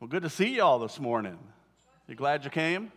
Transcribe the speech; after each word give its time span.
Well, 0.00 0.08
good 0.08 0.22
to 0.22 0.30
see 0.30 0.54
you 0.54 0.62
all 0.62 0.78
this 0.78 0.98
morning. 0.98 1.36
You 2.08 2.14
glad 2.14 2.42
you 2.44 2.50
came? 2.50 2.90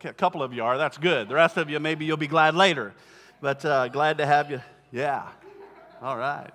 Okay, 0.00 0.08
a 0.08 0.14
couple 0.14 0.42
of 0.42 0.54
you 0.54 0.64
are. 0.64 0.78
That's 0.78 0.96
good. 0.96 1.28
The 1.28 1.34
rest 1.34 1.58
of 1.58 1.68
you, 1.68 1.78
maybe 1.80 2.06
you'll 2.06 2.16
be 2.16 2.26
glad 2.26 2.54
later. 2.54 2.94
But 3.42 3.62
uh, 3.62 3.88
glad 3.88 4.16
to 4.16 4.26
have 4.26 4.50
you. 4.50 4.62
Yeah. 4.90 5.28
All 6.00 6.16
right. 6.16 6.50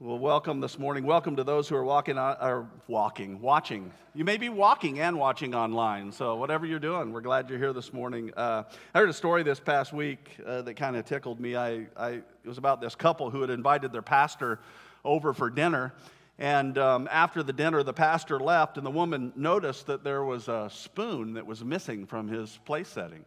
Well, 0.00 0.18
welcome 0.18 0.62
this 0.62 0.78
morning. 0.78 1.04
Welcome 1.04 1.36
to 1.36 1.44
those 1.44 1.68
who 1.68 1.76
are 1.76 1.84
walking, 1.84 2.16
on, 2.16 2.38
or 2.40 2.70
walking, 2.88 3.38
watching. 3.42 3.92
You 4.14 4.24
may 4.24 4.38
be 4.38 4.48
walking 4.48 4.98
and 5.00 5.18
watching 5.18 5.54
online. 5.54 6.10
So 6.10 6.36
whatever 6.36 6.64
you're 6.64 6.78
doing, 6.78 7.12
we're 7.12 7.20
glad 7.20 7.50
you're 7.50 7.58
here 7.58 7.74
this 7.74 7.92
morning. 7.92 8.32
Uh, 8.34 8.62
I 8.94 8.98
heard 8.98 9.10
a 9.10 9.12
story 9.12 9.42
this 9.42 9.60
past 9.60 9.92
week 9.92 10.38
uh, 10.46 10.62
that 10.62 10.76
kind 10.76 10.96
of 10.96 11.04
tickled 11.04 11.38
me. 11.38 11.54
I, 11.54 11.86
I, 11.98 12.10
it 12.12 12.46
was 12.46 12.56
about 12.56 12.80
this 12.80 12.94
couple 12.94 13.28
who 13.28 13.42
had 13.42 13.50
invited 13.50 13.92
their 13.92 14.00
pastor 14.00 14.58
over 15.04 15.34
for 15.34 15.50
dinner, 15.50 15.92
and 16.38 16.76
um, 16.78 17.08
after 17.10 17.42
the 17.42 17.52
dinner, 17.52 17.82
the 17.82 17.92
pastor 17.92 18.40
left, 18.40 18.76
and 18.76 18.84
the 18.84 18.90
woman 18.90 19.32
noticed 19.36 19.86
that 19.86 20.02
there 20.02 20.24
was 20.24 20.48
a 20.48 20.68
spoon 20.72 21.34
that 21.34 21.46
was 21.46 21.64
missing 21.64 22.06
from 22.06 22.28
his 22.28 22.58
place 22.64 22.88
setting. 22.88 23.24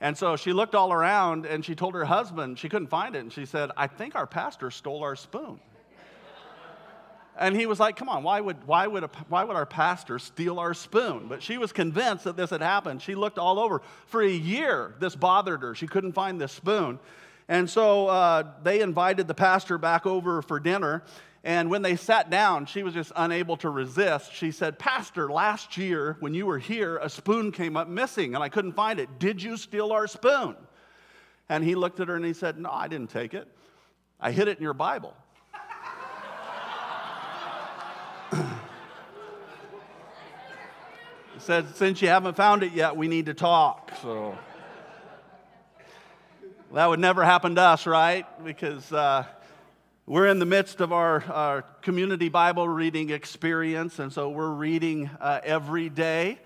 And 0.00 0.16
so 0.16 0.36
she 0.36 0.52
looked 0.52 0.74
all 0.74 0.92
around 0.92 1.44
and 1.44 1.64
she 1.64 1.74
told 1.74 1.94
her 1.94 2.04
husband 2.04 2.58
she 2.58 2.68
couldn't 2.68 2.88
find 2.88 3.16
it. 3.16 3.20
And 3.20 3.32
she 3.32 3.46
said, 3.46 3.70
I 3.76 3.88
think 3.88 4.14
our 4.14 4.26
pastor 4.26 4.70
stole 4.70 5.02
our 5.02 5.16
spoon. 5.16 5.58
and 7.38 7.56
he 7.56 7.66
was 7.66 7.80
like, 7.80 7.96
Come 7.96 8.08
on, 8.08 8.22
why 8.22 8.40
would, 8.40 8.64
why, 8.66 8.86
would 8.86 9.04
a, 9.04 9.10
why 9.28 9.42
would 9.42 9.56
our 9.56 9.66
pastor 9.66 10.20
steal 10.20 10.60
our 10.60 10.72
spoon? 10.72 11.26
But 11.28 11.42
she 11.42 11.58
was 11.58 11.72
convinced 11.72 12.24
that 12.24 12.36
this 12.36 12.50
had 12.50 12.62
happened. 12.62 13.02
She 13.02 13.16
looked 13.16 13.38
all 13.38 13.58
over. 13.58 13.82
For 14.06 14.22
a 14.22 14.30
year, 14.30 14.94
this 15.00 15.16
bothered 15.16 15.62
her. 15.62 15.74
She 15.74 15.88
couldn't 15.88 16.12
find 16.12 16.40
this 16.40 16.52
spoon. 16.52 17.00
And 17.48 17.68
so 17.68 18.08
uh, 18.08 18.44
they 18.62 18.80
invited 18.82 19.26
the 19.26 19.34
pastor 19.34 19.78
back 19.78 20.06
over 20.06 20.42
for 20.42 20.60
dinner. 20.60 21.02
And 21.44 21.70
when 21.70 21.82
they 21.82 21.94
sat 21.96 22.30
down, 22.30 22.66
she 22.66 22.82
was 22.82 22.94
just 22.94 23.12
unable 23.14 23.56
to 23.58 23.70
resist. 23.70 24.34
She 24.34 24.50
said, 24.50 24.78
Pastor, 24.78 25.30
last 25.30 25.76
year 25.76 26.16
when 26.20 26.34
you 26.34 26.46
were 26.46 26.58
here, 26.58 26.96
a 26.98 27.08
spoon 27.08 27.52
came 27.52 27.76
up 27.76 27.86
missing 27.88 28.34
and 28.34 28.42
I 28.42 28.48
couldn't 28.48 28.72
find 28.72 28.98
it. 28.98 29.20
Did 29.20 29.40
you 29.42 29.56
steal 29.56 29.92
our 29.92 30.08
spoon? 30.08 30.56
And 31.48 31.62
he 31.62 31.76
looked 31.76 32.00
at 32.00 32.08
her 32.08 32.16
and 32.16 32.24
he 32.24 32.32
said, 32.32 32.58
No, 32.58 32.70
I 32.70 32.88
didn't 32.88 33.10
take 33.10 33.34
it. 33.34 33.46
I 34.20 34.32
hid 34.32 34.48
it 34.48 34.58
in 34.58 34.62
your 34.64 34.74
Bible. 34.74 35.14
he 38.32 38.38
said, 41.38 41.76
Since 41.76 42.02
you 42.02 42.08
haven't 42.08 42.36
found 42.36 42.64
it 42.64 42.72
yet, 42.72 42.96
we 42.96 43.06
need 43.06 43.26
to 43.26 43.34
talk. 43.34 43.92
So 44.02 44.36
that 46.74 46.86
would 46.86 46.98
never 47.00 47.24
happen 47.24 47.54
to 47.54 47.62
us, 47.62 47.86
right? 47.86 48.26
Because. 48.44 48.92
Uh, 48.92 49.24
we're 50.08 50.26
in 50.26 50.38
the 50.38 50.46
midst 50.46 50.80
of 50.80 50.90
our, 50.90 51.22
our, 51.30 51.62
community 51.82 52.30
Bible 52.30 52.66
reading 52.66 53.10
experience, 53.10 53.98
and 53.98 54.10
so 54.10 54.30
we're 54.30 54.48
reading 54.48 55.10
uh, 55.20 55.40
every 55.44 55.90
day, 55.90 56.38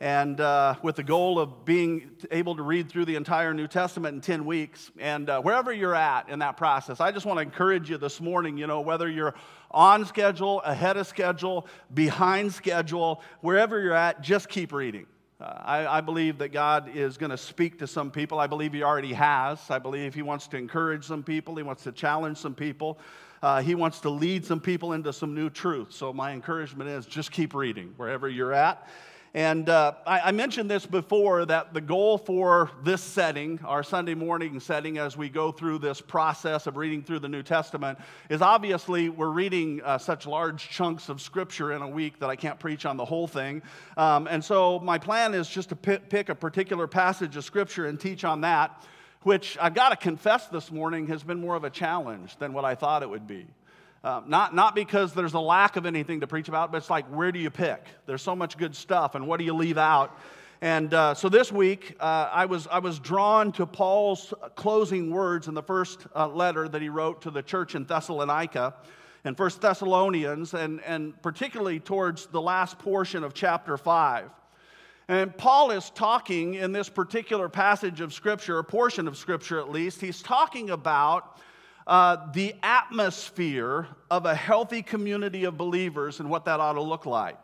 and 0.00 0.40
uh, 0.40 0.76
with 0.82 0.96
the 0.96 1.02
goal 1.02 1.38
of 1.38 1.66
being 1.66 2.12
able 2.30 2.56
to 2.56 2.62
read 2.62 2.88
through 2.88 3.04
the 3.04 3.16
entire 3.16 3.52
New 3.52 3.68
Testament 3.68 4.14
in 4.14 4.20
10 4.22 4.46
weeks. 4.46 4.90
And 4.98 5.28
uh, 5.28 5.42
wherever 5.42 5.70
you're 5.70 5.94
at 5.94 6.30
in 6.30 6.38
that 6.38 6.56
process, 6.56 6.98
I 6.98 7.12
just 7.12 7.26
want 7.26 7.36
to 7.36 7.42
encourage 7.42 7.90
you 7.90 7.98
this 7.98 8.22
morning, 8.22 8.56
you 8.56 8.66
know, 8.66 8.80
whether 8.80 9.06
you're 9.06 9.34
on 9.70 10.06
schedule, 10.06 10.62
ahead 10.62 10.96
of 10.96 11.06
schedule, 11.06 11.66
behind 11.92 12.54
schedule, 12.54 13.20
wherever 13.42 13.78
you're 13.78 13.92
at, 13.92 14.22
just 14.22 14.48
keep 14.48 14.72
reading. 14.72 15.04
Uh, 15.40 15.44
I, 15.64 15.98
I, 15.98 16.00
believe 16.02 16.36
that 16.38 16.50
God 16.50 16.90
is 16.94 17.16
going 17.16 17.30
to 17.30 17.38
speak 17.38 17.78
to 17.78 17.86
some 17.86 18.10
people. 18.10 18.38
I 18.38 18.46
believe 18.46 18.74
He 18.74 18.82
already 18.82 19.14
has. 19.14 19.58
I 19.70 19.78
believe 19.78 20.14
He 20.14 20.20
wants 20.20 20.46
to 20.48 20.58
encourage 20.58 21.04
some 21.04 21.22
people. 21.22 21.56
He 21.56 21.62
wants 21.62 21.82
to 21.84 21.92
challenge 21.92 22.36
some 22.36 22.54
people. 22.54 22.98
Uh, 23.42 23.62
he 23.62 23.74
wants 23.74 24.00
to 24.00 24.10
lead 24.10 24.44
some 24.44 24.60
people 24.60 24.92
into 24.92 25.14
some 25.14 25.34
new 25.34 25.48
truth. 25.48 25.92
So, 25.92 26.12
my 26.12 26.32
encouragement 26.32 26.90
is 26.90 27.06
just 27.06 27.32
keep 27.32 27.54
reading 27.54 27.94
wherever 27.96 28.28
you're 28.28 28.52
at. 28.52 28.86
And 29.32 29.68
uh, 29.68 29.94
I, 30.04 30.20
I, 30.20 30.32
mentioned 30.32 30.68
this 30.68 30.84
before 30.86 31.44
that 31.44 31.72
the 31.72 31.80
goal 31.80 32.18
for 32.18 32.68
this 32.82 33.00
setting, 33.00 33.60
our 33.64 33.84
Sunday 33.84 34.14
morning 34.14 34.58
setting, 34.58 34.98
as 34.98 35.16
we 35.16 35.28
go 35.28 35.52
through 35.52 35.78
this 35.78 36.00
process 36.00 36.66
of 36.66 36.76
reading 36.76 37.04
through 37.04 37.20
the 37.20 37.28
New 37.28 37.44
Testament, 37.44 38.00
is 38.28 38.42
obviously 38.42 39.08
we're 39.08 39.30
reading 39.30 39.82
uh, 39.84 39.98
such 39.98 40.26
large 40.26 40.68
chunks 40.68 41.08
of 41.08 41.20
Scripture 41.20 41.74
in 41.74 41.82
a 41.82 41.88
week 41.88 42.18
that 42.18 42.28
I 42.28 42.34
can't 42.34 42.58
preach 42.58 42.84
on 42.84 42.96
the 42.96 43.04
whole 43.04 43.28
thing. 43.28 43.62
Um, 43.96 44.26
and 44.26 44.44
so 44.44 44.80
my 44.80 44.98
plan 44.98 45.32
is 45.32 45.48
just 45.48 45.68
to 45.68 45.76
p- 45.76 45.98
pick 45.98 46.28
a 46.28 46.34
particular 46.34 46.88
passage 46.88 47.36
of 47.36 47.44
Scripture 47.44 47.86
and 47.86 48.00
teach 48.00 48.24
on 48.24 48.40
that, 48.40 48.84
which 49.22 49.56
I've 49.60 49.74
got 49.74 49.90
to 49.90 49.96
confess 49.96 50.48
this 50.48 50.72
morning 50.72 51.06
has 51.06 51.22
been 51.22 51.40
more 51.40 51.54
of 51.54 51.62
a 51.62 51.70
challenge 51.70 52.36
than 52.38 52.52
what 52.52 52.64
I 52.64 52.74
thought 52.74 53.04
it 53.04 53.08
would 53.08 53.28
be. 53.28 53.46
Uh, 54.02 54.22
not, 54.26 54.54
not 54.54 54.74
because 54.74 55.12
there's 55.12 55.34
a 55.34 55.40
lack 55.40 55.76
of 55.76 55.84
anything 55.84 56.20
to 56.20 56.26
preach 56.26 56.48
about, 56.48 56.72
but 56.72 56.78
it's 56.78 56.88
like, 56.88 57.06
where 57.06 57.30
do 57.30 57.38
you 57.38 57.50
pick? 57.50 57.84
There's 58.06 58.22
so 58.22 58.34
much 58.34 58.56
good 58.56 58.74
stuff, 58.74 59.14
and 59.14 59.26
what 59.26 59.38
do 59.38 59.44
you 59.44 59.52
leave 59.52 59.76
out? 59.76 60.18
And 60.62 60.92
uh, 60.92 61.14
so 61.14 61.28
this 61.28 61.52
week, 61.52 61.96
uh, 62.00 62.28
I, 62.32 62.46
was, 62.46 62.66
I 62.66 62.78
was 62.78 62.98
drawn 62.98 63.52
to 63.52 63.66
Paul's 63.66 64.32
closing 64.56 65.10
words 65.10 65.48
in 65.48 65.54
the 65.54 65.62
first 65.62 66.06
uh, 66.14 66.28
letter 66.28 66.68
that 66.68 66.80
he 66.80 66.88
wrote 66.88 67.22
to 67.22 67.30
the 67.30 67.42
church 67.42 67.74
in 67.74 67.84
Thessalonica 67.84 68.74
in 69.24 69.34
First 69.34 69.60
Thessalonians, 69.60 70.54
and, 70.54 70.82
and 70.84 71.20
particularly 71.22 71.78
towards 71.78 72.26
the 72.26 72.40
last 72.40 72.78
portion 72.78 73.22
of 73.22 73.34
chapter 73.34 73.76
5. 73.76 74.30
And 75.08 75.36
Paul 75.36 75.72
is 75.72 75.90
talking 75.90 76.54
in 76.54 76.72
this 76.72 76.88
particular 76.88 77.48
passage 77.48 78.00
of 78.00 78.14
Scripture, 78.14 78.58
a 78.58 78.64
portion 78.64 79.08
of 79.08 79.16
Scripture 79.16 79.58
at 79.58 79.70
least, 79.70 80.00
he's 80.00 80.22
talking 80.22 80.70
about 80.70 81.38
uh, 81.90 82.30
the 82.32 82.54
atmosphere 82.62 83.88
of 84.12 84.24
a 84.24 84.34
healthy 84.34 84.80
community 84.80 85.42
of 85.42 85.58
believers 85.58 86.20
and 86.20 86.30
what 86.30 86.44
that 86.44 86.60
ought 86.60 86.74
to 86.74 86.80
look 86.80 87.04
like. 87.04 87.36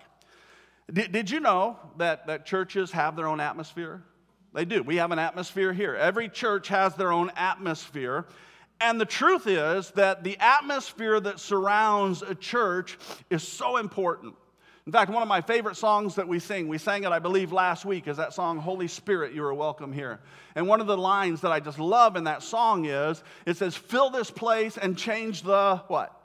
Did, 0.91 1.11
did 1.11 1.29
you 1.29 1.41
know 1.41 1.77
that, 1.97 2.29
that 2.29 2.47
churches 2.47 2.93
have 2.93 3.17
their 3.17 3.27
own 3.27 3.41
atmosphere? 3.41 4.05
They 4.55 4.65
do. 4.65 4.85
We 4.85 4.97
have 4.97 5.11
an 5.11 5.19
atmosphere 5.19 5.73
here. 5.73 5.97
Every 5.97 6.29
church 6.29 6.69
has 6.69 6.95
their 6.95 7.11
own 7.11 7.33
atmosphere. 7.37 8.27
And 8.81 9.01
the 9.01 9.05
truth 9.05 9.49
is 9.49 9.91
that 9.93 10.23
the 10.23 10.39
atmosphere 10.39 11.19
that 11.19 11.41
surrounds 11.41 12.23
a 12.23 12.37
church 12.37 12.99
is 13.29 13.43
so 13.43 13.79
important. 13.79 14.37
In 14.87 14.93
fact, 14.93 15.11
one 15.11 15.21
of 15.21 15.29
my 15.29 15.41
favorite 15.41 15.77
songs 15.77 16.15
that 16.15 16.29
we 16.29 16.39
sing, 16.39 16.69
we 16.69 16.79
sang 16.79 17.03
it, 17.03 17.11
I 17.11 17.19
believe, 17.19 17.53
last 17.53 17.85
week, 17.85 18.07
is 18.07 18.19
that 18.19 18.33
song, 18.33 18.59
Holy 18.59 18.87
Spirit, 18.87 19.33
You 19.33 19.45
Are 19.45 19.53
Welcome 19.53 19.93
Here. 19.93 20.21
And 20.55 20.69
one 20.69 20.81
of 20.81 20.87
the 20.87 20.97
lines 20.97 21.41
that 21.41 21.51
I 21.51 21.59
just 21.59 21.81
love 21.81 22.15
in 22.15 22.23
that 22.25 22.45
song 22.45 22.85
is 22.85 23.21
it 23.47 23.57
says, 23.57 23.75
Fill 23.75 24.11
this 24.11 24.31
place 24.31 24.77
and 24.77 24.97
change 24.97 25.43
the 25.43 25.83
what? 25.89 26.17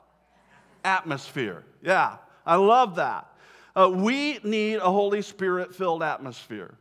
Atmosphere. 0.84 1.64
Yeah, 1.82 2.18
I 2.46 2.54
love 2.54 2.96
that. 2.96 3.26
Uh, 3.74 3.90
we 3.92 4.38
need 4.44 4.76
a 4.76 4.90
Holy 4.92 5.22
Spirit 5.22 5.74
filled 5.74 6.04
atmosphere. 6.04 6.74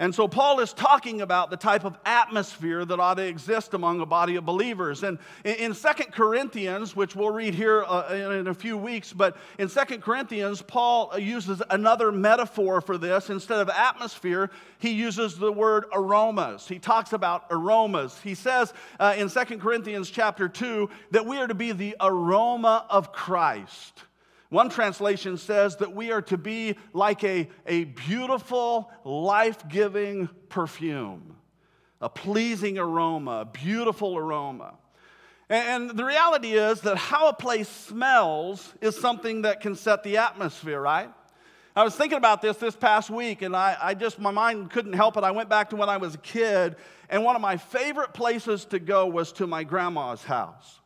And 0.00 0.14
so 0.14 0.28
Paul 0.28 0.60
is 0.60 0.72
talking 0.72 1.22
about 1.22 1.50
the 1.50 1.56
type 1.56 1.84
of 1.84 1.98
atmosphere 2.04 2.84
that 2.84 3.00
ought 3.00 3.14
to 3.14 3.26
exist 3.26 3.74
among 3.74 4.00
a 4.00 4.06
body 4.06 4.36
of 4.36 4.46
believers. 4.46 5.02
And 5.02 5.18
in 5.42 5.74
Second 5.74 6.12
Corinthians, 6.12 6.94
which 6.94 7.16
we'll 7.16 7.32
read 7.32 7.52
here 7.52 7.82
uh, 7.82 8.14
in 8.38 8.46
a 8.46 8.54
few 8.54 8.76
weeks, 8.76 9.12
but 9.12 9.36
in 9.58 9.68
Second 9.68 10.02
Corinthians, 10.02 10.62
Paul 10.62 11.18
uses 11.18 11.60
another 11.70 12.12
metaphor 12.12 12.80
for 12.80 12.96
this. 12.96 13.28
Instead 13.28 13.58
of 13.58 13.68
atmosphere, 13.68 14.50
he 14.78 14.90
uses 14.90 15.36
the 15.36 15.50
word 15.50 15.86
aromas. 15.92 16.68
He 16.68 16.78
talks 16.78 17.12
about 17.12 17.46
aromas. 17.50 18.20
He 18.22 18.36
says 18.36 18.72
uh, 19.00 19.16
in 19.18 19.28
Second 19.28 19.60
Corinthians 19.60 20.10
chapter 20.10 20.48
2 20.48 20.88
that 21.10 21.26
we 21.26 21.38
are 21.38 21.48
to 21.48 21.54
be 21.54 21.72
the 21.72 21.96
aroma 22.00 22.86
of 22.88 23.12
Christ. 23.12 24.04
One 24.50 24.70
translation 24.70 25.36
says 25.36 25.76
that 25.76 25.94
we 25.94 26.10
are 26.10 26.22
to 26.22 26.38
be 26.38 26.76
like 26.94 27.22
a, 27.22 27.48
a 27.66 27.84
beautiful, 27.84 28.90
life 29.04 29.68
giving 29.68 30.28
perfume, 30.48 31.36
a 32.00 32.08
pleasing 32.08 32.78
aroma, 32.78 33.46
beautiful 33.52 34.16
aroma. 34.16 34.74
And 35.50 35.90
the 35.90 36.04
reality 36.04 36.52
is 36.52 36.80
that 36.82 36.96
how 36.96 37.28
a 37.28 37.32
place 37.34 37.68
smells 37.68 38.72
is 38.80 38.98
something 38.98 39.42
that 39.42 39.60
can 39.60 39.74
set 39.74 40.02
the 40.02 40.18
atmosphere, 40.18 40.80
right? 40.80 41.10
I 41.76 41.84
was 41.84 41.94
thinking 41.94 42.18
about 42.18 42.42
this 42.42 42.56
this 42.56 42.74
past 42.74 43.08
week, 43.08 43.42
and 43.42 43.54
I, 43.54 43.76
I, 43.80 43.94
just, 43.94 44.18
my 44.18 44.30
mind 44.30 44.70
couldn't 44.70 44.94
help 44.94 45.16
it. 45.16 45.24
I 45.24 45.30
went 45.30 45.48
back 45.48 45.70
to 45.70 45.76
when 45.76 45.88
I 45.88 45.98
was 45.98 46.14
a 46.14 46.18
kid, 46.18 46.76
and 47.08 47.22
one 47.22 47.36
of 47.36 47.42
my 47.42 47.56
favorite 47.56 48.14
places 48.14 48.64
to 48.66 48.78
go 48.78 49.06
was 49.06 49.32
to 49.34 49.46
my 49.46 49.62
grandma's 49.62 50.24
house. 50.24 50.80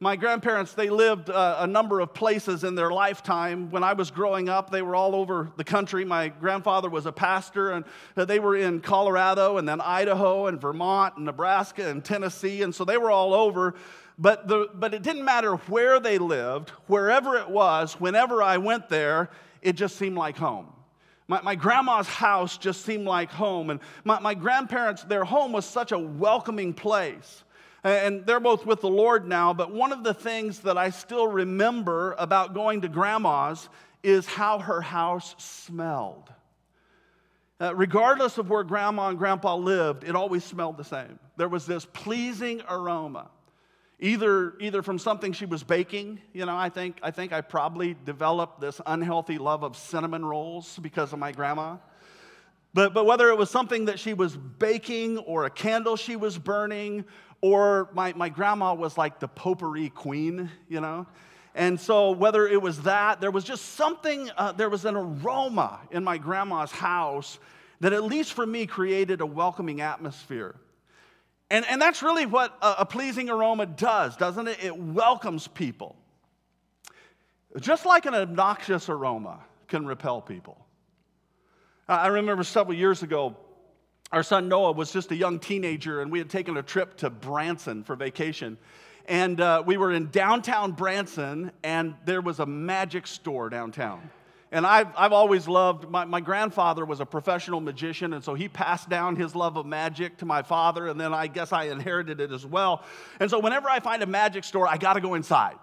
My 0.00 0.14
grandparents, 0.14 0.74
they 0.74 0.90
lived 0.90 1.28
uh, 1.28 1.56
a 1.58 1.66
number 1.66 1.98
of 1.98 2.14
places 2.14 2.62
in 2.62 2.76
their 2.76 2.92
lifetime. 2.92 3.68
When 3.68 3.82
I 3.82 3.94
was 3.94 4.12
growing 4.12 4.48
up, 4.48 4.70
they 4.70 4.80
were 4.80 4.94
all 4.94 5.16
over 5.16 5.50
the 5.56 5.64
country. 5.64 6.04
My 6.04 6.28
grandfather 6.28 6.88
was 6.88 7.04
a 7.06 7.10
pastor, 7.10 7.72
and 7.72 7.84
uh, 8.16 8.24
they 8.24 8.38
were 8.38 8.54
in 8.54 8.80
Colorado, 8.80 9.56
and 9.56 9.68
then 9.68 9.80
Idaho, 9.80 10.46
and 10.46 10.60
Vermont, 10.60 11.16
and 11.16 11.24
Nebraska, 11.24 11.88
and 11.88 12.04
Tennessee, 12.04 12.62
and 12.62 12.72
so 12.72 12.84
they 12.84 12.96
were 12.96 13.10
all 13.10 13.34
over. 13.34 13.74
But, 14.20 14.46
the, 14.46 14.68
but 14.72 14.94
it 14.94 15.02
didn't 15.02 15.24
matter 15.24 15.56
where 15.56 15.98
they 15.98 16.18
lived, 16.18 16.70
wherever 16.86 17.36
it 17.36 17.50
was, 17.50 17.94
whenever 17.94 18.40
I 18.40 18.58
went 18.58 18.88
there, 18.88 19.30
it 19.62 19.72
just 19.72 19.96
seemed 19.96 20.16
like 20.16 20.36
home. 20.36 20.72
My, 21.26 21.42
my 21.42 21.56
grandma's 21.56 22.06
house 22.06 22.56
just 22.56 22.82
seemed 22.82 23.04
like 23.04 23.32
home. 23.32 23.70
And 23.70 23.80
my, 24.04 24.20
my 24.20 24.34
grandparents, 24.34 25.02
their 25.02 25.24
home 25.24 25.50
was 25.50 25.66
such 25.66 25.90
a 25.90 25.98
welcoming 25.98 26.72
place. 26.72 27.42
And 27.84 28.26
they're 28.26 28.40
both 28.40 28.66
with 28.66 28.80
the 28.80 28.88
Lord 28.88 29.26
now, 29.28 29.54
but 29.54 29.72
one 29.72 29.92
of 29.92 30.02
the 30.02 30.14
things 30.14 30.60
that 30.60 30.76
I 30.76 30.90
still 30.90 31.28
remember 31.28 32.16
about 32.18 32.52
going 32.52 32.80
to 32.80 32.88
grandma's 32.88 33.68
is 34.02 34.26
how 34.26 34.58
her 34.58 34.80
house 34.80 35.34
smelled. 35.38 36.32
Uh, 37.60 37.74
regardless 37.74 38.38
of 38.38 38.50
where 38.50 38.62
grandma 38.62 39.08
and 39.08 39.18
grandpa 39.18 39.56
lived, 39.56 40.04
it 40.04 40.14
always 40.14 40.44
smelled 40.44 40.76
the 40.76 40.84
same. 40.84 41.18
There 41.36 41.48
was 41.48 41.66
this 41.66 41.84
pleasing 41.84 42.62
aroma, 42.68 43.30
either, 43.98 44.54
either 44.60 44.82
from 44.82 44.98
something 44.98 45.32
she 45.32 45.46
was 45.46 45.64
baking. 45.64 46.20
You 46.32 46.46
know, 46.46 46.56
I 46.56 46.68
think, 46.68 46.98
I 47.02 47.10
think 47.10 47.32
I 47.32 47.40
probably 47.40 47.96
developed 48.04 48.60
this 48.60 48.80
unhealthy 48.86 49.38
love 49.38 49.64
of 49.64 49.76
cinnamon 49.76 50.24
rolls 50.24 50.78
because 50.80 51.12
of 51.12 51.18
my 51.18 51.32
grandma. 51.32 51.78
But, 52.74 52.94
but 52.94 53.06
whether 53.06 53.28
it 53.30 53.38
was 53.38 53.50
something 53.50 53.86
that 53.86 53.98
she 53.98 54.14
was 54.14 54.36
baking 54.36 55.18
or 55.18 55.44
a 55.44 55.50
candle 55.50 55.96
she 55.96 56.14
was 56.14 56.38
burning, 56.38 57.06
or 57.40 57.88
my, 57.92 58.12
my 58.14 58.28
grandma 58.28 58.74
was 58.74 58.98
like 58.98 59.20
the 59.20 59.28
potpourri 59.28 59.90
queen, 59.90 60.50
you 60.68 60.80
know. 60.80 61.06
And 61.54 61.80
so, 61.80 62.12
whether 62.12 62.46
it 62.46 62.60
was 62.60 62.82
that, 62.82 63.20
there 63.20 63.30
was 63.30 63.44
just 63.44 63.74
something, 63.74 64.30
uh, 64.36 64.52
there 64.52 64.70
was 64.70 64.84
an 64.84 64.96
aroma 64.96 65.80
in 65.90 66.04
my 66.04 66.18
grandma's 66.18 66.70
house 66.70 67.38
that, 67.80 67.92
at 67.92 68.04
least 68.04 68.32
for 68.32 68.46
me, 68.46 68.66
created 68.66 69.20
a 69.20 69.26
welcoming 69.26 69.80
atmosphere. 69.80 70.54
And, 71.50 71.64
and 71.66 71.80
that's 71.80 72.02
really 72.02 72.26
what 72.26 72.56
a, 72.60 72.76
a 72.80 72.86
pleasing 72.86 73.30
aroma 73.30 73.66
does, 73.66 74.16
doesn't 74.16 74.46
it? 74.46 74.62
It 74.62 74.76
welcomes 74.76 75.48
people. 75.48 75.96
Just 77.58 77.86
like 77.86 78.06
an 78.06 78.14
obnoxious 78.14 78.88
aroma 78.88 79.40
can 79.66 79.86
repel 79.86 80.20
people. 80.20 80.64
I 81.88 82.08
remember 82.08 82.44
several 82.44 82.76
years 82.76 83.02
ago, 83.02 83.34
our 84.10 84.22
son 84.22 84.48
Noah 84.48 84.72
was 84.72 84.92
just 84.92 85.10
a 85.12 85.16
young 85.16 85.38
teenager, 85.38 86.00
and 86.00 86.10
we 86.10 86.18
had 86.18 86.30
taken 86.30 86.56
a 86.56 86.62
trip 86.62 86.96
to 86.98 87.10
Branson 87.10 87.84
for 87.84 87.94
vacation. 87.94 88.56
And 89.06 89.40
uh, 89.40 89.62
we 89.64 89.76
were 89.76 89.92
in 89.92 90.10
downtown 90.10 90.72
Branson, 90.72 91.50
and 91.62 91.94
there 92.04 92.20
was 92.20 92.40
a 92.40 92.46
magic 92.46 93.06
store 93.06 93.48
downtown. 93.50 94.10
And 94.50 94.66
I've, 94.66 94.88
I've 94.96 95.12
always 95.12 95.46
loved, 95.46 95.90
my, 95.90 96.06
my 96.06 96.20
grandfather 96.20 96.86
was 96.86 97.00
a 97.00 97.06
professional 97.06 97.60
magician, 97.60 98.14
and 98.14 98.24
so 98.24 98.32
he 98.32 98.48
passed 98.48 98.88
down 98.88 99.14
his 99.14 99.34
love 99.34 99.58
of 99.58 99.66
magic 99.66 100.16
to 100.18 100.26
my 100.26 100.42
father, 100.42 100.88
and 100.88 100.98
then 100.98 101.12
I 101.12 101.26
guess 101.26 101.52
I 101.52 101.64
inherited 101.64 102.20
it 102.20 102.32
as 102.32 102.46
well. 102.46 102.84
And 103.20 103.28
so 103.28 103.38
whenever 103.38 103.68
I 103.68 103.80
find 103.80 104.02
a 104.02 104.06
magic 104.06 104.44
store, 104.44 104.66
I 104.66 104.78
got 104.78 104.94
to 104.94 105.02
go 105.02 105.14
inside. 105.14 105.56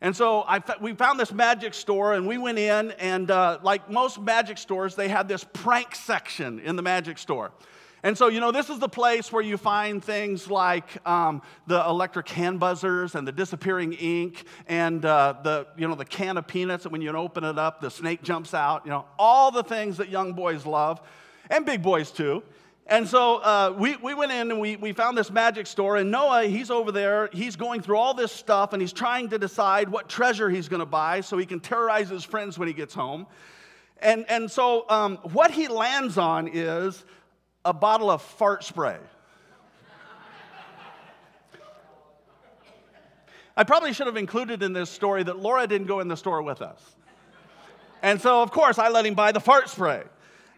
And 0.00 0.16
so 0.16 0.42
I, 0.48 0.62
we 0.80 0.94
found 0.94 1.20
this 1.20 1.30
magic 1.30 1.74
store, 1.74 2.14
and 2.14 2.26
we 2.26 2.38
went 2.38 2.58
in, 2.58 2.92
and 2.92 3.30
uh, 3.30 3.58
like 3.62 3.90
most 3.90 4.18
magic 4.18 4.56
stores, 4.56 4.96
they 4.96 5.08
had 5.08 5.28
this 5.28 5.44
prank 5.44 5.94
section 5.94 6.58
in 6.60 6.76
the 6.76 6.82
magic 6.82 7.18
store. 7.18 7.52
And 8.04 8.18
so, 8.18 8.26
you 8.26 8.40
know, 8.40 8.50
this 8.50 8.68
is 8.68 8.80
the 8.80 8.88
place 8.88 9.30
where 9.30 9.42
you 9.42 9.56
find 9.56 10.02
things 10.02 10.50
like 10.50 11.06
um, 11.06 11.40
the 11.68 11.84
electric 11.86 12.28
hand 12.28 12.58
buzzers 12.58 13.14
and 13.14 13.26
the 13.26 13.30
disappearing 13.30 13.92
ink 13.92 14.44
and 14.66 15.04
uh, 15.04 15.36
the, 15.44 15.68
you 15.76 15.86
know, 15.86 15.94
the 15.94 16.04
can 16.04 16.36
of 16.36 16.48
peanuts 16.48 16.82
that 16.82 16.90
when 16.90 17.00
you 17.00 17.10
open 17.16 17.44
it 17.44 17.58
up, 17.58 17.80
the 17.80 17.90
snake 17.90 18.22
jumps 18.22 18.54
out, 18.54 18.84
you 18.84 18.90
know, 18.90 19.04
all 19.20 19.52
the 19.52 19.62
things 19.62 19.98
that 19.98 20.08
young 20.08 20.32
boys 20.32 20.66
love 20.66 21.00
and 21.48 21.64
big 21.64 21.80
boys 21.80 22.10
too. 22.10 22.42
And 22.88 23.06
so 23.06 23.36
uh, 23.36 23.72
we, 23.78 23.96
we 23.98 24.14
went 24.14 24.32
in 24.32 24.50
and 24.50 24.60
we, 24.60 24.74
we 24.74 24.92
found 24.92 25.16
this 25.16 25.30
magic 25.30 25.68
store, 25.68 25.96
and 25.96 26.10
Noah, 26.10 26.44
he's 26.46 26.70
over 26.70 26.90
there. 26.90 27.30
He's 27.32 27.54
going 27.54 27.80
through 27.80 27.96
all 27.96 28.12
this 28.12 28.32
stuff, 28.32 28.72
and 28.72 28.82
he's 28.82 28.92
trying 28.92 29.28
to 29.28 29.38
decide 29.38 29.88
what 29.88 30.08
treasure 30.08 30.50
he's 30.50 30.68
going 30.68 30.80
to 30.80 30.86
buy 30.86 31.20
so 31.20 31.38
he 31.38 31.46
can 31.46 31.60
terrorize 31.60 32.08
his 32.08 32.24
friends 32.24 32.58
when 32.58 32.66
he 32.66 32.74
gets 32.74 32.92
home. 32.92 33.28
And, 34.00 34.26
and 34.28 34.50
so 34.50 34.84
um, 34.90 35.18
what 35.18 35.52
he 35.52 35.68
lands 35.68 36.18
on 36.18 36.50
is 36.52 37.04
a 37.64 37.72
bottle 37.72 38.10
of 38.10 38.22
fart 38.22 38.64
spray. 38.64 38.96
I 43.56 43.64
probably 43.64 43.92
should 43.92 44.06
have 44.06 44.16
included 44.16 44.62
in 44.62 44.72
this 44.72 44.88
story 44.88 45.22
that 45.24 45.38
Laura 45.38 45.66
didn't 45.66 45.86
go 45.86 46.00
in 46.00 46.08
the 46.08 46.16
store 46.16 46.42
with 46.42 46.62
us. 46.62 46.80
And 48.02 48.20
so, 48.20 48.42
of 48.42 48.50
course, 48.50 48.78
I 48.78 48.88
let 48.88 49.04
him 49.06 49.14
buy 49.14 49.30
the 49.30 49.40
fart 49.40 49.68
spray. 49.68 50.02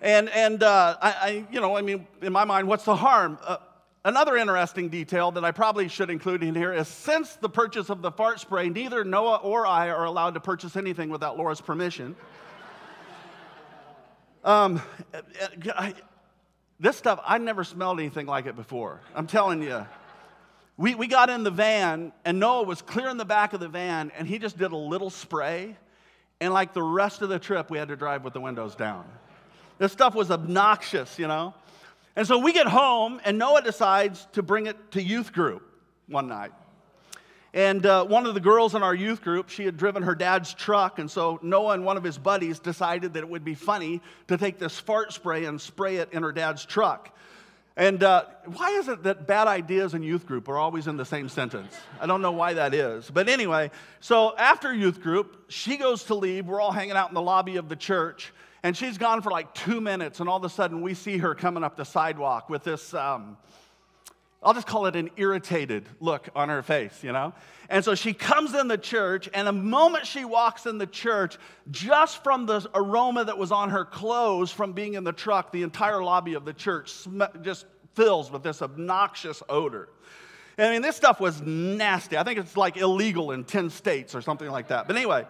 And, 0.00 0.28
and 0.30 0.62
uh, 0.62 0.96
I, 1.02 1.10
I, 1.10 1.44
you 1.50 1.60
know, 1.60 1.76
I 1.76 1.82
mean, 1.82 2.06
in 2.22 2.32
my 2.32 2.44
mind, 2.44 2.68
what's 2.68 2.84
the 2.84 2.94
harm? 2.94 3.38
Uh, 3.44 3.56
another 4.04 4.36
interesting 4.36 4.88
detail 4.88 5.32
that 5.32 5.44
I 5.44 5.50
probably 5.50 5.88
should 5.88 6.08
include 6.08 6.42
in 6.42 6.54
here 6.54 6.72
is 6.72 6.88
since 6.88 7.34
the 7.36 7.48
purchase 7.48 7.90
of 7.90 8.00
the 8.00 8.12
fart 8.12 8.38
spray, 8.38 8.68
neither 8.68 9.04
Noah 9.04 9.36
or 9.36 9.66
I 9.66 9.90
are 9.90 10.04
allowed 10.04 10.34
to 10.34 10.40
purchase 10.40 10.76
anything 10.76 11.10
without 11.10 11.36
Laura's 11.36 11.60
permission. 11.60 12.14
Um, 14.44 14.80
I, 15.74 15.94
this 16.84 16.96
stuff, 16.98 17.18
I 17.24 17.38
never 17.38 17.64
smelled 17.64 17.98
anything 17.98 18.26
like 18.26 18.44
it 18.44 18.56
before. 18.56 19.00
I'm 19.14 19.26
telling 19.26 19.62
you. 19.62 19.86
We, 20.76 20.94
we 20.94 21.06
got 21.06 21.30
in 21.30 21.42
the 21.42 21.50
van, 21.50 22.12
and 22.26 22.38
Noah 22.38 22.64
was 22.64 22.82
clearing 22.82 23.16
the 23.16 23.24
back 23.24 23.54
of 23.54 23.60
the 23.60 23.68
van, 23.68 24.12
and 24.18 24.28
he 24.28 24.38
just 24.38 24.58
did 24.58 24.70
a 24.70 24.76
little 24.76 25.08
spray. 25.08 25.78
And 26.40 26.52
like 26.52 26.74
the 26.74 26.82
rest 26.82 27.22
of 27.22 27.30
the 27.30 27.38
trip, 27.38 27.70
we 27.70 27.78
had 27.78 27.88
to 27.88 27.96
drive 27.96 28.22
with 28.22 28.34
the 28.34 28.40
windows 28.40 28.74
down. 28.74 29.06
This 29.78 29.92
stuff 29.92 30.14
was 30.14 30.30
obnoxious, 30.30 31.18
you 31.18 31.26
know? 31.26 31.54
And 32.16 32.26
so 32.26 32.38
we 32.38 32.52
get 32.52 32.66
home, 32.66 33.18
and 33.24 33.38
Noah 33.38 33.62
decides 33.62 34.28
to 34.32 34.42
bring 34.42 34.66
it 34.66 34.90
to 34.90 35.02
youth 35.02 35.32
group 35.32 35.62
one 36.06 36.28
night. 36.28 36.52
And 37.54 37.86
uh, 37.86 38.04
one 38.04 38.26
of 38.26 38.34
the 38.34 38.40
girls 38.40 38.74
in 38.74 38.82
our 38.82 38.96
youth 38.96 39.22
group, 39.22 39.48
she 39.48 39.64
had 39.64 39.76
driven 39.76 40.02
her 40.02 40.16
dad's 40.16 40.52
truck, 40.52 40.98
and 40.98 41.08
so 41.08 41.38
Noah 41.40 41.74
and 41.74 41.84
one 41.84 41.96
of 41.96 42.02
his 42.02 42.18
buddies 42.18 42.58
decided 42.58 43.14
that 43.14 43.20
it 43.20 43.28
would 43.28 43.44
be 43.44 43.54
funny 43.54 44.02
to 44.26 44.36
take 44.36 44.58
this 44.58 44.76
fart 44.80 45.12
spray 45.12 45.44
and 45.44 45.60
spray 45.60 45.98
it 45.98 46.12
in 46.12 46.24
her 46.24 46.32
dad's 46.32 46.64
truck. 46.64 47.16
And 47.76 48.02
uh, 48.02 48.24
why 48.46 48.70
is 48.70 48.88
it 48.88 49.04
that 49.04 49.28
bad 49.28 49.46
ideas 49.46 49.94
in 49.94 50.02
youth 50.02 50.26
group 50.26 50.48
are 50.48 50.58
always 50.58 50.88
in 50.88 50.96
the 50.96 51.04
same 51.04 51.28
sentence? 51.28 51.76
I 52.00 52.06
don't 52.06 52.22
know 52.22 52.32
why 52.32 52.54
that 52.54 52.74
is. 52.74 53.08
But 53.08 53.28
anyway, 53.28 53.70
so 54.00 54.36
after 54.36 54.74
youth 54.74 55.00
group, 55.00 55.44
she 55.48 55.76
goes 55.76 56.02
to 56.04 56.16
leave. 56.16 56.46
We're 56.46 56.60
all 56.60 56.72
hanging 56.72 56.96
out 56.96 57.08
in 57.08 57.14
the 57.14 57.22
lobby 57.22 57.54
of 57.56 57.68
the 57.68 57.76
church, 57.76 58.32
and 58.64 58.76
she's 58.76 58.98
gone 58.98 59.22
for 59.22 59.30
like 59.30 59.54
two 59.54 59.80
minutes, 59.80 60.18
and 60.18 60.28
all 60.28 60.38
of 60.38 60.44
a 60.44 60.48
sudden 60.48 60.82
we 60.82 60.94
see 60.94 61.18
her 61.18 61.36
coming 61.36 61.62
up 61.62 61.76
the 61.76 61.84
sidewalk 61.84 62.50
with 62.50 62.64
this. 62.64 62.94
Um, 62.94 63.36
I'll 64.44 64.54
just 64.54 64.66
call 64.66 64.86
it 64.86 64.94
an 64.94 65.10
irritated 65.16 65.88
look 66.00 66.28
on 66.36 66.50
her 66.50 66.62
face, 66.62 67.02
you 67.02 67.12
know? 67.12 67.32
And 67.70 67.84
so 67.84 67.94
she 67.94 68.12
comes 68.12 68.54
in 68.54 68.68
the 68.68 68.76
church, 68.76 69.28
and 69.32 69.46
the 69.46 69.52
moment 69.52 70.06
she 70.06 70.24
walks 70.24 70.66
in 70.66 70.76
the 70.76 70.86
church, 70.86 71.38
just 71.70 72.22
from 72.22 72.44
the 72.44 72.68
aroma 72.74 73.24
that 73.24 73.38
was 73.38 73.50
on 73.50 73.70
her 73.70 73.84
clothes 73.84 74.52
from 74.52 74.72
being 74.72 74.94
in 74.94 75.04
the 75.04 75.12
truck, 75.12 75.50
the 75.50 75.62
entire 75.62 76.04
lobby 76.04 76.34
of 76.34 76.44
the 76.44 76.52
church 76.52 76.92
just 77.40 77.64
fills 77.94 78.30
with 78.30 78.42
this 78.42 78.60
obnoxious 78.60 79.42
odor. 79.48 79.88
I 80.58 80.70
mean, 80.70 80.82
this 80.82 80.94
stuff 80.94 81.20
was 81.20 81.40
nasty. 81.40 82.16
I 82.16 82.22
think 82.22 82.38
it's 82.38 82.56
like 82.56 82.76
illegal 82.76 83.32
in 83.32 83.44
10 83.44 83.70
states 83.70 84.14
or 84.14 84.20
something 84.20 84.48
like 84.48 84.68
that. 84.68 84.86
But 84.86 84.96
anyway, 84.96 85.26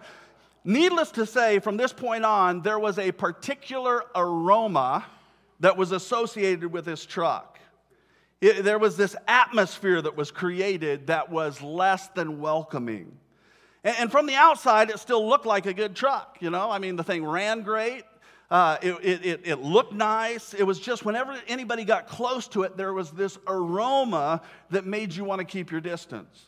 needless 0.63 1.11
to 1.11 1.25
say, 1.25 1.59
from 1.59 1.77
this 1.77 1.93
point 1.93 2.25
on, 2.25 2.61
there 2.61 2.77
was 2.77 2.99
a 2.99 3.11
particular 3.11 4.03
aroma 4.13 5.05
that 5.61 5.77
was 5.77 5.91
associated 5.91 6.71
with 6.71 6.85
this 6.85 7.05
truck. 7.05 7.54
It, 8.41 8.63
there 8.63 8.79
was 8.79 8.97
this 8.97 9.15
atmosphere 9.27 10.01
that 10.01 10.15
was 10.15 10.31
created 10.31 11.07
that 11.07 11.29
was 11.29 11.61
less 11.61 12.07
than 12.09 12.39
welcoming. 12.39 13.17
And, 13.83 13.95
and, 13.99 14.11
from 14.11 14.25
the 14.25 14.35
outside, 14.35 14.89
it 14.89 14.99
still 14.99 15.27
looked 15.27 15.45
like 15.45 15.65
a 15.65 15.73
good 15.73 15.95
truck, 15.95 16.37
you 16.41 16.49
know? 16.49 16.69
I 16.69 16.79
mean, 16.79 16.95
the 16.95 17.03
thing 17.03 17.25
ran 17.25 17.61
great. 17.61 18.03
Uh, 18.51 18.77
it, 18.81 19.25
it, 19.25 19.41
it 19.43 19.59
looked 19.61 19.93
nice. 19.93 20.53
It 20.53 20.63
was 20.63 20.79
just 20.79 21.03
whenever 21.03 21.39
anybody 21.47 21.83
got 21.83 22.07
close 22.07 22.47
to 22.49 22.63
it, 22.63 22.77
there 22.77 22.93
was 22.93 23.11
this 23.11 23.37
aroma 23.47 24.41
that 24.69 24.85
made 24.85 25.15
you 25.15 25.23
want 25.23 25.39
to 25.39 25.45
keep 25.45 25.71
your 25.71 25.81
distance. 25.81 26.45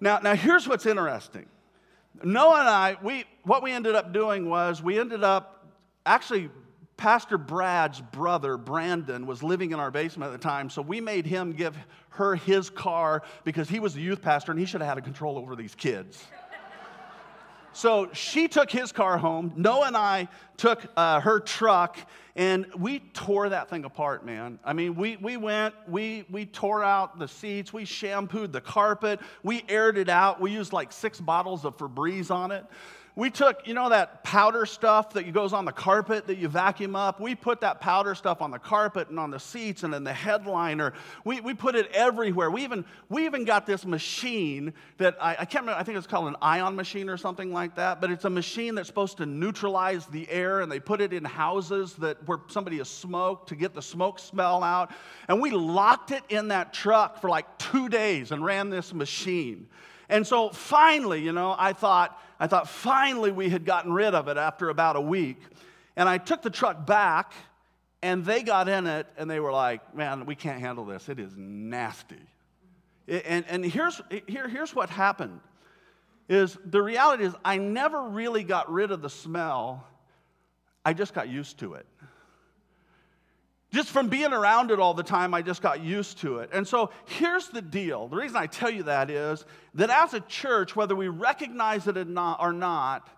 Now, 0.00 0.18
now 0.18 0.34
here's 0.34 0.68
what's 0.68 0.84
interesting. 0.84 1.46
Noah 2.22 2.60
and 2.60 2.68
I, 2.68 2.96
we, 3.02 3.24
what 3.44 3.62
we 3.62 3.72
ended 3.72 3.94
up 3.94 4.12
doing 4.12 4.48
was 4.48 4.82
we 4.82 4.98
ended 4.98 5.24
up 5.24 5.66
actually 6.04 6.50
Pastor 6.96 7.38
Brad's 7.38 8.00
brother, 8.00 8.56
Brandon, 8.56 9.26
was 9.26 9.42
living 9.42 9.72
in 9.72 9.80
our 9.80 9.90
basement 9.90 10.32
at 10.32 10.40
the 10.40 10.42
time, 10.42 10.70
so 10.70 10.82
we 10.82 11.00
made 11.00 11.26
him 11.26 11.52
give 11.52 11.76
her 12.10 12.36
his 12.36 12.70
car 12.70 13.22
because 13.44 13.68
he 13.68 13.80
was 13.80 13.94
the 13.94 14.00
youth 14.00 14.22
pastor 14.22 14.52
and 14.52 14.60
he 14.60 14.66
should 14.66 14.80
have 14.80 14.94
had 14.94 15.04
control 15.04 15.38
over 15.38 15.56
these 15.56 15.74
kids. 15.74 16.24
so 17.72 18.08
she 18.12 18.46
took 18.48 18.70
his 18.70 18.92
car 18.92 19.18
home. 19.18 19.52
Noah 19.56 19.86
and 19.86 19.96
I 19.96 20.28
took 20.56 20.86
uh, 20.96 21.20
her 21.20 21.40
truck 21.40 21.98
and 22.34 22.66
we 22.76 23.00
tore 23.00 23.48
that 23.50 23.68
thing 23.68 23.84
apart, 23.84 24.24
man. 24.24 24.58
I 24.64 24.72
mean, 24.72 24.94
we, 24.94 25.16
we 25.16 25.36
went, 25.36 25.74
we, 25.86 26.24
we 26.30 26.46
tore 26.46 26.82
out 26.82 27.18
the 27.18 27.28
seats, 27.28 27.72
we 27.72 27.84
shampooed 27.84 28.52
the 28.52 28.60
carpet, 28.60 29.20
we 29.42 29.64
aired 29.68 29.98
it 29.98 30.08
out, 30.08 30.40
we 30.40 30.50
used 30.50 30.72
like 30.72 30.92
six 30.92 31.20
bottles 31.20 31.64
of 31.64 31.76
Febreze 31.76 32.30
on 32.30 32.50
it. 32.50 32.64
We 33.14 33.28
took, 33.28 33.66
you 33.68 33.74
know, 33.74 33.90
that 33.90 34.24
powder 34.24 34.64
stuff 34.64 35.10
that 35.10 35.30
goes 35.34 35.52
on 35.52 35.66
the 35.66 35.72
carpet 35.72 36.26
that 36.28 36.38
you 36.38 36.48
vacuum 36.48 36.96
up? 36.96 37.20
We 37.20 37.34
put 37.34 37.60
that 37.60 37.78
powder 37.78 38.14
stuff 38.14 38.40
on 38.40 38.50
the 38.50 38.58
carpet 38.58 39.10
and 39.10 39.18
on 39.18 39.30
the 39.30 39.38
seats 39.38 39.82
and 39.82 39.94
in 39.94 40.02
the 40.02 40.12
headliner. 40.14 40.94
We, 41.22 41.42
we 41.42 41.52
put 41.52 41.74
it 41.74 41.90
everywhere. 41.92 42.50
We 42.50 42.64
even, 42.64 42.86
we 43.10 43.26
even 43.26 43.44
got 43.44 43.66
this 43.66 43.84
machine 43.84 44.72
that 44.96 45.18
I, 45.20 45.32
I 45.32 45.44
can't 45.44 45.64
remember, 45.64 45.78
I 45.78 45.82
think 45.82 45.98
it's 45.98 46.06
called 46.06 46.28
an 46.28 46.36
ion 46.40 46.74
machine 46.74 47.10
or 47.10 47.18
something 47.18 47.52
like 47.52 47.76
that, 47.76 48.00
but 48.00 48.10
it's 48.10 48.24
a 48.24 48.30
machine 48.30 48.74
that's 48.74 48.88
supposed 48.88 49.18
to 49.18 49.26
neutralize 49.26 50.06
the 50.06 50.26
air 50.30 50.62
and 50.62 50.72
they 50.72 50.80
put 50.80 51.02
it 51.02 51.12
in 51.12 51.22
houses 51.22 51.92
that 51.94 52.26
where 52.26 52.38
somebody 52.48 52.78
has 52.78 52.88
smoked 52.88 53.50
to 53.50 53.56
get 53.56 53.74
the 53.74 53.82
smoke 53.82 54.18
smell 54.18 54.62
out. 54.62 54.90
And 55.28 55.38
we 55.38 55.50
locked 55.50 56.12
it 56.12 56.22
in 56.30 56.48
that 56.48 56.72
truck 56.72 57.20
for 57.20 57.28
like 57.28 57.58
two 57.58 57.90
days 57.90 58.32
and 58.32 58.42
ran 58.42 58.70
this 58.70 58.94
machine. 58.94 59.66
And 60.08 60.26
so 60.26 60.50
finally, 60.50 61.22
you 61.22 61.32
know, 61.32 61.54
I 61.58 61.72
thought, 61.72 62.20
I 62.42 62.48
thought 62.48 62.68
finally 62.68 63.30
we 63.30 63.50
had 63.50 63.64
gotten 63.64 63.92
rid 63.92 64.16
of 64.16 64.26
it 64.26 64.36
after 64.36 64.68
about 64.68 64.96
a 64.96 65.00
week. 65.00 65.40
And 65.94 66.08
I 66.08 66.18
took 66.18 66.42
the 66.42 66.50
truck 66.50 66.84
back, 66.84 67.34
and 68.02 68.24
they 68.24 68.42
got 68.42 68.68
in 68.68 68.88
it, 68.88 69.06
and 69.16 69.30
they 69.30 69.38
were 69.38 69.52
like, 69.52 69.94
man, 69.94 70.26
we 70.26 70.34
can't 70.34 70.58
handle 70.58 70.84
this. 70.84 71.08
It 71.08 71.20
is 71.20 71.36
nasty. 71.36 72.18
And, 73.06 73.44
and 73.48 73.64
here's, 73.64 74.00
here, 74.26 74.48
here's 74.48 74.74
what 74.74 74.90
happened 74.90 75.38
is 76.28 76.58
the 76.64 76.82
reality 76.82 77.22
is 77.22 77.32
I 77.44 77.58
never 77.58 78.08
really 78.08 78.42
got 78.42 78.68
rid 78.72 78.90
of 78.90 79.02
the 79.02 79.10
smell. 79.10 79.86
I 80.84 80.94
just 80.94 81.14
got 81.14 81.28
used 81.28 81.60
to 81.60 81.74
it 81.74 81.86
just 83.72 83.88
from 83.90 84.08
being 84.08 84.32
around 84.32 84.70
it 84.70 84.78
all 84.78 84.94
the 84.94 85.02
time, 85.02 85.32
I 85.34 85.42
just 85.42 85.62
got 85.62 85.82
used 85.82 86.18
to 86.18 86.38
it. 86.38 86.50
And 86.52 86.68
so 86.68 86.90
here's 87.06 87.48
the 87.48 87.62
deal. 87.62 88.08
The 88.08 88.16
reason 88.16 88.36
I 88.36 88.46
tell 88.46 88.70
you 88.70 88.82
that 88.84 89.10
is 89.10 89.44
that 89.74 89.88
as 89.88 90.14
a 90.14 90.20
church, 90.20 90.76
whether 90.76 90.94
we 90.94 91.08
recognize 91.08 91.86
it 91.86 91.96
or 91.96 92.52
not, 92.52 93.08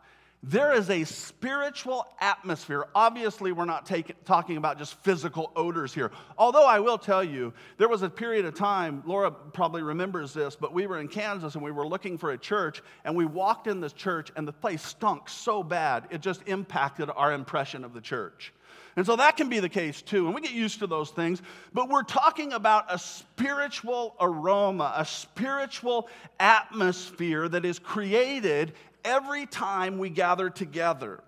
there 0.46 0.74
is 0.74 0.90
a 0.90 1.04
spiritual 1.04 2.06
atmosphere. 2.20 2.86
Obviously, 2.94 3.50
we're 3.50 3.64
not 3.64 3.86
take, 3.86 4.24
talking 4.24 4.58
about 4.58 4.78
just 4.78 4.94
physical 5.02 5.50
odors 5.56 5.94
here. 5.94 6.12
Although 6.36 6.66
I 6.66 6.80
will 6.80 6.98
tell 6.98 7.24
you, 7.24 7.54
there 7.78 7.88
was 7.88 8.02
a 8.02 8.10
period 8.10 8.44
of 8.44 8.54
time, 8.54 9.02
Laura 9.06 9.30
probably 9.30 9.82
remembers 9.82 10.34
this, 10.34 10.54
but 10.54 10.74
we 10.74 10.86
were 10.86 11.00
in 11.00 11.08
Kansas 11.08 11.54
and 11.54 11.64
we 11.64 11.72
were 11.72 11.86
looking 11.86 12.18
for 12.18 12.32
a 12.32 12.38
church, 12.38 12.82
and 13.04 13.16
we 13.16 13.24
walked 13.24 13.66
in 13.66 13.80
this 13.80 13.94
church, 13.94 14.30
and 14.36 14.46
the 14.46 14.52
place 14.52 14.82
stunk 14.82 15.30
so 15.30 15.62
bad, 15.62 16.04
it 16.10 16.20
just 16.20 16.46
impacted 16.46 17.10
our 17.16 17.32
impression 17.32 17.82
of 17.82 17.94
the 17.94 18.00
church. 18.02 18.52
And 18.96 19.04
so 19.04 19.16
that 19.16 19.36
can 19.36 19.48
be 19.48 19.60
the 19.60 19.68
case 19.68 20.02
too. 20.02 20.26
And 20.26 20.34
we 20.34 20.40
get 20.40 20.52
used 20.52 20.78
to 20.78 20.86
those 20.86 21.10
things. 21.10 21.42
But 21.72 21.88
we're 21.88 22.04
talking 22.04 22.52
about 22.52 22.86
a 22.88 22.98
spiritual 22.98 24.14
aroma, 24.20 24.92
a 24.96 25.04
spiritual 25.04 26.08
atmosphere 26.38 27.48
that 27.48 27.64
is 27.64 27.78
created 27.78 28.72
every 29.04 29.46
time 29.46 29.98
we 29.98 30.10
gather 30.10 30.48
together. 30.48 31.20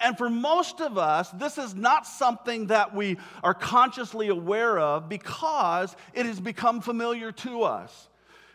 And 0.00 0.16
for 0.16 0.28
most 0.28 0.80
of 0.80 0.98
us, 0.98 1.30
this 1.30 1.56
is 1.56 1.74
not 1.74 2.06
something 2.06 2.66
that 2.66 2.94
we 2.94 3.16
are 3.42 3.54
consciously 3.54 4.28
aware 4.28 4.78
of 4.78 5.08
because 5.08 5.96
it 6.12 6.26
has 6.26 6.38
become 6.38 6.80
familiar 6.80 7.32
to 7.32 7.62
us. 7.62 8.08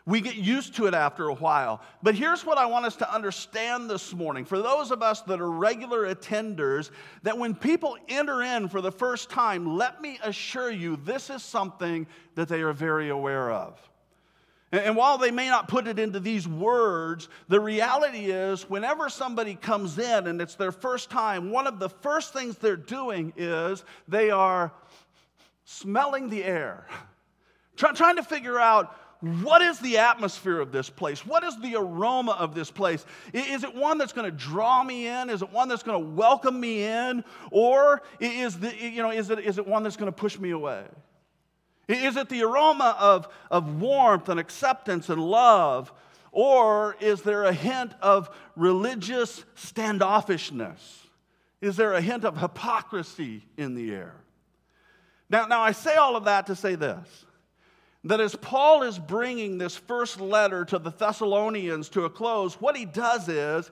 We 0.05 0.19
get 0.21 0.35
used 0.35 0.75
to 0.75 0.87
it 0.87 0.93
after 0.93 1.27
a 1.27 1.33
while. 1.33 1.81
But 2.01 2.15
here's 2.15 2.43
what 2.43 2.57
I 2.57 2.65
want 2.65 2.85
us 2.85 2.95
to 2.97 3.13
understand 3.13 3.89
this 3.89 4.13
morning. 4.13 4.45
For 4.45 4.59
those 4.59 4.89
of 4.89 5.03
us 5.03 5.21
that 5.23 5.39
are 5.39 5.51
regular 5.51 6.13
attenders, 6.13 6.89
that 7.23 7.37
when 7.37 7.53
people 7.53 7.97
enter 8.09 8.41
in 8.41 8.67
for 8.67 8.81
the 8.81 8.91
first 8.91 9.29
time, 9.29 9.77
let 9.77 10.01
me 10.01 10.19
assure 10.23 10.71
you, 10.71 10.97
this 10.97 11.29
is 11.29 11.43
something 11.43 12.07
that 12.35 12.47
they 12.47 12.61
are 12.61 12.73
very 12.73 13.09
aware 13.09 13.51
of. 13.51 13.79
And 14.71 14.95
while 14.95 15.17
they 15.17 15.31
may 15.31 15.49
not 15.49 15.67
put 15.67 15.85
it 15.85 15.99
into 15.99 16.21
these 16.21 16.47
words, 16.47 17.27
the 17.49 17.59
reality 17.59 18.31
is 18.31 18.69
whenever 18.69 19.09
somebody 19.09 19.55
comes 19.55 19.99
in 19.99 20.27
and 20.27 20.41
it's 20.41 20.55
their 20.55 20.71
first 20.71 21.09
time, 21.09 21.51
one 21.51 21.67
of 21.67 21.77
the 21.77 21.89
first 21.89 22.31
things 22.31 22.57
they're 22.57 22.77
doing 22.77 23.33
is 23.35 23.83
they 24.07 24.31
are 24.31 24.71
smelling 25.65 26.29
the 26.29 26.43
air, 26.43 26.87
trying 27.75 28.15
to 28.15 28.23
figure 28.23 28.59
out 28.59 28.95
what 29.21 29.61
is 29.61 29.79
the 29.79 29.99
atmosphere 29.99 30.59
of 30.59 30.71
this 30.71 30.89
place? 30.89 31.25
What 31.25 31.43
is 31.43 31.59
the 31.59 31.75
aroma 31.75 32.31
of 32.31 32.55
this 32.55 32.71
place? 32.71 33.05
Is 33.33 33.63
it 33.63 33.75
one 33.75 33.99
that's 33.99 34.13
going 34.13 34.29
to 34.29 34.35
draw 34.35 34.83
me 34.83 35.07
in? 35.07 35.29
Is 35.29 35.43
it 35.43 35.51
one 35.51 35.67
that's 35.67 35.83
going 35.83 36.01
to 36.01 36.09
welcome 36.09 36.59
me 36.59 36.83
in? 36.83 37.23
Or 37.51 38.01
is, 38.19 38.59
the, 38.59 38.75
you 38.75 39.03
know, 39.03 39.11
is, 39.11 39.29
it, 39.29 39.39
is 39.39 39.59
it 39.59 39.67
one 39.67 39.83
that's 39.83 39.95
going 39.95 40.11
to 40.11 40.15
push 40.15 40.39
me 40.39 40.49
away? 40.49 40.85
Is 41.87 42.15
it 42.17 42.29
the 42.29 42.41
aroma 42.41 42.95
of, 42.99 43.27
of 43.51 43.79
warmth 43.79 44.27
and 44.27 44.39
acceptance 44.39 45.09
and 45.09 45.21
love? 45.21 45.93
Or 46.31 46.95
is 46.99 47.21
there 47.21 47.43
a 47.43 47.53
hint 47.53 47.93
of 48.01 48.35
religious 48.55 49.43
standoffishness? 49.55 50.79
Is 51.59 51.75
there 51.75 51.93
a 51.93 52.01
hint 52.01 52.25
of 52.25 52.39
hypocrisy 52.39 53.45
in 53.55 53.75
the 53.75 53.93
air? 53.93 54.15
Now, 55.29 55.45
now 55.45 55.61
I 55.61 55.73
say 55.73 55.95
all 55.95 56.15
of 56.15 56.25
that 56.25 56.47
to 56.47 56.55
say 56.55 56.73
this 56.73 57.25
that 58.03 58.19
as 58.19 58.35
Paul 58.35 58.83
is 58.83 58.97
bringing 58.97 59.57
this 59.57 59.77
first 59.77 60.19
letter 60.19 60.65
to 60.65 60.79
the 60.79 60.89
Thessalonians 60.89 61.89
to 61.89 62.05
a 62.05 62.09
close, 62.09 62.55
what 62.55 62.75
he 62.75 62.85
does 62.85 63.29
is, 63.29 63.69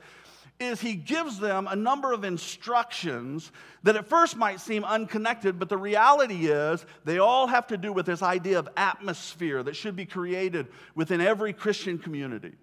is 0.60 0.82
he 0.82 0.94
gives 0.94 1.40
them 1.40 1.68
a 1.70 1.76
number 1.76 2.12
of 2.12 2.24
instructions 2.24 3.52
that 3.84 3.96
at 3.96 4.08
first 4.08 4.36
might 4.36 4.60
seem 4.60 4.84
unconnected, 4.84 5.58
but 5.58 5.70
the 5.70 5.78
reality 5.78 6.48
is 6.48 6.86
they 7.06 7.18
all 7.18 7.48
have 7.48 7.68
to 7.68 7.78
do 7.78 7.94
with 7.94 8.06
this 8.06 8.22
idea 8.22 8.60
of 8.60 8.68
atmosphere 8.76 9.64
that 9.64 9.76
should 9.76 9.96
be 9.96 10.06
created 10.06 10.68
within 10.96 11.22
every 11.22 11.54
Christian 11.54 11.98
community. 11.98 12.54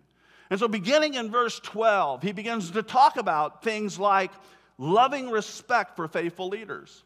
And 0.51 0.61
so, 0.61 0.69
beginning 0.69 1.15
in 1.15 1.31
verse 1.31 1.59
12, 1.61 2.23
he 2.23 2.33
begins 2.33 2.71
to 2.73 2.83
talk 2.83 3.17
about 3.17 3.65
things 3.65 3.99
like 3.99 4.31
loving 4.79 5.31
respect 5.31 5.97
for 5.97 6.07
faithful 6.07 6.49
leaders. 6.49 7.03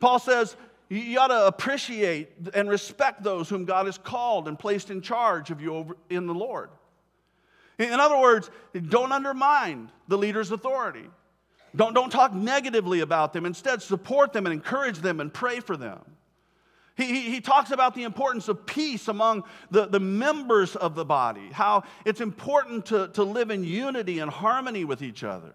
Paul 0.00 0.18
says, 0.18 0.56
you 0.98 1.18
ought 1.18 1.28
to 1.28 1.46
appreciate 1.46 2.30
and 2.54 2.68
respect 2.68 3.22
those 3.22 3.48
whom 3.48 3.64
God 3.64 3.86
has 3.86 3.98
called 3.98 4.48
and 4.48 4.58
placed 4.58 4.90
in 4.90 5.00
charge 5.00 5.50
of 5.50 5.60
you 5.60 5.74
over 5.74 5.96
in 6.10 6.26
the 6.26 6.34
Lord. 6.34 6.70
In 7.78 7.98
other 8.00 8.18
words, 8.18 8.50
don't 8.88 9.12
undermine 9.12 9.90
the 10.08 10.16
leader's 10.16 10.50
authority. 10.50 11.08
Don't, 11.74 11.94
don't 11.94 12.10
talk 12.10 12.32
negatively 12.32 13.00
about 13.00 13.32
them. 13.32 13.46
Instead, 13.46 13.82
support 13.82 14.32
them 14.32 14.46
and 14.46 14.52
encourage 14.52 14.98
them 14.98 15.20
and 15.20 15.32
pray 15.32 15.60
for 15.60 15.76
them. 15.76 16.00
He, 16.96 17.06
he, 17.06 17.20
he, 17.32 17.40
talks 17.40 17.72
about 17.72 17.96
the 17.96 18.04
importance 18.04 18.46
of 18.46 18.64
peace 18.66 19.08
among 19.08 19.42
the, 19.72 19.86
the 19.86 19.98
members 19.98 20.76
of 20.76 20.94
the 20.94 21.04
body, 21.04 21.48
how 21.50 21.82
it's 22.04 22.20
important 22.20 22.86
to, 22.86 23.08
to 23.14 23.24
live 23.24 23.50
in 23.50 23.64
unity 23.64 24.20
and 24.20 24.30
harmony 24.30 24.84
with 24.84 25.02
each 25.02 25.24
other. 25.24 25.52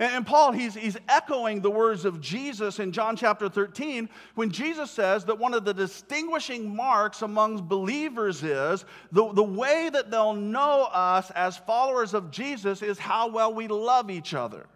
And 0.00 0.26
Paul, 0.26 0.52
he's, 0.52 0.74
he's 0.74 0.96
echoing 1.10 1.60
the 1.60 1.70
words 1.70 2.06
of 2.06 2.22
Jesus 2.22 2.78
in 2.78 2.90
John 2.90 3.16
chapter 3.16 3.50
13 3.50 4.08
when 4.34 4.50
Jesus 4.50 4.90
says 4.90 5.26
that 5.26 5.38
one 5.38 5.52
of 5.52 5.66
the 5.66 5.74
distinguishing 5.74 6.74
marks 6.74 7.20
among 7.20 7.68
believers 7.68 8.42
is 8.42 8.86
the, 9.12 9.30
the 9.34 9.42
way 9.42 9.90
that 9.92 10.10
they'll 10.10 10.32
know 10.32 10.88
us 10.90 11.30
as 11.32 11.58
followers 11.58 12.14
of 12.14 12.30
Jesus 12.30 12.80
is 12.80 12.98
how 12.98 13.28
well 13.28 13.52
we 13.52 13.68
love 13.68 14.10
each 14.10 14.32
other. 14.32 14.66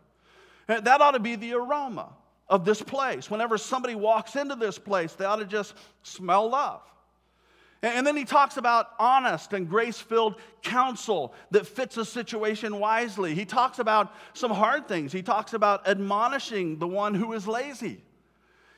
And 0.68 0.84
that 0.84 1.00
ought 1.00 1.12
to 1.12 1.20
be 1.20 1.36
the 1.36 1.54
aroma 1.54 2.12
of 2.48 2.66
this 2.66 2.82
place. 2.82 3.30
Whenever 3.30 3.56
somebody 3.56 3.94
walks 3.94 4.36
into 4.36 4.56
this 4.56 4.78
place, 4.78 5.14
they 5.14 5.24
ought 5.24 5.36
to 5.36 5.46
just 5.46 5.72
smell 6.02 6.50
love. 6.50 6.82
And 7.84 8.06
then 8.06 8.16
he 8.16 8.24
talks 8.24 8.56
about 8.56 8.92
honest 8.98 9.52
and 9.52 9.68
grace 9.68 9.98
filled 9.98 10.36
counsel 10.62 11.34
that 11.50 11.66
fits 11.66 11.98
a 11.98 12.04
situation 12.06 12.80
wisely. 12.80 13.34
He 13.34 13.44
talks 13.44 13.78
about 13.78 14.14
some 14.32 14.50
hard 14.50 14.88
things. 14.88 15.12
He 15.12 15.22
talks 15.22 15.52
about 15.52 15.86
admonishing 15.86 16.78
the 16.78 16.88
one 16.88 17.12
who 17.12 17.34
is 17.34 17.46
lazy. 17.46 18.02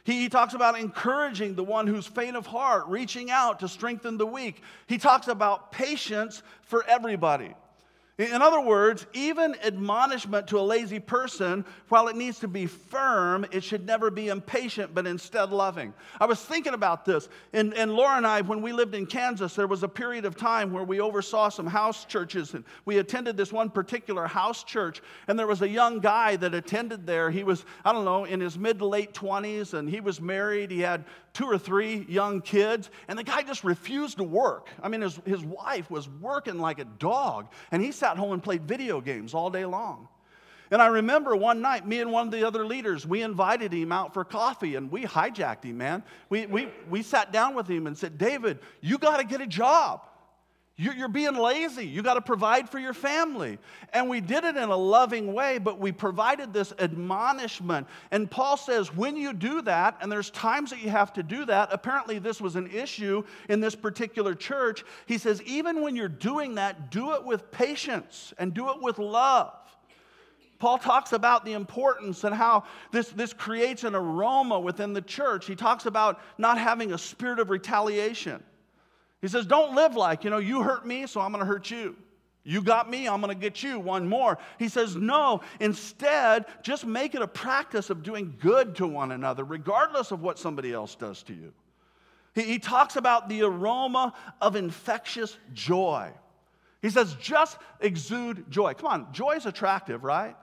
He, 0.02 0.28
talks 0.28 0.54
about 0.54 0.78
encouraging 0.78 1.54
the 1.54 1.62
one 1.62 1.86
who's 1.86 2.06
faint 2.06 2.34
of 2.34 2.46
heart, 2.46 2.86
reaching 2.88 3.30
out 3.30 3.60
to 3.60 3.68
strengthen 3.68 4.18
the 4.18 4.26
weak. 4.26 4.60
He 4.88 4.98
talks 4.98 5.28
about 5.28 5.70
patience 5.70 6.42
for 6.62 6.84
everybody. 6.88 7.54
In 8.18 8.40
other 8.40 8.62
words, 8.62 9.06
even 9.12 9.54
admonishment 9.62 10.46
to 10.46 10.58
a 10.58 10.62
lazy 10.62 10.98
person, 10.98 11.66
while 11.90 12.08
it 12.08 12.16
needs 12.16 12.38
to 12.38 12.48
be 12.48 12.64
firm, 12.64 13.44
it 13.52 13.62
should 13.62 13.84
never 13.84 14.10
be 14.10 14.28
impatient, 14.28 14.94
but 14.94 15.06
instead 15.06 15.50
loving. 15.50 15.92
I 16.18 16.24
was 16.24 16.40
thinking 16.40 16.72
about 16.72 17.04
this, 17.04 17.28
and, 17.52 17.74
and 17.74 17.92
Laura 17.92 18.16
and 18.16 18.26
I, 18.26 18.40
when 18.40 18.62
we 18.62 18.72
lived 18.72 18.94
in 18.94 19.04
Kansas, 19.04 19.54
there 19.54 19.66
was 19.66 19.82
a 19.82 19.88
period 19.88 20.24
of 20.24 20.34
time 20.34 20.72
where 20.72 20.82
we 20.82 20.98
oversaw 20.98 21.50
some 21.50 21.66
house 21.66 22.06
churches, 22.06 22.54
and 22.54 22.64
we 22.86 22.96
attended 22.98 23.36
this 23.36 23.52
one 23.52 23.68
particular 23.68 24.26
house 24.26 24.64
church, 24.64 25.02
and 25.28 25.38
there 25.38 25.46
was 25.46 25.60
a 25.60 25.68
young 25.68 26.00
guy 26.00 26.36
that 26.36 26.54
attended 26.54 27.06
there. 27.06 27.30
He 27.30 27.44
was, 27.44 27.66
I 27.84 27.92
don't 27.92 28.06
know, 28.06 28.24
in 28.24 28.40
his 28.40 28.58
mid 28.58 28.78
to 28.78 28.86
late 28.86 29.12
20s, 29.12 29.74
and 29.74 29.90
he 29.90 30.00
was 30.00 30.22
married. 30.22 30.70
He 30.70 30.80
had 30.80 31.04
two 31.36 31.44
or 31.44 31.58
three 31.58 32.06
young 32.08 32.40
kids, 32.40 32.88
and 33.08 33.18
the 33.18 33.22
guy 33.22 33.42
just 33.42 33.62
refused 33.62 34.16
to 34.16 34.24
work. 34.24 34.70
I 34.82 34.88
mean, 34.88 35.02
his, 35.02 35.20
his 35.26 35.44
wife 35.44 35.90
was 35.90 36.08
working 36.08 36.58
like 36.58 36.78
a 36.78 36.86
dog, 36.86 37.52
and 37.70 37.82
he 37.82 37.92
sat 38.06 38.16
home 38.16 38.32
and 38.32 38.42
played 38.42 38.62
video 38.62 39.00
games 39.00 39.34
all 39.34 39.50
day 39.50 39.64
long. 39.64 40.06
And 40.70 40.80
I 40.80 40.86
remember 40.86 41.34
one 41.34 41.60
night, 41.60 41.86
me 41.86 42.00
and 42.00 42.12
one 42.12 42.26
of 42.26 42.32
the 42.32 42.44
other 42.44 42.64
leaders, 42.64 43.06
we 43.06 43.22
invited 43.22 43.72
him 43.72 43.90
out 43.90 44.14
for 44.14 44.24
coffee 44.24 44.76
and 44.76 44.90
we 44.90 45.04
hijacked 45.04 45.64
him, 45.64 45.78
man. 45.78 46.04
We, 46.28 46.46
we, 46.46 46.68
we 46.88 47.02
sat 47.02 47.32
down 47.32 47.54
with 47.54 47.68
him 47.68 47.86
and 47.86 47.96
said, 47.96 48.18
David, 48.18 48.60
you 48.80 48.98
got 48.98 49.18
to 49.18 49.24
get 49.24 49.40
a 49.40 49.46
job. 49.46 50.02
You're 50.78 51.08
being 51.08 51.36
lazy. 51.36 51.86
You 51.86 52.02
got 52.02 52.14
to 52.14 52.20
provide 52.20 52.68
for 52.68 52.78
your 52.78 52.92
family. 52.92 53.58
And 53.94 54.10
we 54.10 54.20
did 54.20 54.44
it 54.44 54.56
in 54.56 54.68
a 54.68 54.76
loving 54.76 55.32
way, 55.32 55.56
but 55.56 55.78
we 55.78 55.90
provided 55.90 56.52
this 56.52 56.74
admonishment. 56.78 57.86
And 58.10 58.30
Paul 58.30 58.58
says, 58.58 58.94
when 58.94 59.16
you 59.16 59.32
do 59.32 59.62
that, 59.62 59.96
and 60.02 60.12
there's 60.12 60.28
times 60.30 60.68
that 60.70 60.82
you 60.82 60.90
have 60.90 61.14
to 61.14 61.22
do 61.22 61.46
that, 61.46 61.70
apparently 61.72 62.18
this 62.18 62.42
was 62.42 62.56
an 62.56 62.70
issue 62.70 63.24
in 63.48 63.60
this 63.60 63.74
particular 63.74 64.34
church. 64.34 64.84
He 65.06 65.16
says, 65.16 65.40
even 65.44 65.80
when 65.80 65.96
you're 65.96 66.08
doing 66.08 66.56
that, 66.56 66.90
do 66.90 67.14
it 67.14 67.24
with 67.24 67.50
patience 67.50 68.34
and 68.36 68.52
do 68.52 68.68
it 68.68 68.82
with 68.82 68.98
love. 68.98 69.54
Paul 70.58 70.76
talks 70.76 71.14
about 71.14 71.46
the 71.46 71.54
importance 71.54 72.24
and 72.24 72.34
how 72.34 72.64
this, 72.92 73.08
this 73.08 73.32
creates 73.32 73.84
an 73.84 73.94
aroma 73.94 74.60
within 74.60 74.92
the 74.92 75.02
church. 75.02 75.46
He 75.46 75.54
talks 75.54 75.86
about 75.86 76.20
not 76.36 76.58
having 76.58 76.92
a 76.92 76.98
spirit 76.98 77.38
of 77.38 77.48
retaliation. 77.48 78.42
He 79.20 79.28
says, 79.28 79.46
Don't 79.46 79.74
live 79.74 79.96
like, 79.96 80.24
you 80.24 80.30
know, 80.30 80.38
you 80.38 80.62
hurt 80.62 80.86
me, 80.86 81.06
so 81.06 81.20
I'm 81.20 81.32
going 81.32 81.40
to 81.40 81.46
hurt 81.46 81.70
you. 81.70 81.96
You 82.44 82.62
got 82.62 82.88
me, 82.88 83.08
I'm 83.08 83.20
going 83.20 83.34
to 83.34 83.40
get 83.40 83.64
you 83.64 83.80
one 83.80 84.08
more. 84.08 84.38
He 84.58 84.68
says, 84.68 84.94
No, 84.94 85.40
instead, 85.58 86.46
just 86.62 86.86
make 86.86 87.14
it 87.14 87.22
a 87.22 87.26
practice 87.26 87.90
of 87.90 88.02
doing 88.02 88.36
good 88.40 88.76
to 88.76 88.86
one 88.86 89.12
another, 89.12 89.44
regardless 89.44 90.12
of 90.12 90.22
what 90.22 90.38
somebody 90.38 90.72
else 90.72 90.94
does 90.94 91.22
to 91.24 91.34
you. 91.34 91.52
He, 92.34 92.42
he 92.42 92.58
talks 92.58 92.96
about 92.96 93.28
the 93.28 93.42
aroma 93.42 94.12
of 94.40 94.54
infectious 94.54 95.36
joy. 95.54 96.12
He 96.82 96.90
says, 96.90 97.14
Just 97.14 97.58
exude 97.80 98.48
joy. 98.50 98.74
Come 98.74 98.86
on, 98.86 99.12
joy 99.12 99.32
is 99.32 99.46
attractive, 99.46 100.04
right? 100.04 100.36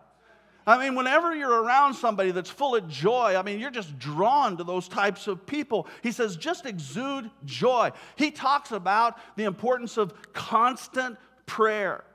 I 0.65 0.77
mean, 0.77 0.95
whenever 0.95 1.35
you're 1.35 1.63
around 1.63 1.93
somebody 1.95 2.31
that's 2.31 2.49
full 2.49 2.75
of 2.75 2.87
joy, 2.87 3.35
I 3.37 3.41
mean, 3.41 3.59
you're 3.59 3.71
just 3.71 3.99
drawn 3.99 4.57
to 4.57 4.63
those 4.63 4.87
types 4.87 5.27
of 5.27 5.45
people. 5.45 5.87
He 6.01 6.11
says, 6.11 6.37
just 6.37 6.65
exude 6.65 7.29
joy. 7.45 7.91
He 8.15 8.31
talks 8.31 8.71
about 8.71 9.17
the 9.35 9.43
importance 9.43 9.97
of 9.97 10.13
constant 10.33 11.17
prayer. 11.45 12.05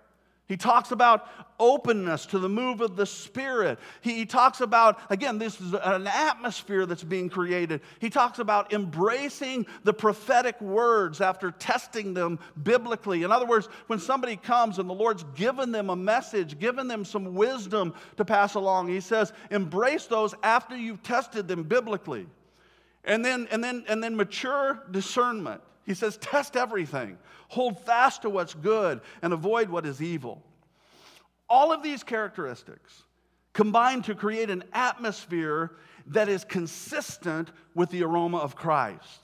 He 0.48 0.56
talks 0.56 0.92
about 0.92 1.28
openness 1.60 2.24
to 2.26 2.38
the 2.38 2.48
move 2.48 2.80
of 2.80 2.96
the 2.96 3.04
Spirit. 3.04 3.78
He, 4.00 4.14
he, 4.14 4.26
talks 4.26 4.62
about, 4.62 4.98
again, 5.10 5.38
this 5.38 5.60
is 5.60 5.74
an 5.74 6.06
atmosphere 6.06 6.86
that's 6.86 7.04
being 7.04 7.28
created. 7.28 7.82
He 7.98 8.08
talks 8.08 8.38
about 8.38 8.72
embracing 8.72 9.66
the 9.84 9.92
prophetic 9.92 10.58
words 10.62 11.20
after 11.20 11.50
testing 11.50 12.14
them 12.14 12.38
biblically. 12.62 13.24
In 13.24 13.30
other 13.30 13.44
words, 13.44 13.68
when 13.88 13.98
somebody 13.98 14.36
comes 14.36 14.78
and 14.78 14.88
the 14.88 14.94
Lord's 14.94 15.24
given 15.34 15.70
them 15.70 15.90
a 15.90 15.96
message, 15.96 16.58
given 16.58 16.88
them 16.88 17.04
some 17.04 17.34
wisdom 17.34 17.92
to 18.16 18.24
pass 18.24 18.54
along, 18.54 18.88
he 18.88 19.00
says, 19.00 19.34
embrace 19.50 20.06
those 20.06 20.34
after 20.42 20.74
you've 20.74 21.02
tested 21.02 21.46
them 21.46 21.62
biblically. 21.62 22.26
And 23.04 23.22
then, 23.22 23.48
and 23.50 23.62
then, 23.62 23.84
and 23.86 24.02
then 24.02 24.16
mature 24.16 24.82
discernment. 24.90 25.60
He 25.88 25.94
says, 25.94 26.18
test 26.18 26.54
everything. 26.54 27.16
Hold 27.48 27.80
fast 27.80 28.20
to 28.20 28.28
what's 28.28 28.52
good 28.52 29.00
and 29.22 29.32
avoid 29.32 29.70
what 29.70 29.86
is 29.86 30.02
evil. 30.02 30.44
All 31.48 31.72
of 31.72 31.82
these 31.82 32.02
characteristics 32.02 33.04
combine 33.54 34.02
to 34.02 34.14
create 34.14 34.50
an 34.50 34.64
atmosphere 34.74 35.78
that 36.08 36.28
is 36.28 36.44
consistent 36.44 37.50
with 37.74 37.88
the 37.88 38.02
aroma 38.02 38.36
of 38.36 38.54
Christ. 38.54 39.20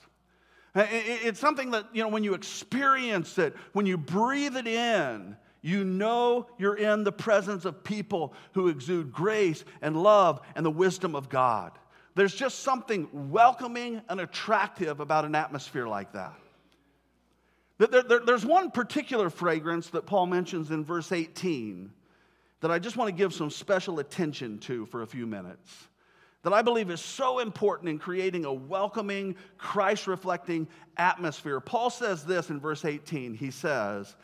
It's 0.73 1.39
something 1.39 1.69
that, 1.69 1.85
you 1.93 2.01
know, 2.01 2.09
when 2.09 2.23
you 2.23 2.33
experience 2.33 3.37
it, 3.37 3.55
when 3.73 3.85
you 3.85 3.95
breathe 3.95 4.57
it 4.57 4.65
in, 4.65 5.37
you 5.61 5.83
know 5.83 6.47
you're 6.57 6.77
in 6.77 7.03
the 7.03 7.11
presence 7.11 7.65
of 7.65 7.83
people 7.83 8.33
who 8.53 8.69
exude 8.69 9.11
grace 9.11 9.63
and 9.83 10.01
love 10.01 10.41
and 10.55 10.65
the 10.65 10.71
wisdom 10.71 11.15
of 11.15 11.29
God. 11.29 11.73
There's 12.15 12.33
just 12.33 12.61
something 12.61 13.07
welcoming 13.13 14.01
and 14.09 14.19
attractive 14.19 14.99
about 14.99 15.25
an 15.25 15.35
atmosphere 15.35 15.87
like 15.87 16.13
that. 16.13 16.33
There, 17.77 18.03
there, 18.03 18.19
there's 18.19 18.45
one 18.45 18.71
particular 18.71 19.29
fragrance 19.29 19.89
that 19.89 20.05
Paul 20.05 20.27
mentions 20.27 20.71
in 20.71 20.85
verse 20.85 21.11
18 21.11 21.91
that 22.61 22.71
I 22.71 22.79
just 22.79 22.95
want 22.97 23.09
to 23.09 23.15
give 23.15 23.33
some 23.33 23.49
special 23.49 23.99
attention 23.99 24.59
to 24.59 24.85
for 24.85 25.01
a 25.01 25.07
few 25.07 25.27
minutes. 25.27 25.87
That 26.43 26.53
I 26.53 26.61
believe 26.61 26.89
is 26.89 27.01
so 27.01 27.39
important 27.39 27.89
in 27.89 27.97
creating 27.97 28.45
a 28.45 28.53
welcoming, 28.53 29.35
Christ 29.57 30.07
reflecting 30.07 30.67
atmosphere. 30.95 31.59
Paul 31.59 31.89
says 31.89 32.23
this 32.23 32.49
in 32.49 32.59
verse 32.59 32.85
18. 32.85 33.33
He 33.33 33.51
says, 33.51 34.15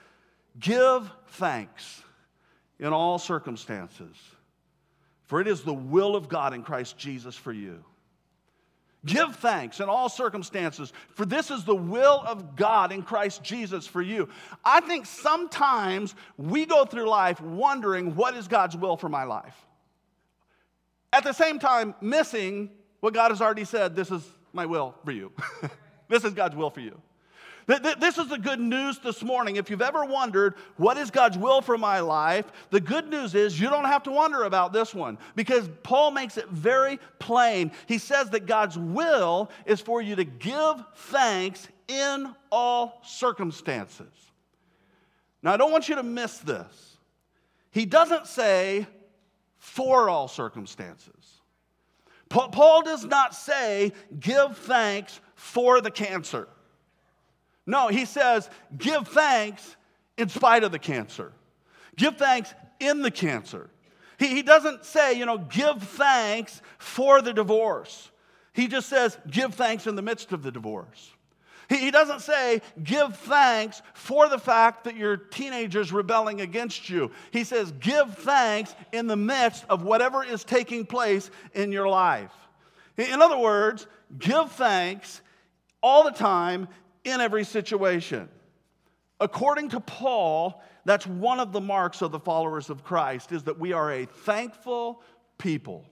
Give 0.60 1.10
thanks 1.30 2.04
in 2.80 2.94
all 2.94 3.20
circumstances, 3.20 4.16
for 5.26 5.42
it 5.42 5.48
is 5.48 5.62
the 5.62 5.74
will 5.74 6.16
of 6.16 6.30
God 6.30 6.54
in 6.54 6.64
Christ 6.64 6.98
Jesus 6.98 7.36
for 7.36 7.52
you. 7.52 7.84
Give 9.04 9.36
thanks 9.36 9.80
in 9.80 9.90
all 9.90 10.10
circumstances, 10.10 10.94
for 11.16 11.26
this 11.26 11.50
is 11.50 11.64
the 11.64 11.76
will 11.76 12.24
of 12.26 12.56
God 12.56 12.92
in 12.92 13.02
Christ 13.02 13.42
Jesus 13.42 13.88
for 13.88 14.02
you. 14.02 14.30
I 14.64 14.80
think 14.82 15.08
sometimes 15.08 16.14
we 16.38 16.68
go 16.68 16.86
through 16.86 17.10
life 17.10 17.42
wondering 17.42 18.16
what 18.16 18.36
is 18.36 18.48
God's 18.48 18.78
will 18.78 18.98
for 18.98 19.10
my 19.10 19.24
life. 19.24 19.56
At 21.12 21.24
the 21.24 21.34
same 21.34 21.58
time, 21.58 21.96
missing 22.00 22.70
what 23.00 23.16
God 23.16 23.32
has 23.32 23.42
already 23.42 23.66
said 23.66 23.96
this 23.96 24.12
is 24.12 24.24
my 24.54 24.68
will 24.68 24.94
for 25.04 25.12
you. 25.12 25.32
this 26.08 26.24
is 26.24 26.34
God's 26.34 26.56
will 26.56 26.70
for 26.70 26.82
you. 26.82 27.02
This 27.80 28.18
is 28.18 28.28
the 28.28 28.38
good 28.38 28.60
news 28.60 29.00
this 29.00 29.24
morning. 29.24 29.56
If 29.56 29.70
you've 29.70 29.82
ever 29.82 30.04
wondered, 30.04 30.56
what 30.78 30.98
is 30.98 31.12
God's 31.12 31.38
will 31.38 31.62
for 31.62 31.78
my 31.78 32.00
life? 32.00 32.52
The 32.70 32.82
good 32.82 33.08
news 33.08 33.34
is 33.36 33.60
you 33.60 33.70
don't 33.70 33.86
have 33.86 34.04
to 34.04 34.12
wonder 34.12 34.44
about 34.44 34.74
this 34.74 34.94
one 34.94 35.18
because 35.36 35.70
Paul 35.84 36.12
makes 36.12 36.38
it 36.38 36.50
very 36.50 37.00
plain. 37.20 37.72
He 37.88 37.98
says 37.98 38.30
that 38.32 38.46
God's 38.46 38.78
will 38.78 39.50
is 39.66 39.80
for 39.80 40.02
you 40.02 40.16
to 40.16 40.24
give 40.24 40.84
thanks 40.96 41.68
in 41.88 42.36
all 42.52 43.00
circumstances. 43.04 44.12
Now, 45.44 45.54
I 45.54 45.58
don't 45.58 45.72
want 45.72 45.88
you 45.88 45.96
to 45.96 46.04
miss 46.04 46.40
this. 46.40 46.98
He 47.72 47.86
doesn't 47.86 48.28
say 48.28 48.86
for 49.58 50.10
all 50.10 50.28
circumstances. 50.28 51.42
Paul 52.28 52.82
does 52.82 53.06
not 53.06 53.36
say 53.36 53.94
give 54.20 54.58
thanks 54.58 55.20
for 55.36 55.80
the 55.80 55.92
cancer. 55.92 56.48
No, 57.66 57.88
he 57.88 58.06
says, 58.06 58.50
give 58.78 59.08
thanks 59.08 59.76
in 60.18 60.30
spite 60.30 60.64
of 60.64 60.72
the 60.72 60.80
cancer. 60.80 61.32
Give 61.96 62.16
thanks 62.16 62.54
in 62.80 63.02
the 63.02 63.12
cancer. 63.12 63.70
He, 64.18 64.28
he 64.28 64.42
doesn't 64.42 64.86
say, 64.86 65.14
you 65.14 65.26
know, 65.26 65.38
give 65.38 65.82
thanks 65.82 66.62
for 66.78 67.22
the 67.22 67.34
divorce. 67.34 68.10
He 68.54 68.68
just 68.68 68.90
says, 68.90 69.18
give 69.30 69.54
thanks 69.54 69.88
in 69.88 69.96
the 69.96 70.02
midst 70.02 70.32
of 70.32 70.44
the 70.44 70.52
divorce. 70.52 71.12
He, 71.70 71.78
he 71.78 71.92
doesn't 71.92 72.22
say, 72.22 72.62
give 72.84 73.16
thanks 73.18 73.82
for 73.94 74.28
the 74.28 74.38
fact 74.38 74.84
that 74.84 74.96
your 74.98 75.16
teenager's 75.16 75.94
rebelling 75.94 76.42
against 76.42 76.90
you. 76.90 77.12
He 77.32 77.44
says, 77.44 77.72
give 77.80 78.18
thanks 78.18 78.76
in 78.92 79.08
the 79.08 79.16
midst 79.16 79.66
of 79.70 79.84
whatever 79.84 80.24
is 80.24 80.44
taking 80.44 80.86
place 80.86 81.32
in 81.54 81.72
your 81.72 81.88
life. 81.88 82.34
In 82.98 83.22
other 83.22 83.38
words, 83.38 83.88
give 84.20 84.52
thanks 84.52 85.22
all 85.82 86.04
the 86.04 86.12
time 86.12 86.68
in 87.04 87.22
every 87.22 87.44
situation. 87.44 88.30
According 89.20 89.70
to 89.70 89.80
Paul, 89.80 90.62
that's 90.86 91.06
one 91.06 91.40
of 91.40 91.52
the 91.52 91.62
marks 91.62 92.02
of 92.02 92.12
the 92.12 92.20
followers 92.20 92.70
of 92.70 92.84
Christ 92.84 93.32
is 93.32 93.44
that 93.44 93.60
we 93.60 93.74
are 93.74 93.92
a 93.92 94.06
thankful 94.06 95.04
people. 95.38 95.86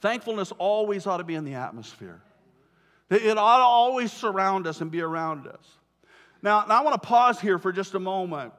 Thankfulness 0.00 0.52
always 0.58 1.06
ought 1.06 1.18
to 1.18 1.24
be 1.24 1.34
in 1.34 1.44
the 1.44 1.54
atmosphere. 1.54 2.20
It 3.08 3.38
ought 3.38 3.58
to 3.58 3.64
always 3.64 4.12
surround 4.12 4.66
us 4.66 4.80
and 4.80 4.90
be 4.90 5.00
around 5.00 5.46
us. 5.46 5.64
Now, 6.42 6.64
now 6.66 6.80
I 6.80 6.82
want 6.82 7.00
to 7.00 7.06
pause 7.06 7.40
here 7.40 7.58
for 7.58 7.72
just 7.72 7.94
a 7.94 8.00
moment 8.00 8.52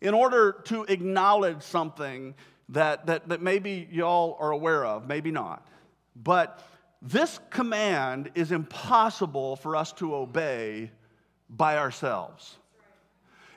in 0.00 0.14
order 0.14 0.52
to 0.64 0.84
acknowledge 0.84 1.62
something 1.62 2.34
that, 2.70 3.06
that, 3.06 3.28
that 3.28 3.42
maybe 3.42 3.88
y'all 3.90 4.36
are 4.38 4.50
aware 4.50 4.84
of, 4.84 5.08
maybe 5.08 5.30
not. 5.30 5.66
But 6.14 6.62
this 7.02 7.40
command 7.50 8.30
is 8.34 8.52
impossible 8.52 9.56
for 9.56 9.76
us 9.76 9.92
to 9.94 10.14
obey 10.14 10.90
by 11.48 11.78
ourselves. 11.78 12.56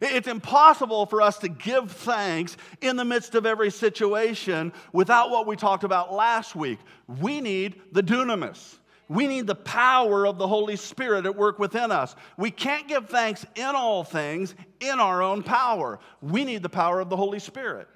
It's 0.02 0.28
impossible 0.28 1.06
for 1.06 1.22
us 1.22 1.38
to 1.40 1.48
give 1.48 1.92
thanks 1.92 2.58
in 2.82 2.98
the 2.98 3.06
midst 3.06 3.36
of 3.36 3.46
every 3.46 3.72
situation 3.72 4.74
without 4.92 5.30
what 5.30 5.48
we 5.48 5.56
talked 5.56 5.84
about 5.84 6.14
last 6.14 6.56
week. 6.56 6.80
We 7.22 7.40
need 7.40 7.82
the 7.92 8.04
dunamis. 8.04 8.80
We 9.08 9.28
need 9.28 9.48
the 9.48 9.56
power 9.56 10.26
of 10.26 10.38
the 10.38 10.48
Holy 10.48 10.76
Spirit 10.76 11.26
at 11.26 11.36
work 11.36 11.60
within 11.60 11.92
us. 11.92 12.16
We 12.38 12.52
can't 12.52 12.88
give 12.88 13.10
thanks 13.10 13.46
in 13.56 13.76
all 13.76 14.04
things 14.04 14.56
in 14.80 15.00
our 15.00 15.22
own 15.22 15.44
power. 15.44 16.00
We 16.22 16.44
need 16.46 16.64
the 16.64 16.70
power 16.70 17.00
of 17.00 17.10
the 17.10 17.18
Holy 17.18 17.40
Spirit. 17.40 17.88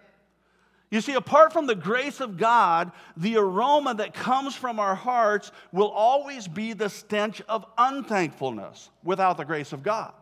You 0.89 1.01
see, 1.01 1.13
apart 1.13 1.51
from 1.51 1.67
the 1.67 1.75
grace 1.75 2.21
of 2.21 2.37
God, 2.37 2.91
the 3.17 3.37
aroma 3.37 3.93
that 3.95 4.13
comes 4.13 4.55
from 4.55 4.79
our 4.79 4.95
hearts 4.95 5.51
will 5.73 5.89
always 5.89 6.47
be 6.47 6.73
the 6.73 6.89
stench 6.89 7.41
of 7.49 7.65
unthankfulness 7.77 8.89
without 9.03 9.35
the 9.35 9.43
grace 9.43 9.73
of 9.73 9.83
God. 9.83 10.13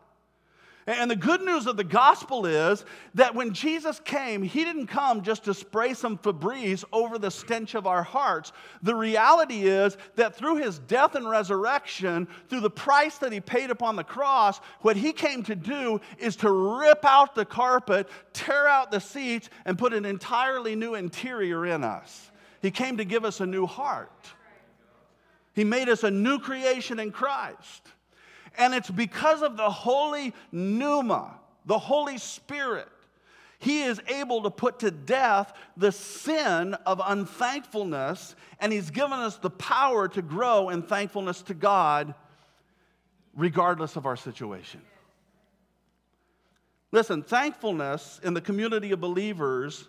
And 0.87 1.09
the 1.09 1.15
good 1.15 1.41
news 1.41 1.65
of 1.65 1.77
the 1.77 1.83
gospel 1.83 2.45
is 2.45 2.85
that 3.15 3.33
when 3.33 3.53
Jesus 3.53 3.99
came, 4.01 4.43
he 4.43 4.63
didn't 4.63 4.85
come 4.85 5.23
just 5.23 5.45
to 5.45 5.53
spray 5.55 5.95
some 5.95 6.15
Febreze 6.19 6.83
over 6.93 7.17
the 7.17 7.31
stench 7.31 7.73
of 7.73 7.87
our 7.87 8.03
hearts. 8.03 8.51
The 8.83 8.93
reality 8.93 9.63
is 9.63 9.97
that 10.15 10.35
through 10.35 10.57
his 10.57 10.77
death 10.77 11.15
and 11.15 11.27
resurrection, 11.27 12.27
through 12.49 12.59
the 12.59 12.69
price 12.69 13.17
that 13.17 13.31
he 13.31 13.39
paid 13.39 13.71
upon 13.71 13.95
the 13.95 14.03
cross, 14.03 14.59
what 14.81 14.95
he 14.95 15.11
came 15.11 15.41
to 15.43 15.55
do 15.55 16.01
is 16.19 16.35
to 16.37 16.51
rip 16.51 17.03
out 17.03 17.33
the 17.33 17.45
carpet, 17.45 18.07
tear 18.33 18.67
out 18.67 18.91
the 18.91 19.01
seats, 19.01 19.49
and 19.65 19.79
put 19.79 19.91
an 19.91 20.05
entirely 20.05 20.75
new 20.75 20.93
interior 20.93 21.65
in 21.65 21.83
us. 21.83 22.29
He 22.61 22.69
came 22.69 22.97
to 22.97 23.05
give 23.05 23.25
us 23.25 23.41
a 23.41 23.45
new 23.47 23.65
heart. 23.65 24.11
He 25.55 25.63
made 25.63 25.89
us 25.89 26.03
a 26.03 26.11
new 26.11 26.37
creation 26.37 26.99
in 26.99 27.11
Christ. 27.11 27.87
And 28.57 28.73
it's 28.73 28.89
because 28.89 29.41
of 29.41 29.57
the 29.57 29.69
holy 29.69 30.33
pneuma, 30.51 31.39
the 31.65 31.79
Holy 31.79 32.17
Spirit, 32.17 32.87
he 33.59 33.83
is 33.83 34.01
able 34.07 34.43
to 34.43 34.51
put 34.51 34.79
to 34.79 34.91
death 34.91 35.53
the 35.77 35.91
sin 35.91 36.75
of 36.85 37.01
unthankfulness, 37.03 38.35
and 38.59 38.71
he's 38.71 38.91
given 38.91 39.19
us 39.19 39.37
the 39.37 39.49
power 39.49 40.07
to 40.09 40.21
grow 40.21 40.69
in 40.69 40.83
thankfulness 40.83 41.41
to 41.43 41.53
God 41.53 42.13
regardless 43.33 43.95
of 43.95 44.05
our 44.05 44.15
situation. 44.15 44.81
Listen, 46.91 47.23
thankfulness 47.23 48.21
in 48.23 48.33
the 48.33 48.41
community 48.41 48.91
of 48.91 49.01
believers 49.01 49.87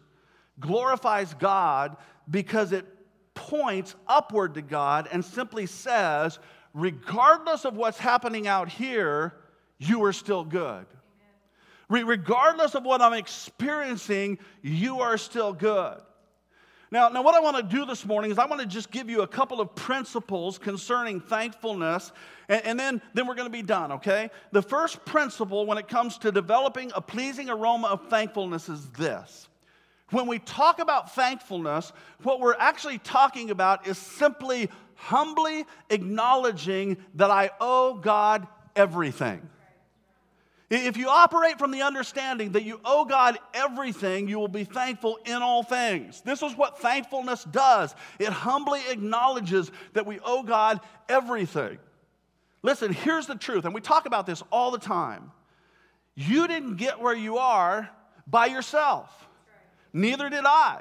glorifies 0.59 1.35
God 1.35 1.97
because 2.31 2.73
it 2.73 2.87
points 3.35 3.95
upward 4.09 4.55
to 4.55 4.63
God 4.63 5.09
and 5.13 5.25
simply 5.25 5.67
says, 5.67 6.39
regardless 6.77 7.65
of 7.65 7.75
what's 7.75 7.99
happening 7.99 8.47
out 8.47 8.69
here, 8.69 9.35
you 9.79 10.05
are 10.05 10.13
still 10.13 10.45
good. 10.45 10.87
regardless 11.89 12.75
of 12.75 12.85
what 12.85 13.01
I'm 13.01 13.15
experiencing, 13.15 14.39
you 14.63 15.01
are 15.01 15.17
still 15.17 15.53
good. 15.53 16.01
Now, 16.91 17.09
now, 17.09 17.23
what 17.23 17.35
I 17.35 17.41
want 17.41 17.57
to 17.57 17.63
do 17.63 17.85
this 17.85 18.05
morning 18.05 18.31
is 18.31 18.39
I 18.39 18.47
want 18.47 18.61
to 18.61 18.67
just 18.67 18.91
give 18.91 19.11
you 19.11 19.23
a 19.23 19.27
couple 19.27 19.61
of 19.61 19.75
principles 19.75 20.57
concerning 20.57 21.21
thankfulness, 21.21 22.13
and, 22.49 22.65
and, 22.65 22.79
then, 22.79 23.03
then 23.13 23.27
we're 23.27 23.35
going 23.35 23.49
to 23.49 23.53
be 23.53 23.63
done, 23.63 23.93
okay? 23.93 24.31
The 24.53 24.63
first 24.63 25.05
principle 25.05 25.67
when 25.67 25.79
it 25.79 25.89
comes 25.89 26.19
to 26.19 26.31
developing 26.31 26.93
a 26.95 27.01
pleasing 27.01 27.51
aroma 27.51 27.89
of 27.89 28.09
thankfulness 28.09 28.69
is 28.69 28.89
this. 28.91 29.49
When 30.11 30.29
we 30.29 30.39
talk 30.39 30.79
about 30.79 31.15
thankfulness, 31.15 31.93
what 32.23 32.39
we're 32.39 32.55
actually 32.55 32.99
talking 32.99 33.51
about 33.51 33.89
is 33.89 33.99
simply 33.99 34.71
humbly 34.97 35.65
acknowledging 35.91 36.97
that 37.15 37.31
I 37.31 37.51
owe 37.61 37.95
God 37.95 38.47
everything. 38.75 39.49
If 40.69 40.97
you 40.97 41.09
operate 41.09 41.59
from 41.59 41.71
the 41.71 41.83
understanding 41.83 42.53
that 42.53 42.65
you 42.65 42.81
owe 42.85 43.05
God 43.05 43.39
everything, 43.55 44.29
you 44.29 44.41
will 44.41 44.49
be 44.49 44.65
thankful 44.65 45.19
in 45.25 45.41
all 45.41 45.63
things. 45.63 46.23
This 46.23 46.43
is 46.43 46.57
what 46.57 46.81
thankfulness 46.81 47.45
does 47.45 47.95
it 48.19 48.31
humbly 48.31 48.81
acknowledges 48.91 49.71
that 49.93 50.07
we 50.07 50.19
owe 50.25 50.43
God 50.43 50.81
everything. 51.09 51.79
Listen, 52.63 52.93
here's 52.93 53.29
the 53.29 53.37
truth, 53.37 53.65
and 53.65 53.73
we 53.73 53.81
talk 53.81 54.07
about 54.07 54.27
this 54.27 54.43
all 54.51 54.73
the 54.73 54.79
time. 54.79 55.31
You 56.17 56.49
didn't 56.49 56.77
get 56.77 57.01
where 57.01 57.15
you 57.15 57.39
are 57.39 57.89
by 58.27 58.47
yourself, 58.47 59.09
neither 59.93 60.29
did 60.29 60.45
I. 60.45 60.81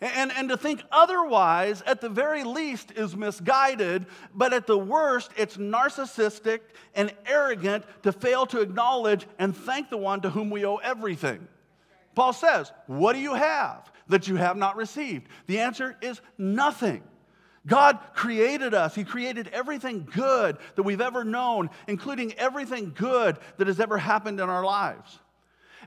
And, 0.00 0.32
and 0.32 0.48
to 0.48 0.56
think 0.56 0.82
otherwise, 0.90 1.82
at 1.82 2.00
the 2.00 2.08
very 2.08 2.42
least, 2.42 2.92
is 2.92 3.14
misguided, 3.14 4.06
but 4.34 4.54
at 4.54 4.66
the 4.66 4.78
worst, 4.78 5.30
it's 5.36 5.58
narcissistic 5.58 6.60
and 6.94 7.12
arrogant 7.26 7.84
to 8.04 8.12
fail 8.12 8.46
to 8.46 8.60
acknowledge 8.60 9.26
and 9.38 9.54
thank 9.54 9.90
the 9.90 9.98
one 9.98 10.22
to 10.22 10.30
whom 10.30 10.48
we 10.48 10.64
owe 10.64 10.76
everything. 10.76 11.46
Paul 12.14 12.32
says, 12.32 12.72
What 12.86 13.12
do 13.12 13.18
you 13.18 13.34
have 13.34 13.90
that 14.08 14.26
you 14.26 14.36
have 14.36 14.56
not 14.56 14.76
received? 14.76 15.28
The 15.46 15.60
answer 15.60 15.96
is 16.00 16.20
nothing. 16.38 17.02
God 17.66 17.98
created 18.14 18.72
us. 18.72 18.94
He 18.94 19.04
created 19.04 19.48
everything 19.48 20.08
good 20.10 20.56
that 20.76 20.82
we've 20.82 21.00
ever 21.00 21.24
known, 21.24 21.68
including 21.86 22.32
everything 22.34 22.92
good 22.96 23.38
that 23.58 23.66
has 23.66 23.80
ever 23.80 23.98
happened 23.98 24.40
in 24.40 24.48
our 24.48 24.64
lives. 24.64 25.18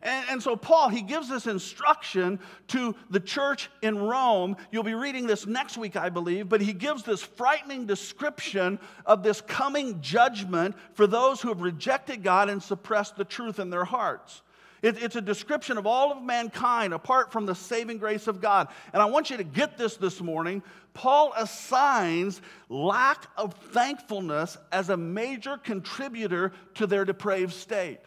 And, 0.04 0.26
and, 0.32 0.44
so, 0.44 0.58
Paul, 0.58 0.90
he 0.90 1.02
gives 1.02 1.30
this 1.30 1.48
instruction 1.48 2.40
to 2.68 2.94
the 3.10 3.22
church 3.22 3.70
in 3.82 3.98
Rome. 3.98 4.58
You'll 4.70 4.84
be 4.84 4.96
reading 4.96 5.28
this 5.28 5.48
next 5.48 5.78
week, 5.78 5.96
I 5.96 6.10
believe, 6.10 6.50
but 6.50 6.60
he 6.60 6.74
gives 6.74 7.04
this 7.04 7.24
frightening 7.24 7.86
description 7.86 8.80
of 9.06 9.24
this 9.24 9.40
coming 9.40 10.02
judgment 10.02 10.76
for 10.94 11.08
those 11.08 11.42
who 11.42 11.48
have 11.48 11.62
rejected 11.62 12.22
God 12.22 12.50
and 12.50 12.62
suppressed 12.62 13.16
the 13.16 13.24
truth 13.24 13.60
in 13.60 13.70
their 13.70 13.86
hearts. 13.86 14.42
It, 14.82 15.02
it's 15.02 15.16
a 15.16 15.22
description 15.22 15.78
of 15.78 15.88
all 15.88 16.12
of 16.12 16.22
mankind 16.22 16.94
apart 16.94 17.32
from 17.32 17.46
the 17.46 17.56
saving 17.56 17.98
grace 17.98 18.28
of 18.28 18.42
God. 18.42 18.68
And 18.92 19.02
I 19.02 19.06
want 19.06 19.30
you 19.30 19.38
to 19.38 19.44
get 19.46 19.78
this 19.78 19.96
this 19.96 20.20
morning. 20.20 20.62
Paul 20.94 21.34
assigns 21.38 22.42
lack 22.68 23.28
of 23.38 23.54
thankfulness 23.72 24.58
as 24.74 24.90
a 24.90 24.98
major 24.98 25.56
contributor 25.56 26.52
to 26.74 26.86
their 26.88 27.06
depraved 27.06 27.54
state. 27.54 28.00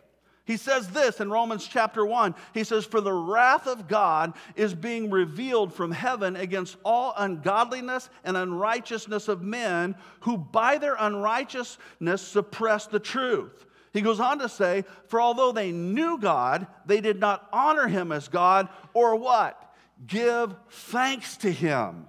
He 0.46 0.56
says 0.56 0.88
this 0.88 1.20
in 1.20 1.28
Romans 1.28 1.66
chapter 1.66 2.06
1. 2.06 2.34
He 2.54 2.62
says, 2.62 2.84
For 2.84 3.00
the 3.00 3.12
wrath 3.12 3.66
of 3.66 3.88
God 3.88 4.32
is 4.54 4.74
being 4.74 5.10
revealed 5.10 5.74
from 5.74 5.90
heaven 5.90 6.36
against 6.36 6.76
all 6.84 7.14
ungodliness 7.18 8.08
and 8.22 8.36
unrighteousness 8.36 9.26
of 9.26 9.42
men 9.42 9.96
who 10.20 10.38
by 10.38 10.78
their 10.78 10.94
unrighteousness 10.98 12.22
suppress 12.22 12.86
the 12.86 13.00
truth. 13.00 13.66
He 13.92 14.02
goes 14.02 14.20
on 14.20 14.38
to 14.38 14.48
say, 14.48 14.84
For 15.08 15.20
although 15.20 15.50
they 15.50 15.72
knew 15.72 16.16
God, 16.16 16.68
they 16.86 17.00
did 17.00 17.18
not 17.18 17.48
honor 17.52 17.88
him 17.88 18.12
as 18.12 18.28
God 18.28 18.68
or 18.94 19.16
what? 19.16 19.60
Give 20.06 20.54
thanks 20.70 21.38
to 21.38 21.50
him. 21.50 22.06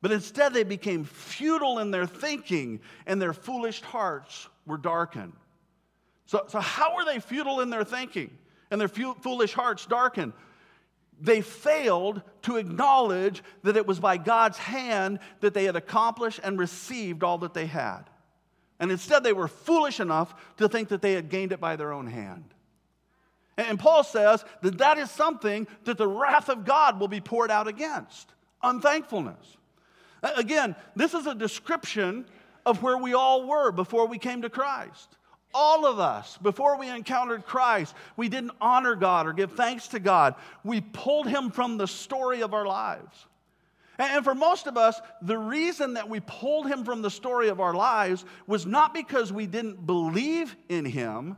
But 0.00 0.10
instead, 0.10 0.52
they 0.52 0.64
became 0.64 1.04
futile 1.04 1.78
in 1.78 1.92
their 1.92 2.06
thinking, 2.06 2.80
and 3.06 3.22
their 3.22 3.32
foolish 3.32 3.82
hearts 3.82 4.48
were 4.66 4.78
darkened. 4.78 5.34
So, 6.32 6.46
so 6.48 6.60
how 6.60 6.96
were 6.96 7.04
they 7.04 7.20
futile 7.20 7.60
in 7.60 7.68
their 7.68 7.84
thinking 7.84 8.30
and 8.70 8.80
their 8.80 8.88
foolish 8.88 9.52
hearts 9.52 9.84
darkened? 9.84 10.32
They 11.20 11.42
failed 11.42 12.22
to 12.44 12.56
acknowledge 12.56 13.42
that 13.64 13.76
it 13.76 13.86
was 13.86 14.00
by 14.00 14.16
God's 14.16 14.56
hand 14.56 15.18
that 15.40 15.52
they 15.52 15.64
had 15.64 15.76
accomplished 15.76 16.40
and 16.42 16.58
received 16.58 17.22
all 17.22 17.36
that 17.36 17.52
they 17.52 17.66
had. 17.66 18.04
And 18.80 18.90
instead, 18.90 19.22
they 19.22 19.34
were 19.34 19.46
foolish 19.46 20.00
enough 20.00 20.34
to 20.56 20.70
think 20.70 20.88
that 20.88 21.02
they 21.02 21.12
had 21.12 21.28
gained 21.28 21.52
it 21.52 21.60
by 21.60 21.76
their 21.76 21.92
own 21.92 22.06
hand. 22.06 22.54
And 23.58 23.78
Paul 23.78 24.02
says 24.02 24.42
that 24.62 24.78
that 24.78 24.96
is 24.96 25.10
something 25.10 25.66
that 25.84 25.98
the 25.98 26.08
wrath 26.08 26.48
of 26.48 26.64
God 26.64 26.98
will 26.98 27.08
be 27.08 27.20
poured 27.20 27.50
out 27.50 27.68
against 27.68 28.32
unthankfulness. 28.62 29.58
Again, 30.22 30.76
this 30.96 31.12
is 31.12 31.26
a 31.26 31.34
description 31.34 32.24
of 32.64 32.82
where 32.82 32.96
we 32.96 33.12
all 33.12 33.46
were 33.46 33.70
before 33.70 34.06
we 34.06 34.16
came 34.16 34.40
to 34.40 34.48
Christ. 34.48 35.18
All 35.54 35.86
of 35.86 35.98
us, 35.98 36.38
before 36.38 36.78
we 36.78 36.88
encountered 36.88 37.44
Christ, 37.44 37.94
we 38.16 38.28
didn't 38.28 38.52
honor 38.60 38.94
God 38.94 39.26
or 39.26 39.32
give 39.32 39.52
thanks 39.52 39.88
to 39.88 39.98
God. 39.98 40.34
We 40.64 40.80
pulled 40.80 41.26
Him 41.26 41.50
from 41.50 41.76
the 41.76 41.86
story 41.86 42.42
of 42.42 42.54
our 42.54 42.66
lives. 42.66 43.26
And 43.98 44.24
for 44.24 44.34
most 44.34 44.66
of 44.66 44.76
us, 44.76 45.00
the 45.20 45.36
reason 45.36 45.94
that 45.94 46.08
we 46.08 46.20
pulled 46.20 46.66
Him 46.66 46.84
from 46.84 47.02
the 47.02 47.10
story 47.10 47.48
of 47.48 47.60
our 47.60 47.74
lives 47.74 48.24
was 48.46 48.64
not 48.64 48.94
because 48.94 49.32
we 49.32 49.46
didn't 49.46 49.86
believe 49.86 50.56
in 50.68 50.84
Him. 50.84 51.36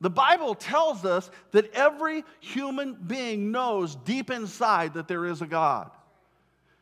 The 0.00 0.10
Bible 0.10 0.54
tells 0.54 1.04
us 1.06 1.30
that 1.52 1.72
every 1.72 2.24
human 2.40 2.94
being 2.94 3.50
knows 3.50 3.96
deep 3.96 4.30
inside 4.30 4.94
that 4.94 5.08
there 5.08 5.24
is 5.24 5.40
a 5.40 5.46
God. 5.46 5.90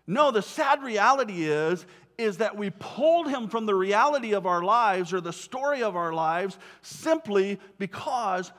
No, 0.07 0.31
the 0.31 0.43
sad 0.43 0.83
reality 0.83 1.45
is 1.45 1.87
is 2.19 2.39
that 2.39 2.57
we 2.57 2.71
pulled 2.71 3.29
him 3.29 3.49
from 3.49 3.67
the 3.67 3.75
reality 3.75 4.33
of 4.35 4.47
our 4.47 4.63
lives 4.63 5.13
or 5.13 5.21
the 5.21 5.33
story 5.33 5.83
of 5.83 5.97
our 5.97 6.13
lives 6.13 6.59
simply 6.83 7.59
because 7.79 8.53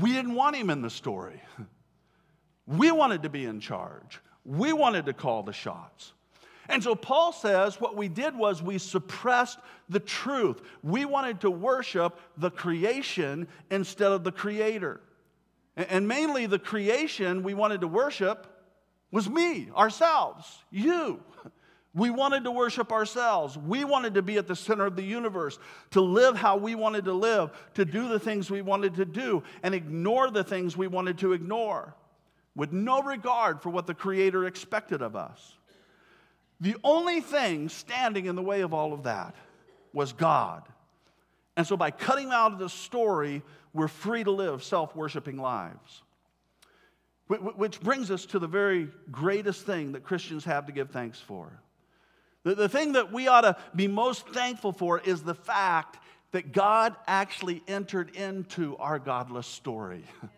we 0.00 0.12
didn't 0.12 0.34
want 0.34 0.56
him 0.56 0.70
in 0.70 0.82
the 0.82 0.90
story. 0.90 1.40
We 2.64 2.92
wanted 2.92 3.24
to 3.24 3.28
be 3.28 3.44
in 3.44 3.58
charge, 3.58 4.20
we 4.44 4.72
wanted 4.72 5.06
to 5.06 5.12
call 5.12 5.42
the 5.42 5.52
shots. 5.52 6.12
And 6.68 6.82
so 6.82 6.94
Paul 6.94 7.32
says 7.32 7.80
what 7.80 7.96
we 7.96 8.08
did 8.08 8.36
was 8.36 8.62
we 8.62 8.78
suppressed 8.78 9.58
the 9.88 10.00
truth. 10.00 10.62
We 10.82 11.04
wanted 11.04 11.40
to 11.40 11.50
worship 11.50 12.18
the 12.36 12.50
creation 12.50 13.48
instead 13.70 14.12
of 14.12 14.24
the 14.24 14.32
creator. 14.32 15.00
And 15.76 16.06
mainly 16.06 16.46
the 16.46 16.58
creation 16.58 17.42
we 17.42 17.52
wanted 17.52 17.80
to 17.80 17.88
worship 17.88 18.46
was 19.10 19.28
me, 19.28 19.70
ourselves, 19.76 20.46
you. 20.70 21.20
We 21.94 22.08
wanted 22.08 22.44
to 22.44 22.50
worship 22.50 22.90
ourselves. 22.90 23.58
We 23.58 23.84
wanted 23.84 24.14
to 24.14 24.22
be 24.22 24.38
at 24.38 24.46
the 24.46 24.56
center 24.56 24.86
of 24.86 24.96
the 24.96 25.02
universe, 25.02 25.58
to 25.90 26.00
live 26.00 26.36
how 26.36 26.56
we 26.56 26.74
wanted 26.74 27.04
to 27.04 27.12
live, 27.12 27.50
to 27.74 27.84
do 27.84 28.08
the 28.08 28.18
things 28.18 28.50
we 28.50 28.62
wanted 28.62 28.94
to 28.94 29.04
do, 29.04 29.42
and 29.62 29.74
ignore 29.74 30.30
the 30.30 30.44
things 30.44 30.76
we 30.76 30.86
wanted 30.86 31.18
to 31.18 31.34
ignore, 31.34 31.94
with 32.56 32.72
no 32.72 33.02
regard 33.02 33.60
for 33.60 33.68
what 33.68 33.86
the 33.86 33.94
Creator 33.94 34.46
expected 34.46 35.02
of 35.02 35.16
us. 35.16 35.58
The 36.60 36.76
only 36.82 37.20
thing 37.20 37.68
standing 37.68 38.26
in 38.26 38.36
the 38.36 38.42
way 38.42 38.62
of 38.62 38.72
all 38.72 38.94
of 38.94 39.02
that 39.02 39.34
was 39.92 40.12
God. 40.12 40.62
And 41.56 41.66
so 41.66 41.76
by 41.76 41.90
cutting 41.90 42.30
out 42.30 42.52
of 42.52 42.58
the 42.58 42.70
story, 42.70 43.42
we're 43.74 43.88
free 43.88 44.24
to 44.24 44.30
live 44.30 44.62
self 44.62 44.96
worshiping 44.96 45.36
lives. 45.36 46.02
Which 47.28 47.80
brings 47.80 48.10
us 48.10 48.26
to 48.26 48.38
the 48.38 48.46
very 48.46 48.88
greatest 49.10 49.64
thing 49.64 49.92
that 49.92 50.04
Christians 50.04 50.44
have 50.44 50.66
to 50.66 50.72
give 50.72 50.90
thanks 50.90 51.18
for. 51.18 51.50
The, 52.44 52.54
the 52.54 52.68
thing 52.68 52.92
that 52.92 53.12
we 53.12 53.28
ought 53.28 53.42
to 53.42 53.56
be 53.74 53.88
most 53.88 54.28
thankful 54.28 54.72
for 54.72 55.00
is 55.00 55.22
the 55.22 55.34
fact 55.34 55.98
that 56.32 56.52
God 56.52 56.96
actually 57.06 57.62
entered 57.68 58.16
into 58.16 58.76
our 58.78 58.98
godless 58.98 59.46
story. 59.46 60.04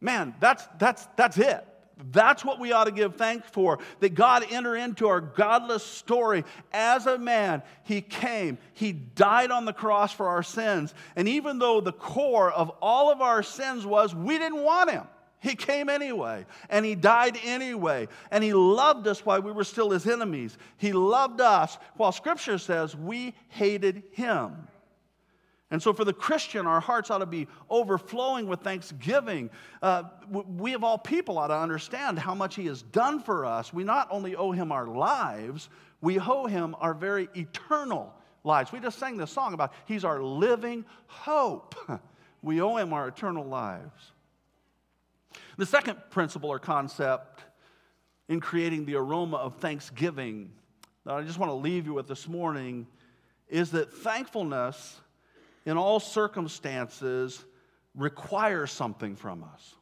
Man, 0.00 0.34
that's, 0.40 0.66
that's, 0.78 1.06
that's 1.16 1.38
it. 1.38 1.66
That's 2.12 2.44
what 2.44 2.58
we 2.58 2.72
ought 2.72 2.84
to 2.84 2.92
give 2.92 3.16
thanks 3.16 3.48
for. 3.50 3.78
That 4.00 4.14
God 4.14 4.46
entered 4.50 4.76
into 4.76 5.08
our 5.08 5.20
godless 5.20 5.84
story 5.84 6.44
as 6.72 7.06
a 7.06 7.18
man. 7.18 7.62
He 7.84 8.00
came, 8.00 8.58
He 8.72 8.92
died 8.92 9.50
on 9.50 9.66
the 9.66 9.72
cross 9.72 10.12
for 10.12 10.28
our 10.28 10.42
sins. 10.42 10.94
And 11.16 11.28
even 11.28 11.58
though 11.58 11.80
the 11.80 11.92
core 11.92 12.50
of 12.50 12.70
all 12.80 13.12
of 13.12 13.20
our 13.20 13.42
sins 13.42 13.84
was 13.84 14.14
we 14.14 14.38
didn't 14.38 14.62
want 14.62 14.90
Him, 14.90 15.04
He 15.40 15.54
came 15.54 15.88
anyway. 15.88 16.46
And 16.68 16.84
He 16.84 16.94
died 16.94 17.38
anyway. 17.44 18.08
And 18.30 18.44
He 18.44 18.52
loved 18.52 19.06
us 19.06 19.24
while 19.24 19.40
we 19.40 19.52
were 19.52 19.64
still 19.64 19.90
His 19.90 20.06
enemies. 20.06 20.56
He 20.76 20.92
loved 20.92 21.40
us 21.40 21.78
while 21.96 22.12
Scripture 22.12 22.58
says 22.58 22.94
we 22.94 23.34
hated 23.48 24.02
Him. 24.12 24.68
And 25.72 25.80
so, 25.80 25.92
for 25.92 26.04
the 26.04 26.12
Christian, 26.12 26.66
our 26.66 26.80
hearts 26.80 27.10
ought 27.10 27.18
to 27.18 27.26
be 27.26 27.46
overflowing 27.68 28.48
with 28.48 28.60
thanksgiving. 28.60 29.50
Uh, 29.80 30.04
we, 30.28 30.74
of 30.74 30.82
all 30.82 30.98
people, 30.98 31.38
ought 31.38 31.48
to 31.48 31.56
understand 31.56 32.18
how 32.18 32.34
much 32.34 32.56
He 32.56 32.66
has 32.66 32.82
done 32.82 33.20
for 33.22 33.46
us. 33.46 33.72
We 33.72 33.84
not 33.84 34.08
only 34.10 34.34
owe 34.34 34.50
Him 34.50 34.72
our 34.72 34.88
lives, 34.88 35.68
we 36.00 36.18
owe 36.18 36.46
Him 36.46 36.74
our 36.80 36.92
very 36.92 37.28
eternal 37.36 38.12
lives. 38.42 38.72
We 38.72 38.80
just 38.80 38.98
sang 38.98 39.16
this 39.16 39.30
song 39.30 39.54
about 39.54 39.72
He's 39.86 40.04
our 40.04 40.22
living 40.22 40.84
hope. 41.06 41.74
We 42.42 42.62
owe 42.62 42.76
Him 42.76 42.94
our 42.94 43.06
eternal 43.06 43.44
lives. 43.44 44.12
The 45.60 45.66
second 45.66 45.98
principle 46.08 46.48
or 46.48 46.58
concept 46.58 47.44
in 48.30 48.40
creating 48.40 48.86
the 48.86 48.94
aroma 48.94 49.36
of 49.36 49.56
thanksgiving 49.56 50.52
that 51.04 51.12
I 51.12 51.20
just 51.20 51.38
want 51.38 51.50
to 51.50 51.54
leave 51.54 51.84
you 51.84 51.92
with 51.92 52.08
this 52.08 52.26
morning 52.26 52.86
is 53.46 53.70
that 53.72 53.92
thankfulness 53.92 54.98
in 55.66 55.76
all 55.76 56.00
circumstances 56.00 57.44
requires 57.94 58.70
something 58.72 59.16
from 59.16 59.44
us. 59.44 59.74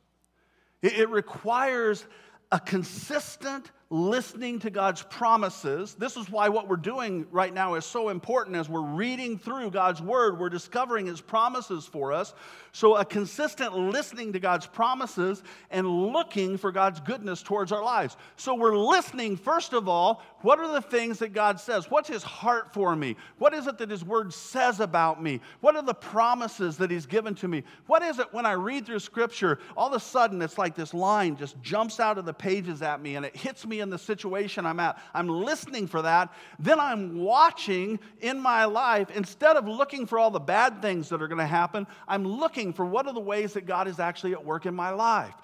It, 0.83 1.09
requires 1.11 2.05
a 2.51 2.59
consistent 2.59 3.71
listening 3.91 4.59
to 4.59 4.69
God's 4.69 5.03
promises. 5.05 5.95
This 5.95 6.19
is 6.19 6.29
why 6.29 6.51
what 6.51 6.69
we're 6.69 6.77
doing 6.77 7.27
right 7.31 7.53
now 7.53 7.75
is 7.75 7.87
so 7.87 8.11
important 8.11 8.55
as 8.55 8.69
we're 8.69 8.83
reading 8.83 9.39
through 9.39 9.71
God's 9.71 10.03
word, 10.03 10.39
we're 10.39 10.51
discovering 10.51 11.07
his 11.07 11.23
promises 11.23 11.87
for 11.87 12.13
us. 12.13 12.35
So, 12.73 12.97
a 12.97 13.05
consistent 13.05 13.75
listening 13.75 14.35
to 14.35 14.41
God's 14.41 14.67
promises 14.67 15.43
and 15.71 15.89
looking 15.89 16.59
for 16.59 16.71
God's 16.71 17.01
goodness 17.01 17.43
towards 17.43 17.73
our 17.73 17.83
lives. 17.83 18.19
So, 18.37 18.55
we're 18.55 18.77
listening, 18.77 19.39
first 19.39 19.73
of 19.73 19.89
all, 19.89 20.23
what 20.43 20.61
are 20.61 20.71
the 20.71 20.83
things 20.83 21.19
that 21.21 21.33
God 21.33 21.59
says? 21.59 21.91
What's 21.91 22.09
his 22.09 22.23
heart 22.23 22.75
for 22.75 22.95
me? 22.95 23.17
What 23.39 23.55
is 23.55 23.67
it 23.67 23.79
that 23.79 23.91
his 23.91 24.05
word 24.05 24.35
says 24.35 24.81
about 24.81 25.23
me? 25.23 25.41
What 25.61 25.77
are 25.77 25.83
the 25.83 25.95
promises 25.95 26.77
that 26.77 26.91
he's 26.91 27.07
given 27.07 27.35
to 27.37 27.49
me? 27.49 27.65
What 27.87 28.03
is 28.03 28.19
it 28.19 28.33
when 28.33 28.45
I 28.45 28.53
read 28.53 28.85
through 28.85 29.01
scripture, 29.01 29.59
all 29.77 29.89
of 29.89 29.95
a 29.95 30.01
sudden 30.01 30.43
it's 30.43 30.59
like 30.59 30.75
this 30.75 30.93
line 30.93 31.37
just 31.37 31.61
jumps 31.63 31.99
out 31.99 32.19
of 32.19 32.27
the 32.27 32.35
pages 32.35 32.83
at 32.83 33.01
me 33.01 33.17
and 33.17 33.25
it 33.25 33.35
hits 33.35 33.67
me 33.67 33.78
in 33.81 33.91
the 33.91 33.99
situation 33.99 34.67
I'm 34.67 34.81
at. 34.81 34.99
I'm 35.15 35.29
listening 35.29 35.87
for 35.87 36.03
that. 36.03 36.33
Then 36.59 36.81
I'm 36.81 37.19
watching 37.19 37.99
in 38.21 38.41
my 38.41 38.65
life. 38.65 39.11
Instead 39.15 39.57
of 39.57 39.67
looking 39.67 40.07
for 40.07 40.19
all 40.19 40.31
the 40.31 40.41
bad 40.41 40.83
things 40.83 41.09
that 41.09 41.23
are 41.23 41.29
going 41.29 41.39
to 41.39 41.47
happen, 41.47 41.87
I'm 42.07 42.27
looking 42.27 42.73
for 42.73 42.85
what 42.85 43.07
are 43.07 43.15
the 43.15 43.21
ways 43.21 43.55
that 43.55 43.67
God 43.67 43.89
is 43.89 43.99
actually 43.99 44.33
at 44.33 44.45
work 44.45 44.67
in 44.67 44.75
my 44.75 44.91
life. 44.91 45.35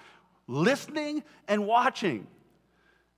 Listening 0.47 1.23
and 1.47 1.65
watching. 1.65 2.27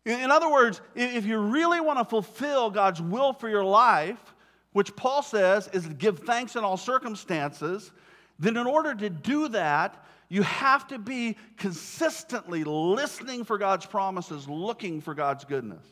In 0.05 0.31
other 0.31 0.49
words, 0.49 0.79
if 0.95 1.25
you 1.25 1.37
really 1.37 1.81
want 1.81 1.99
to 1.99 2.05
fulfill 2.05 2.69
God's 2.69 3.01
will 3.01 3.33
for 3.33 3.49
your 3.49 3.65
life, 3.65 4.33
which 4.71 4.95
Paul 4.95 5.21
says 5.21 5.69
is 5.73 5.83
to 5.83 5.93
give 5.93 6.19
thanks 6.19 6.55
in 6.55 6.63
all 6.63 6.77
circumstances, 6.77 7.91
then 8.39 8.55
in 8.55 8.67
order 8.67 8.93
to 8.95 9.09
do 9.09 9.49
that, 9.49 10.05
you 10.29 10.41
have 10.43 10.87
to 10.87 10.99
be 10.99 11.37
consistently 11.57 12.63
listening 12.63 13.43
for 13.43 13.57
God's 13.57 13.85
promises, 13.85 14.47
looking 14.47 15.01
for 15.01 15.13
God's 15.13 15.45
goodness. 15.45 15.85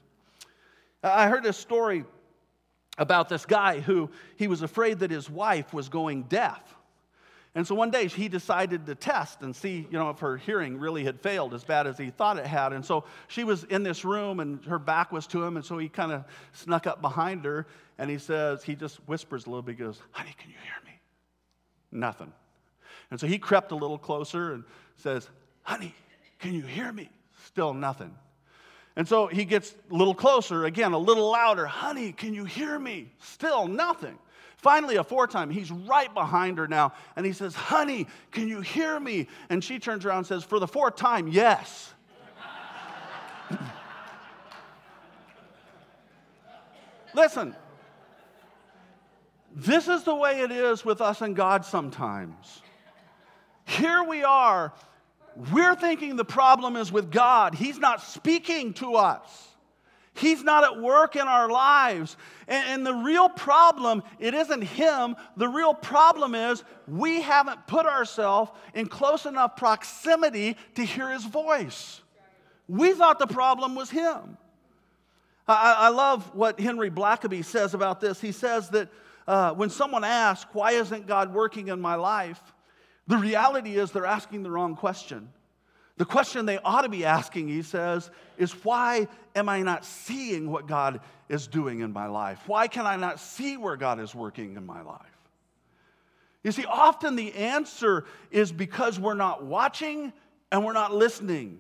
I 1.02 1.28
heard 1.28 1.46
a 1.46 1.54
story 1.54 2.04
about 2.98 3.30
this 3.30 3.46
guy 3.46 3.80
who 3.80 4.10
he 4.38 4.48
was 4.48 4.62
afraid 4.62 5.00
that 5.00 5.12
his 5.12 5.30
wife 5.30 5.74
was 5.74 5.90
going 5.90 6.24
deaf. 6.24 6.62
And 7.54 7.66
so 7.66 7.74
one 7.74 7.90
day 7.90 8.08
he 8.08 8.28
decided 8.28 8.86
to 8.86 8.96
test 8.96 9.42
and 9.42 9.56
see, 9.56 9.88
you 9.90 9.98
know, 9.98 10.10
if 10.10 10.20
her 10.20 10.36
hearing 10.36 10.78
really 10.78 11.06
had 11.06 11.22
failed 11.22 11.54
as 11.54 11.64
bad 11.64 11.88
as 11.88 11.98
he 11.98 12.10
thought 12.10 12.38
it 12.38 12.46
had. 12.46 12.74
And 12.74 12.84
so 12.84 13.06
she 13.30 13.46
was 13.46 13.64
in 13.66 13.84
this 13.84 14.04
room 14.04 14.42
and 14.42 14.64
her 14.66 14.80
back 14.80 15.14
was 15.14 15.26
to 15.28 15.42
him. 15.42 15.56
And 15.56 15.66
so 15.66 15.78
he 15.78 15.88
kind 15.88 16.12
of 16.12 16.26
snuck 16.52 16.86
up 16.86 17.02
behind 17.02 17.46
her 17.46 17.66
and 17.98 18.10
he 18.10 18.18
says, 18.18 18.62
he 18.62 18.76
just 18.76 18.98
whispers 19.08 19.46
a 19.46 19.50
little 19.50 19.62
bit, 19.62 19.78
he 19.78 19.84
goes, 19.84 20.02
Honey, 20.12 20.36
can 20.38 20.50
you 20.50 20.58
hear 20.62 20.92
me? 20.92 21.00
Nothing. 21.94 22.34
And 23.12 23.20
so 23.20 23.28
he 23.28 23.38
crept 23.38 23.72
a 23.72 23.76
little 23.76 23.98
closer 23.98 24.54
and 24.54 24.64
says, 24.98 25.30
Honey, 25.64 25.94
can 26.40 26.54
you 26.54 26.64
hear 26.64 26.92
me? 26.92 27.10
Still 27.46 27.74
nothing. 27.74 28.16
And 28.96 29.08
so 29.08 29.28
he 29.28 29.46
gets 29.46 29.74
a 29.92 29.94
little 29.94 30.16
closer, 30.16 30.66
again, 30.66 30.94
a 30.94 30.98
little 30.98 31.30
louder. 31.32 31.66
Honey, 31.66 32.12
can 32.12 32.34
you 32.34 32.46
hear 32.46 32.80
me? 32.80 33.12
Still 33.20 33.68
nothing. 33.68 34.18
Finally, 34.58 34.96
a 34.96 35.04
fourth 35.04 35.32
time, 35.32 35.50
he's 35.50 35.70
right 35.70 36.14
behind 36.14 36.58
her 36.58 36.68
now, 36.68 36.94
and 37.16 37.26
he 37.26 37.34
says, 37.34 37.54
Honey, 37.54 38.08
can 38.32 38.48
you 38.48 38.62
hear 38.62 39.00
me? 39.00 39.28
And 39.50 39.64
she 39.64 39.80
turns 39.80 40.06
around 40.06 40.20
and 40.20 40.28
says, 40.28 40.44
For 40.44 40.60
the 40.60 40.68
fourth 40.68 40.96
time, 40.96 41.28
yes. 41.28 41.94
Listen, 47.14 47.56
this 49.54 49.88
is 49.88 50.04
the 50.04 50.16
way 50.16 50.42
it 50.42 50.52
is 50.52 50.84
with 50.84 51.00
us 51.00 51.22
and 51.22 51.36
God 51.36 51.64
sometimes. 51.64 52.62
Here 53.66 54.04
we 54.04 54.24
are. 54.24 54.74
We're 55.52 55.76
thinking 55.76 56.16
the 56.16 56.24
problem 56.24 56.78
is 56.78 56.92
with 56.92 57.12
God. 57.12 57.56
He's 57.56 57.78
not 57.78 58.02
speaking 58.02 58.74
to 58.76 58.96
us. 58.96 59.50
He's 60.14 60.44
not 60.44 60.64
at 60.64 60.82
work 60.82 61.18
in 61.18 61.28
our 61.28 61.50
lives. 61.50 62.16
And, 62.48 62.68
and, 62.70 62.88
the 62.88 62.94
real 62.94 63.28
problem, 63.28 64.02
it 64.18 64.34
isn't 64.34 64.62
him. 64.62 65.18
The 65.36 65.50
real 65.50 65.74
problem 65.74 66.36
is 66.36 66.64
we 66.88 67.22
haven't 67.22 67.68
put 67.68 67.86
ourselves 67.86 68.50
in 68.74 68.88
close 68.88 69.26
enough 69.26 69.58
proximity 69.58 70.56
to 70.76 70.86
hear 70.86 71.12
his 71.12 71.26
voice. 71.26 72.02
We 72.70 72.94
thought 72.94 73.20
the 73.20 73.28
problem 73.28 73.76
was 73.76 73.90
him. 73.90 74.38
I, 75.48 75.76
I 75.78 75.90
love 75.90 76.34
what 76.34 76.62
Henry 76.62 76.90
Blackaby 76.90 77.44
says 77.44 77.74
about 77.74 78.00
this. 78.00 78.22
He 78.22 78.32
says 78.32 78.70
that 78.70 78.88
uh, 79.28 79.52
when 79.54 79.70
someone 79.70 80.06
asks, 80.06 80.50
Why 80.54 80.72
isn't 80.72 81.08
God 81.08 81.34
working 81.34 81.68
in 81.68 81.82
my 81.82 81.96
life? 81.96 82.42
The 83.08 83.18
reality 83.18 83.78
is 83.78 83.92
they're 83.92 84.06
asking 84.06 84.44
the 84.44 84.52
wrong 84.52 84.76
question. 84.76 85.30
The 85.98 86.06
question 86.06 86.46
they 86.46 86.58
ought 86.60 86.82
to 86.82 86.90
be 86.90 87.06
asking, 87.06 87.48
he 87.48 87.62
says, 87.62 88.10
is 88.38 88.52
why 88.66 89.08
am 89.36 89.48
I 89.48 89.62
not 89.62 89.86
seeing 89.86 90.52
what 90.52 90.68
God 90.68 91.00
is 91.30 91.48
doing 91.48 91.80
in 91.80 91.94
my 91.94 92.08
life? 92.08 92.42
Why 92.48 92.68
can 92.68 92.86
I 92.86 92.98
not 92.98 93.20
see 93.20 93.56
where 93.56 93.78
God 93.78 94.00
is 94.00 94.14
working 94.14 94.58
in 94.58 94.66
my 94.66 94.82
life? 94.82 95.02
You 96.44 96.52
see, 96.52 96.66
often 96.66 97.16
the 97.16 97.34
answer 97.34 98.06
is 98.30 98.52
because 98.52 99.00
we're 99.00 99.14
not 99.14 99.46
watching 99.46 100.12
and 100.52 100.66
we're 100.66 100.74
not 100.74 100.94
listening. 100.94 101.60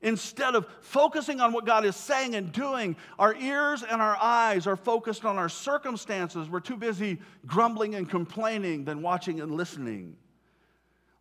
Instead 0.00 0.54
of 0.54 0.66
focusing 0.80 1.40
on 1.40 1.52
what 1.52 1.64
God 1.64 1.84
is 1.84 1.96
saying 1.96 2.34
and 2.34 2.52
doing, 2.52 2.96
our 3.18 3.34
ears 3.36 3.82
and 3.82 4.02
our 4.02 4.16
eyes 4.16 4.66
are 4.66 4.76
focused 4.76 5.24
on 5.24 5.38
our 5.38 5.48
circumstances. 5.48 6.48
We're 6.48 6.60
too 6.60 6.76
busy 6.76 7.20
grumbling 7.46 7.94
and 7.94 8.08
complaining 8.08 8.84
than 8.84 9.00
watching 9.00 9.40
and 9.40 9.52
listening. 9.52 10.16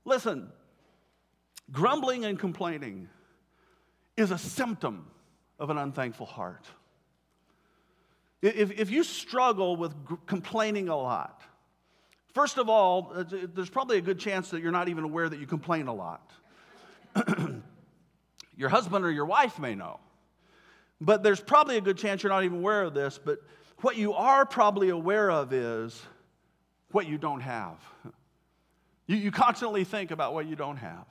Listen, 0.05 0.51
grumbling 1.71 2.25
and 2.25 2.39
complaining 2.39 3.07
is 4.17 4.31
a 4.31 4.37
symptom 4.37 5.07
of 5.59 5.69
an 5.69 5.77
unthankful 5.77 6.25
heart. 6.25 6.65
If, 8.41 8.71
if 8.71 8.89
you 8.89 9.03
struggle 9.03 9.75
with 9.75 9.93
complaining 10.25 10.89
a 10.89 10.95
lot, 10.95 11.41
first 12.33 12.57
of 12.57 12.69
all, 12.69 13.11
uh, 13.15 13.23
there's 13.53 13.69
probably 13.69 13.99
a 13.99 14.01
good 14.01 14.19
chance 14.19 14.49
that 14.49 14.61
you're 14.61 14.71
not 14.71 14.89
even 14.89 15.03
aware 15.03 15.29
that 15.29 15.39
you 15.39 15.45
complain 15.45 15.87
a 15.87 15.93
lot. 15.93 16.31
your 18.57 18.69
husband 18.69 19.05
or 19.05 19.11
your 19.11 19.25
wife 19.25 19.59
may 19.59 19.75
know. 19.75 19.99
But 20.99 21.23
there's 21.23 21.41
probably 21.41 21.77
a 21.77 21.81
good 21.81 21.97
chance 21.97 22.23
you're 22.23 22.31
not 22.31 22.43
even 22.43 22.59
aware 22.59 22.83
of 22.83 22.93
this. 22.93 23.19
But 23.23 23.39
what 23.81 23.95
you 23.95 24.13
are 24.13 24.45
probably 24.45 24.89
aware 24.89 25.29
of 25.29 25.53
is 25.53 26.01
what 26.91 27.07
you 27.07 27.17
don't 27.17 27.41
have. 27.41 27.77
You, 29.07 29.17
you 29.17 29.31
constantly 29.31 29.83
think 29.83 30.11
about 30.11 30.33
what 30.33 30.47
you 30.47 30.55
don't 30.55 30.77
have. 30.77 31.05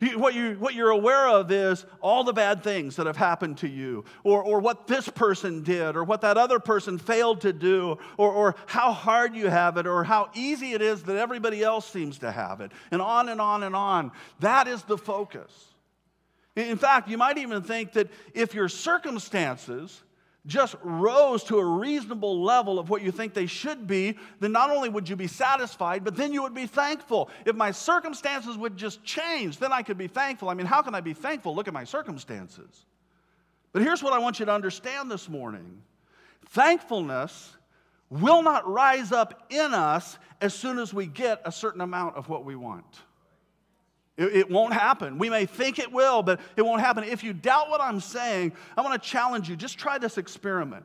You, 0.00 0.18
what, 0.18 0.34
you, 0.34 0.54
what 0.58 0.74
you're 0.74 0.90
aware 0.90 1.28
of 1.28 1.50
is 1.50 1.84
all 2.00 2.22
the 2.22 2.32
bad 2.32 2.62
things 2.62 2.96
that 2.96 3.06
have 3.06 3.16
happened 3.16 3.58
to 3.58 3.68
you, 3.68 4.04
or, 4.22 4.42
or 4.42 4.60
what 4.60 4.86
this 4.86 5.08
person 5.08 5.62
did, 5.62 5.96
or 5.96 6.04
what 6.04 6.20
that 6.20 6.36
other 6.36 6.60
person 6.60 6.98
failed 6.98 7.40
to 7.40 7.52
do, 7.52 7.98
or, 8.16 8.30
or 8.30 8.54
how 8.66 8.92
hard 8.92 9.34
you 9.34 9.48
have 9.48 9.76
it, 9.76 9.86
or 9.86 10.04
how 10.04 10.30
easy 10.34 10.72
it 10.72 10.82
is 10.82 11.02
that 11.04 11.16
everybody 11.16 11.62
else 11.62 11.88
seems 11.88 12.18
to 12.18 12.30
have 12.30 12.60
it, 12.60 12.70
and 12.90 13.02
on 13.02 13.28
and 13.28 13.40
on 13.40 13.62
and 13.62 13.74
on. 13.74 14.12
That 14.40 14.68
is 14.68 14.82
the 14.82 14.98
focus. 14.98 15.50
In 16.54 16.76
fact, 16.76 17.08
you 17.08 17.16
might 17.16 17.38
even 17.38 17.62
think 17.62 17.92
that 17.92 18.08
if 18.34 18.54
your 18.54 18.68
circumstances 18.68 20.02
just 20.48 20.74
rose 20.82 21.44
to 21.44 21.58
a 21.58 21.64
reasonable 21.64 22.42
level 22.42 22.78
of 22.78 22.90
what 22.90 23.02
you 23.02 23.12
think 23.12 23.34
they 23.34 23.46
should 23.46 23.86
be, 23.86 24.16
then 24.40 24.50
not 24.50 24.70
only 24.70 24.88
would 24.88 25.08
you 25.08 25.14
be 25.14 25.26
satisfied, 25.26 26.02
but 26.02 26.16
then 26.16 26.32
you 26.32 26.42
would 26.42 26.54
be 26.54 26.66
thankful. 26.66 27.30
If 27.44 27.54
my 27.54 27.70
circumstances 27.70 28.56
would 28.56 28.76
just 28.76 29.04
change, 29.04 29.58
then 29.58 29.72
I 29.72 29.82
could 29.82 29.98
be 29.98 30.08
thankful. 30.08 30.48
I 30.48 30.54
mean, 30.54 30.66
how 30.66 30.82
can 30.82 30.94
I 30.94 31.00
be 31.00 31.12
thankful? 31.12 31.54
Look 31.54 31.68
at 31.68 31.74
my 31.74 31.84
circumstances. 31.84 32.86
But 33.72 33.82
here's 33.82 34.02
what 34.02 34.14
I 34.14 34.18
want 34.18 34.40
you 34.40 34.46
to 34.46 34.52
understand 34.52 35.10
this 35.10 35.28
morning 35.28 35.82
thankfulness 36.46 37.54
will 38.10 38.42
not 38.42 38.66
rise 38.66 39.12
up 39.12 39.44
in 39.50 39.74
us 39.74 40.18
as 40.40 40.54
soon 40.54 40.78
as 40.78 40.94
we 40.94 41.06
get 41.06 41.42
a 41.44 41.52
certain 41.52 41.82
amount 41.82 42.16
of 42.16 42.28
what 42.30 42.44
we 42.44 42.56
want. 42.56 43.02
It, 44.18 44.36
it, 44.36 44.50
won't 44.50 44.74
happen. 44.74 45.16
We 45.16 45.30
may 45.30 45.46
think 45.46 45.78
it 45.78 45.92
will, 45.92 46.24
but 46.24 46.40
it 46.56 46.62
won't 46.62 46.80
happen. 46.80 47.04
If 47.04 47.22
you 47.22 47.32
doubt 47.32 47.70
what 47.70 47.80
I'm 47.80 48.00
saying, 48.00 48.52
I 48.76 48.80
want 48.80 49.00
to 49.00 49.08
challenge 49.08 49.48
you. 49.48 49.54
Just 49.54 49.78
try 49.78 49.96
this 49.96 50.18
experiment. 50.18 50.84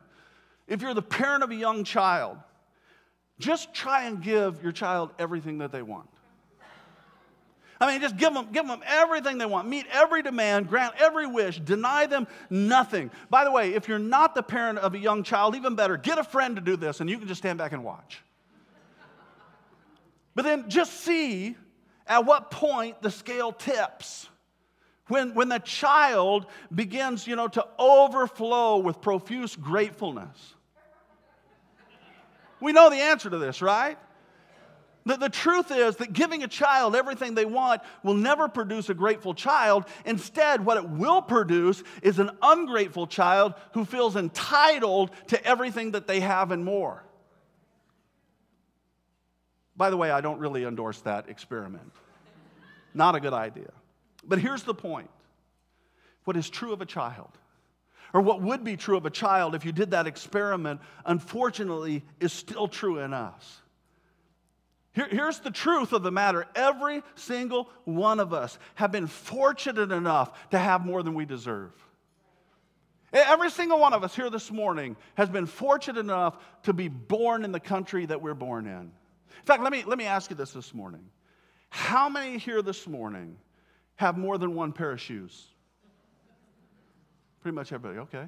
If 0.67 0.83
you're 0.83 0.93
the 0.93 1.01
parent 1.01 1.43
of 1.43 1.49
a 1.49 1.55
young 1.55 1.83
child, 1.83 2.37
just 3.39 3.73
try 3.73 4.05
and 4.05 4.21
give 4.21 4.61
your 4.61 4.71
child 4.71 5.09
everything 5.17 5.57
that 5.57 5.71
they 5.71 5.81
want. 5.81 6.07
I 7.81 7.91
mean, 7.91 8.01
just 8.01 8.17
give 8.17 8.33
them, 8.33 8.49
give 8.51 8.67
them 8.67 8.81
everything 8.85 9.39
they 9.39 9.47
want. 9.47 9.67
Meet 9.67 9.87
every 9.91 10.21
demand, 10.21 10.69
grant 10.69 10.93
every 10.99 11.25
wish, 11.25 11.59
deny 11.59 12.05
them 12.05 12.27
nothing. 12.51 13.09
By 13.31 13.43
the 13.45 13.51
way, 13.51 13.73
if 13.73 13.87
you're 13.87 13.99
not 13.99 14.35
the 14.35 14.43
parent 14.43 14.77
of 14.77 14.93
a 14.93 14.99
young 14.99 15.23
child, 15.23 15.55
even 15.55 15.75
better, 15.75 15.97
get 15.97 16.19
a 16.19 16.23
friend 16.23 16.55
to 16.55 16.61
do 16.61 16.77
this 16.77 17.01
and 17.01 17.09
you 17.09 17.17
can 17.17 17.27
just 17.27 17.41
stand 17.41 17.57
back 17.57 17.71
and 17.71 17.83
watch. 17.83 18.21
But 20.35 20.45
then 20.45 20.69
just 20.69 21.01
see 21.01 21.57
at 22.07 22.25
what 22.25 22.51
point 22.51 23.01
the 23.01 23.11
scale 23.11 23.51
tips. 23.51 24.27
When, 25.07 25.33
when 25.35 25.49
the 25.49 25.59
child 25.59 26.45
begins, 26.73 27.27
you 27.27 27.35
know, 27.35 27.47
to 27.49 27.65
overflow 27.77 28.77
with 28.77 29.01
profuse 29.01 29.55
gratefulness. 29.55 30.55
We 32.61 32.71
know 32.71 32.89
the 32.89 32.95
answer 32.95 33.29
to 33.29 33.37
this, 33.37 33.61
right? 33.61 33.97
The, 35.05 35.17
the 35.17 35.29
truth 35.29 35.71
is 35.71 35.97
that 35.97 36.13
giving 36.13 36.43
a 36.43 36.47
child 36.47 36.95
everything 36.95 37.35
they 37.35 37.45
want 37.45 37.81
will 38.03 38.13
never 38.13 38.47
produce 38.47 38.89
a 38.89 38.93
grateful 38.93 39.33
child. 39.33 39.85
Instead, 40.05 40.65
what 40.65 40.77
it 40.77 40.87
will 40.87 41.21
produce 41.21 41.83
is 42.01 42.19
an 42.19 42.31
ungrateful 42.41 43.05
child 43.05 43.53
who 43.73 43.83
feels 43.83 44.15
entitled 44.15 45.11
to 45.27 45.45
everything 45.45 45.91
that 45.91 46.07
they 46.07 46.21
have 46.21 46.51
and 46.51 46.63
more. 46.63 47.03
By 49.75 49.89
the 49.89 49.97
way, 49.97 50.11
I 50.11 50.21
don't 50.21 50.39
really 50.39 50.65
endorse 50.65 51.01
that 51.01 51.29
experiment. 51.29 51.91
Not 52.93 53.15
a 53.15 53.19
good 53.19 53.33
idea. 53.33 53.71
But 54.23 54.39
here's 54.39 54.63
the 54.63 54.73
point 54.73 55.09
what 56.25 56.37
is 56.37 56.49
true 56.49 56.71
of 56.71 56.81
a 56.81 56.85
child, 56.85 57.31
or 58.13 58.21
what 58.21 58.41
would 58.41 58.63
be 58.63 58.77
true 58.77 58.95
of 58.95 59.05
a 59.05 59.09
child 59.09 59.55
if 59.55 59.65
you 59.65 59.71
did 59.71 59.91
that 59.91 60.07
experiment, 60.07 60.79
unfortunately, 61.05 62.03
is 62.19 62.31
still 62.31 62.67
true 62.67 62.99
in 62.99 63.13
us. 63.13 63.61
Here, 64.93 65.07
here's 65.09 65.39
the 65.39 65.51
truth 65.51 65.91
of 65.91 66.03
the 66.03 66.11
matter 66.11 66.45
every 66.55 67.01
single 67.15 67.69
one 67.83 68.19
of 68.19 68.31
us 68.31 68.57
have 68.75 68.91
been 68.91 69.07
fortunate 69.07 69.91
enough 69.91 70.49
to 70.51 70.59
have 70.59 70.85
more 70.85 71.01
than 71.01 71.15
we 71.15 71.25
deserve. 71.25 71.71
Every 73.11 73.51
single 73.51 73.79
one 73.79 73.93
of 73.93 74.03
us 74.03 74.15
here 74.15 74.29
this 74.29 74.51
morning 74.51 74.95
has 75.15 75.29
been 75.29 75.45
fortunate 75.45 75.99
enough 75.99 76.37
to 76.63 76.73
be 76.73 76.87
born 76.87 77.43
in 77.43 77.51
the 77.51 77.59
country 77.59 78.05
that 78.05 78.21
we're 78.21 78.33
born 78.33 78.65
in. 78.65 78.91
In 79.39 79.45
fact, 79.45 79.63
let 79.63 79.71
me, 79.71 79.83
let 79.85 79.97
me 79.97 80.05
ask 80.05 80.29
you 80.29 80.35
this 80.35 80.51
this 80.51 80.73
morning. 80.73 81.03
How 81.69 82.07
many 82.07 82.37
here 82.37 82.61
this 82.61 82.87
morning 82.87 83.37
have 83.95 84.17
more 84.17 84.37
than 84.37 84.55
one 84.55 84.71
pair 84.71 84.91
of 84.91 85.01
shoes? 85.01 85.47
Pretty 87.41 87.55
much 87.55 87.71
everybody, 87.71 87.99
okay. 87.99 88.25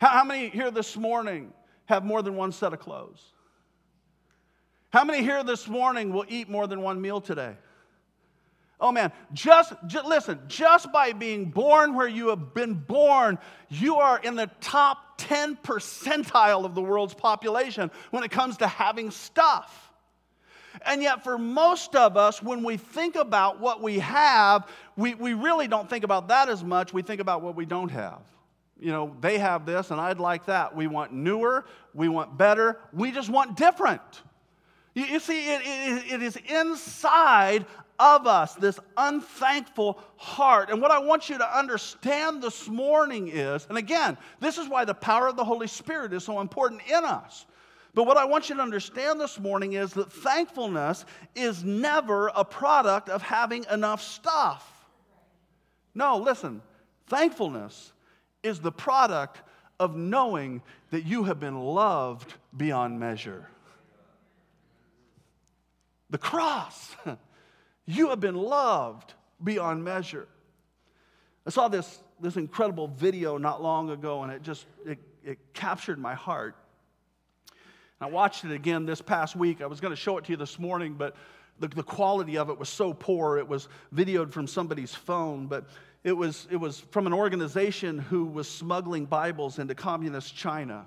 How, 0.00 0.08
how 0.08 0.24
many 0.24 0.48
here 0.48 0.70
this 0.70 0.96
morning 0.96 1.52
have 1.86 2.04
more 2.04 2.22
than 2.22 2.36
one 2.36 2.52
set 2.52 2.72
of 2.72 2.78
clothes? 2.78 3.22
How 4.90 5.04
many 5.04 5.22
here 5.22 5.42
this 5.42 5.68
morning 5.68 6.12
will 6.12 6.24
eat 6.28 6.48
more 6.48 6.66
than 6.66 6.80
one 6.80 7.00
meal 7.00 7.20
today? 7.20 7.56
Oh 8.78 8.92
man, 8.92 9.10
just, 9.32 9.72
just, 9.86 10.06
listen, 10.06 10.38
just 10.48 10.92
by 10.92 11.12
being 11.12 11.46
born 11.46 11.94
where 11.94 12.08
you 12.08 12.28
have 12.28 12.52
been 12.52 12.74
born, 12.74 13.38
you 13.70 13.96
are 13.96 14.18
in 14.18 14.36
the 14.36 14.50
top 14.60 14.98
10 15.16 15.56
percentile 15.56 16.64
of 16.64 16.74
the 16.74 16.82
world's 16.82 17.14
population 17.14 17.90
when 18.10 18.22
it 18.22 18.30
comes 18.30 18.58
to 18.58 18.66
having 18.66 19.10
stuff. 19.10 19.85
And 20.86 21.02
yet, 21.02 21.24
for 21.24 21.36
most 21.36 21.96
of 21.96 22.16
us, 22.16 22.42
when 22.42 22.62
we 22.62 22.76
think 22.76 23.16
about 23.16 23.60
what 23.60 23.82
we 23.82 23.98
have, 23.98 24.68
we, 24.96 25.14
we 25.14 25.34
really 25.34 25.66
don't 25.66 25.90
think 25.90 26.04
about 26.04 26.28
that 26.28 26.48
as 26.48 26.62
much. 26.62 26.92
We 26.92 27.02
think 27.02 27.20
about 27.20 27.42
what 27.42 27.56
we 27.56 27.66
don't 27.66 27.90
have. 27.90 28.20
You 28.78 28.92
know, 28.92 29.16
they 29.20 29.38
have 29.38 29.66
this 29.66 29.90
and 29.90 30.00
I'd 30.00 30.20
like 30.20 30.46
that. 30.46 30.76
We 30.76 30.86
want 30.86 31.12
newer, 31.12 31.64
we 31.94 32.08
want 32.08 32.36
better, 32.36 32.78
we 32.92 33.10
just 33.10 33.30
want 33.30 33.56
different. 33.56 34.02
You, 34.94 35.04
you 35.04 35.18
see, 35.18 35.54
it, 35.54 35.62
it, 35.64 36.12
it 36.12 36.22
is 36.22 36.36
inside 36.48 37.66
of 37.98 38.26
us, 38.26 38.54
this 38.54 38.78
unthankful 38.96 39.98
heart. 40.16 40.68
And 40.70 40.82
what 40.82 40.90
I 40.90 40.98
want 40.98 41.30
you 41.30 41.38
to 41.38 41.58
understand 41.58 42.42
this 42.42 42.68
morning 42.68 43.28
is, 43.28 43.66
and 43.68 43.78
again, 43.78 44.18
this 44.40 44.58
is 44.58 44.68
why 44.68 44.84
the 44.84 44.94
power 44.94 45.28
of 45.28 45.36
the 45.36 45.44
Holy 45.44 45.66
Spirit 45.66 46.12
is 46.12 46.24
so 46.24 46.40
important 46.40 46.82
in 46.86 47.04
us. 47.04 47.46
But 47.96 48.06
what 48.06 48.18
I 48.18 48.26
want 48.26 48.50
you 48.50 48.56
to 48.56 48.60
understand 48.60 49.18
this 49.18 49.40
morning 49.40 49.72
is 49.72 49.94
that 49.94 50.12
thankfulness 50.12 51.06
is 51.34 51.64
never 51.64 52.28
a 52.36 52.44
product 52.44 53.08
of 53.08 53.22
having 53.22 53.64
enough 53.72 54.02
stuff. 54.02 54.70
No, 55.94 56.18
listen, 56.18 56.60
thankfulness 57.06 57.94
is 58.42 58.60
the 58.60 58.70
product 58.70 59.40
of 59.80 59.96
knowing 59.96 60.60
that 60.90 61.06
you 61.06 61.24
have 61.24 61.40
been 61.40 61.58
loved 61.58 62.34
beyond 62.54 63.00
measure. 63.00 63.48
The 66.10 66.18
cross, 66.18 66.94
you 67.86 68.10
have 68.10 68.20
been 68.20 68.36
loved 68.36 69.14
beyond 69.42 69.82
measure. 69.82 70.28
I 71.46 71.50
saw 71.50 71.68
this, 71.68 71.98
this 72.20 72.36
incredible 72.36 72.88
video 72.88 73.38
not 73.38 73.62
long 73.62 73.88
ago, 73.88 74.22
and 74.22 74.30
it 74.30 74.42
just 74.42 74.66
it, 74.84 74.98
it 75.24 75.38
captured 75.54 75.98
my 75.98 76.12
heart. 76.12 76.56
I 78.00 78.06
watched 78.06 78.44
it 78.44 78.52
again 78.52 78.84
this 78.84 79.00
past 79.00 79.36
week. 79.36 79.62
I 79.62 79.66
was 79.66 79.80
going 79.80 79.92
to 79.92 79.96
show 79.96 80.18
it 80.18 80.24
to 80.24 80.32
you 80.32 80.36
this 80.36 80.58
morning, 80.58 80.94
but 80.94 81.16
the, 81.58 81.68
the 81.68 81.82
quality 81.82 82.36
of 82.36 82.50
it 82.50 82.58
was 82.58 82.68
so 82.68 82.92
poor. 82.92 83.38
It 83.38 83.48
was 83.48 83.68
videoed 83.94 84.32
from 84.32 84.46
somebody's 84.46 84.94
phone, 84.94 85.46
but 85.46 85.64
it 86.04 86.12
was, 86.12 86.46
it 86.50 86.56
was 86.56 86.80
from 86.90 87.06
an 87.06 87.14
organization 87.14 87.98
who 87.98 88.26
was 88.26 88.48
smuggling 88.48 89.06
Bibles 89.06 89.58
into 89.58 89.74
communist 89.74 90.36
China 90.36 90.86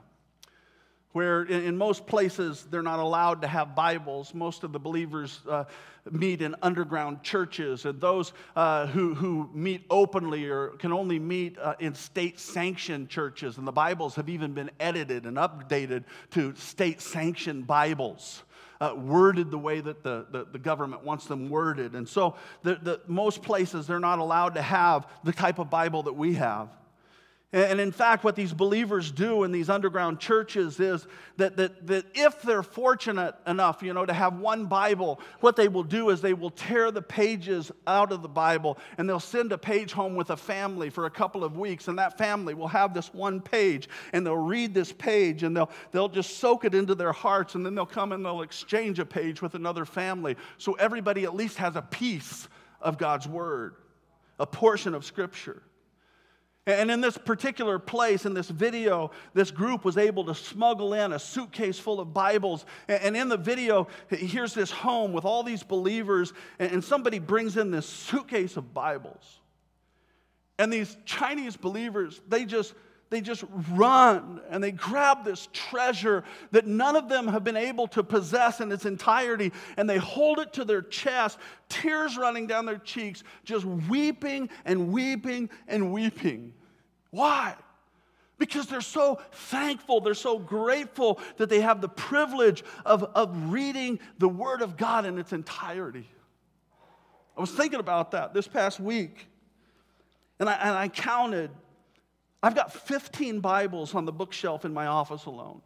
where 1.12 1.44
in, 1.44 1.76
most 1.78 2.06
places 2.06 2.68
they're 2.70 2.84
not 2.84 3.00
allowed 3.00 3.42
to 3.42 3.48
have 3.48 3.76
Bibles. 3.76 4.34
Most 4.34 4.64
of 4.64 4.72
the 4.72 4.80
believers 4.80 5.40
uh, 5.50 5.64
meet 6.12 6.42
in 6.42 6.56
underground 6.62 7.24
churches, 7.24 7.86
and 7.86 8.00
those 8.00 8.34
uh, 8.56 8.88
who, 8.88 9.16
who 9.16 9.50
meet 9.54 9.86
openly 9.90 10.48
or 10.48 10.70
can 10.70 10.92
only 10.92 11.20
meet 11.20 11.58
uh, 11.58 11.76
in 11.80 11.96
state 11.96 12.40
sanctioned 12.40 13.10
churches. 13.10 13.58
And 13.58 13.68
the 13.68 13.72
Bibles 13.72 14.16
have 14.16 14.30
even 14.30 14.54
been 14.54 14.70
edited 14.80 15.26
and 15.26 15.38
updated 15.38 16.04
to 16.32 16.56
state 16.56 17.02
sanctioned 17.02 17.68
Bibles. 17.68 18.44
Uh, 18.82 18.96
worded 18.96 19.52
the 19.52 19.58
way 19.58 19.82
that 19.82 20.04
the, 20.04 20.26
the, 20.32 20.46
the, 20.54 20.58
government 20.58 21.04
wants 21.04 21.26
them 21.26 21.50
worded. 21.50 21.96
And 21.96 22.08
so, 22.08 22.36
the, 22.64 22.76
the, 22.76 23.02
most 23.08 23.42
places, 23.42 23.86
they're 23.88 24.00
not 24.00 24.20
allowed 24.20 24.56
to 24.56 24.62
have 24.62 25.06
the 25.26 25.34
type 25.34 25.60
of 25.60 25.70
Bible 25.70 26.04
that 26.04 26.14
we 26.14 26.36
have. 26.36 26.70
And 27.52 27.80
in 27.80 27.92
fact, 27.92 28.24
what 28.24 28.36
these 28.36 28.54
believers 28.54 29.12
do 29.12 29.44
in 29.44 29.52
these 29.52 29.72
underground 29.72 30.20
churches 30.20 30.80
is 30.80 31.08
that, 31.38 31.58
that, 31.58 31.88
that 31.88 32.06
if 32.14 32.44
they're 32.44 32.62
fortunate 32.62 33.34
enough, 33.48 33.82
you 33.82 33.92
know, 33.92 34.06
to 34.06 34.14
have 34.14 34.38
one 34.38 34.68
Bible, 34.68 35.20
what 35.40 35.56
they 35.56 35.68
will 35.68 35.84
do 35.84 36.12
is 36.12 36.22
they 36.22 36.36
will 36.36 36.52
tear 36.52 36.92
the 36.92 37.02
pages 37.02 37.72
out 37.88 38.12
of 38.12 38.22
the 38.22 38.30
Bible 38.30 38.78
and 39.00 39.10
they'll 39.10 39.20
send 39.20 39.52
a 39.52 39.58
page 39.58 39.92
home 39.92 40.16
with 40.16 40.30
a 40.30 40.38
family 40.38 40.92
for 40.92 41.08
a 41.08 41.10
couple 41.10 41.44
of 41.44 41.58
weeks. 41.58 41.88
And 41.88 41.98
that 41.98 42.20
family 42.20 42.54
will 42.54 42.68
have 42.68 42.94
this 42.94 43.12
one 43.16 43.42
page 43.42 43.90
and 44.14 44.24
they'll 44.24 44.36
read 44.38 44.76
this 44.76 44.94
page 44.94 45.42
and 45.42 45.58
they'll, 45.58 45.72
they'll 45.92 46.08
just 46.08 46.38
soak 46.38 46.66
it 46.66 46.76
into 46.76 46.94
their 46.94 47.14
hearts 47.14 47.56
and 47.56 47.66
then 47.66 47.74
they'll 47.74 47.88
come 47.88 48.12
and 48.12 48.24
they'll 48.24 48.44
exchange 48.44 49.00
a 49.00 49.06
page 49.08 49.42
with 49.42 49.56
another 49.56 49.86
family. 49.86 50.36
So 50.60 50.74
everybody 50.74 51.24
at 51.24 51.34
least 51.34 51.58
has 51.58 51.76
a 51.76 51.82
piece 51.82 52.48
of 52.80 53.00
God's 53.00 53.28
Word, 53.28 53.74
a 54.40 54.46
portion 54.46 54.94
of 54.94 55.04
Scripture. 55.04 55.64
And 56.70 56.92
in 56.92 57.02
this 57.02 57.18
particular 57.18 57.80
place, 57.80 58.28
in 58.28 58.36
this 58.36 58.50
video, 58.50 59.10
this 59.34 59.50
group 59.50 59.84
was 59.84 59.98
able 59.98 60.24
to 60.26 60.36
smuggle 60.36 60.94
in 60.94 61.14
a 61.14 61.20
suitcase 61.20 61.80
full 61.80 62.00
of 62.00 62.14
Bibles. 62.14 62.64
And 62.88 63.18
in 63.18 63.28
the 63.28 63.38
video, 63.38 63.88
here's 64.10 64.54
this 64.54 64.70
home 64.70 65.12
with 65.12 65.26
all 65.26 65.42
these 65.42 65.64
believers, 65.64 66.32
and 66.60 66.84
somebody 66.84 67.18
brings 67.18 67.58
in 67.58 67.72
this 67.72 67.88
suitcase 67.88 68.56
of 68.56 68.72
Bibles. 68.72 69.40
And 70.60 70.72
these 70.72 70.96
Chinese 71.06 71.58
believers, 71.58 72.22
they 72.28 72.46
just 72.46 72.76
they 73.10 73.22
just 73.22 73.44
run 73.72 74.40
and 74.52 74.64
they 74.64 74.72
grab 74.72 75.26
this 75.26 75.50
treasure 75.52 76.24
that 76.52 76.68
none 76.68 76.96
of 76.96 77.10
them 77.10 77.28
have 77.28 77.44
been 77.44 77.58
able 77.58 77.88
to 77.88 78.04
possess 78.04 78.62
in 78.62 78.72
its 78.72 78.86
entirety 78.86 79.52
and 79.78 79.90
they 79.90 79.98
hold 79.98 80.38
it 80.38 80.54
to 80.54 80.64
their 80.64 80.84
chest, 80.84 81.40
tears 81.70 82.18
running 82.18 82.46
down 82.46 82.68
their 82.68 82.78
cheeks, 82.78 83.24
just 83.44 83.66
weeping 83.66 84.48
and 84.64 84.94
weeping 84.94 85.50
and 85.68 85.92
weeping. 85.92 86.54
Why? 87.12 87.56
Because 88.38 88.68
they're 88.68 88.82
so 88.82 89.20
thankful, 89.32 90.00
they're 90.00 90.14
so 90.14 90.40
grateful 90.40 91.20
that 91.38 91.50
they 91.50 91.60
have 91.60 91.82
the 91.82 91.90
privilege 91.90 92.64
of, 92.86 93.04
of 93.04 93.52
reading 93.52 94.00
the 94.18 94.30
Word 94.30 94.62
of 94.62 94.78
God 94.78 95.06
in 95.06 95.18
its 95.20 95.34
entirety. 95.34 96.08
I 97.38 97.42
was 97.42 97.52
thinking 97.52 97.80
about 97.80 98.12
that 98.12 98.34
this 98.34 98.48
past 98.48 98.80
week, 98.80 99.28
and 100.40 100.50
I, 100.50 100.54
and 100.54 100.76
I 100.76 100.88
counted. 100.88 101.52
I've 102.42 102.56
got 102.56 102.72
15 102.72 103.42
Bibles 103.42 103.94
on 103.94 104.06
the 104.06 104.14
bookshelf 104.14 104.64
in 104.64 104.74
my 104.74 104.88
office 104.88 105.26
alone. 105.26 105.62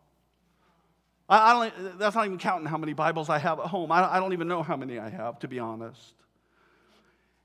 I, 1.29 1.69
don't, 1.69 1.99
that's 1.99 2.15
not 2.15 2.25
even 2.25 2.37
counting 2.37 2.67
how 2.67 2.77
many 2.77 2.93
Bibles 2.93 3.29
I 3.29 3.37
have 3.37 3.59
at 3.59 3.67
home. 3.67 3.91
I, 3.91 4.19
don't 4.19 4.33
even 4.33 4.47
know 4.47 4.61
how 4.61 4.75
many 4.75 4.99
I 4.99 5.09
have, 5.09 5.39
to 5.39 5.47
be 5.47 5.57
honest. 5.57 6.13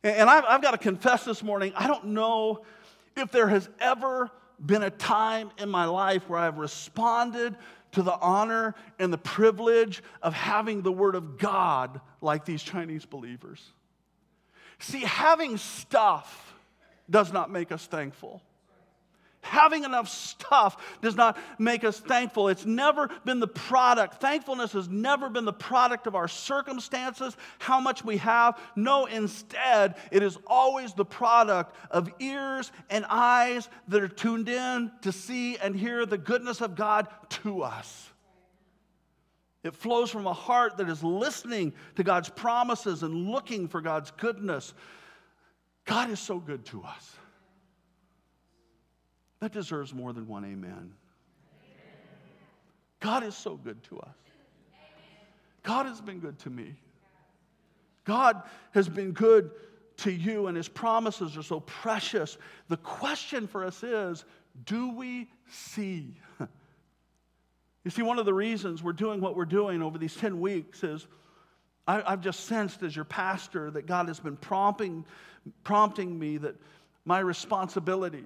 And, 0.03 0.29
I've 0.29 0.63
got 0.63 0.73
to 0.73 0.79
confess 0.79 1.25
this 1.25 1.43
morning, 1.43 1.73
I 1.77 1.87
don't 1.87 2.07
know 2.07 2.65
if 3.19 3.31
there 3.31 3.49
has 3.49 3.69
ever 3.81 4.31
been 4.65 4.83
a 4.83 4.91
time 4.91 5.51
in 5.59 5.69
my 5.69 5.85
life 5.85 6.29
where 6.29 6.39
I've 6.39 6.59
responded 6.59 7.57
to 7.93 8.03
the 8.03 8.15
honor 8.15 8.75
and 8.99 9.13
the 9.13 9.19
privilege 9.19 10.03
of 10.23 10.35
having 10.35 10.83
the 10.83 10.93
Word 10.93 11.15
of 11.15 11.39
God 11.39 12.01
like 12.21 12.45
these 12.45 12.63
Chinese 12.63 13.05
believers. 13.05 13.63
See, 14.79 15.01
having 15.01 15.57
stuff 15.57 16.55
does 17.09 17.33
not 17.33 17.51
make 17.51 17.73
us 17.73 17.87
thankful. 17.87 18.43
Having 19.49 19.85
enough 19.85 20.09
stuff 20.09 20.77
does 21.01 21.17
not 21.17 21.39
make 21.59 21.83
us 21.83 21.99
thankful. 21.99 22.49
It's 22.49 22.67
never 22.67 23.09
been 23.25 23.41
the 23.41 23.49
product. 23.49 24.21
Thankfulness 24.21 24.73
has 24.73 24.89
never 24.89 25.31
been 25.31 25.47
the 25.47 25.55
product 25.55 26.07
of 26.07 26.15
our 26.15 26.29
circumstances, 26.29 27.35
how 27.59 27.81
much 27.81 28.05
we 28.05 28.19
have. 28.19 28.61
No, 28.77 29.07
instead, 29.07 29.97
it 30.13 30.23
is 30.23 30.37
always 30.47 30.93
the 30.93 31.07
product 31.07 31.75
of 31.91 32.11
ears 32.19 32.71
and 32.91 33.07
eyes 33.09 33.71
that 33.89 34.03
are 34.03 34.09
tuned 34.09 34.51
in 34.51 34.93
to 35.01 35.13
see 35.13 35.57
and 35.57 35.75
hear 35.75 36.05
the 36.05 36.19
goodness 36.19 36.61
of 36.61 36.75
God 36.75 37.09
to 37.31 37.63
us. 37.63 38.11
It 39.65 39.75
flows 39.75 40.11
from 40.11 40.27
a 40.27 40.33
heart 40.35 40.77
that 40.77 40.91
is 40.91 41.03
listening 41.03 41.73
to 41.97 42.05
God's 42.05 42.29
promises 42.29 43.03
and 43.03 43.31
looking 43.31 43.67
for 43.67 43.81
God's 43.81 44.11
goodness. 44.11 44.75
God 45.87 46.11
is 46.11 46.21
so 46.21 46.39
good 46.39 46.67
to 46.67 46.83
us. 46.83 47.17
That 49.41 49.53
deserves 49.53 49.95
more 49.95 50.13
than 50.13 50.27
one 50.27 50.45
amen. 50.45 50.71
amen. 50.71 50.93
God 53.01 53.23
is 53.23 53.37
so 53.37 53.57
good 53.57 53.83
to 53.85 53.99
us. 54.01 54.17
God 55.63 55.87
has 55.87 56.01
been 56.01 56.19
good 56.19 56.39
to 56.41 56.51
me. 56.51 56.75
God 58.05 58.43
has 58.73 58.89
been 58.89 59.13
good 59.13 59.51
to 59.99 60.11
you, 60.11 60.47
and 60.47 60.57
His 60.57 60.69
promises 60.69 61.37
are 61.37 61.43
so 61.43 61.61
precious. 61.61 62.39
The 62.69 62.79
question 62.79 63.47
for 63.47 63.65
us 63.65 63.83
is 63.83 64.25
do 64.65 64.91
we 64.91 65.29
see? 65.49 66.15
You 67.85 67.91
see, 67.93 68.03
one 68.03 68.19
of 68.19 68.27
the 68.27 68.35
reasons 68.35 68.83
we're 68.83 68.93
doing 68.93 69.19
what 69.19 69.35
we're 69.35 69.47
doing 69.47 69.81
over 69.81 69.97
these 69.97 70.15
10 70.15 70.41
weeks 70.41 70.85
is 70.85 71.07
I, 71.87 72.11
have 72.11 72.21
just 72.21 72.41
sensed 72.41 72.83
as 72.83 72.95
your 72.95 73.07
pastor 73.07 73.71
that 73.71 73.87
God 73.87 74.09
has 74.09 74.21
been 74.21 74.37
prompting, 74.37 75.07
prompting 75.65 76.19
me 76.19 76.37
that 76.37 76.57
my 77.07 77.21
responsibility 77.21 78.25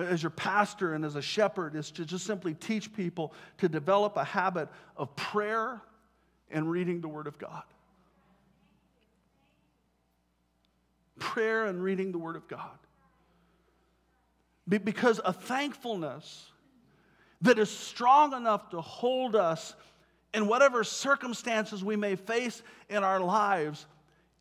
as 0.00 0.22
your 0.22 0.30
pastor 0.30 0.94
and 0.94 1.04
as 1.04 1.16
a 1.16 1.22
shepherd 1.22 1.74
is 1.74 1.90
to 1.92 2.04
just 2.04 2.26
simply 2.26 2.54
teach 2.54 2.92
people 2.92 3.32
to 3.58 3.68
develop 3.68 4.16
a 4.16 4.24
habit 4.24 4.68
of 4.96 5.14
prayer 5.16 5.80
and 6.50 6.70
reading 6.70 7.00
the 7.00 7.08
Word 7.08 7.26
of 7.26 7.38
God. 7.38 7.62
Prayer 11.18 11.66
and 11.66 11.82
reading 11.82 12.12
the 12.12 12.18
Word 12.18 12.36
of 12.36 12.48
God. 12.48 12.78
Because 14.68 15.20
a 15.24 15.32
thankfulness 15.32 16.50
that 17.42 17.58
is 17.58 17.70
strong 17.70 18.34
enough 18.34 18.70
to 18.70 18.80
hold 18.80 19.34
us 19.34 19.74
in 20.32 20.46
whatever 20.46 20.84
circumstances 20.84 21.82
we 21.82 21.96
may 21.96 22.14
face 22.14 22.62
in 22.88 23.02
our 23.02 23.20
lives, 23.20 23.86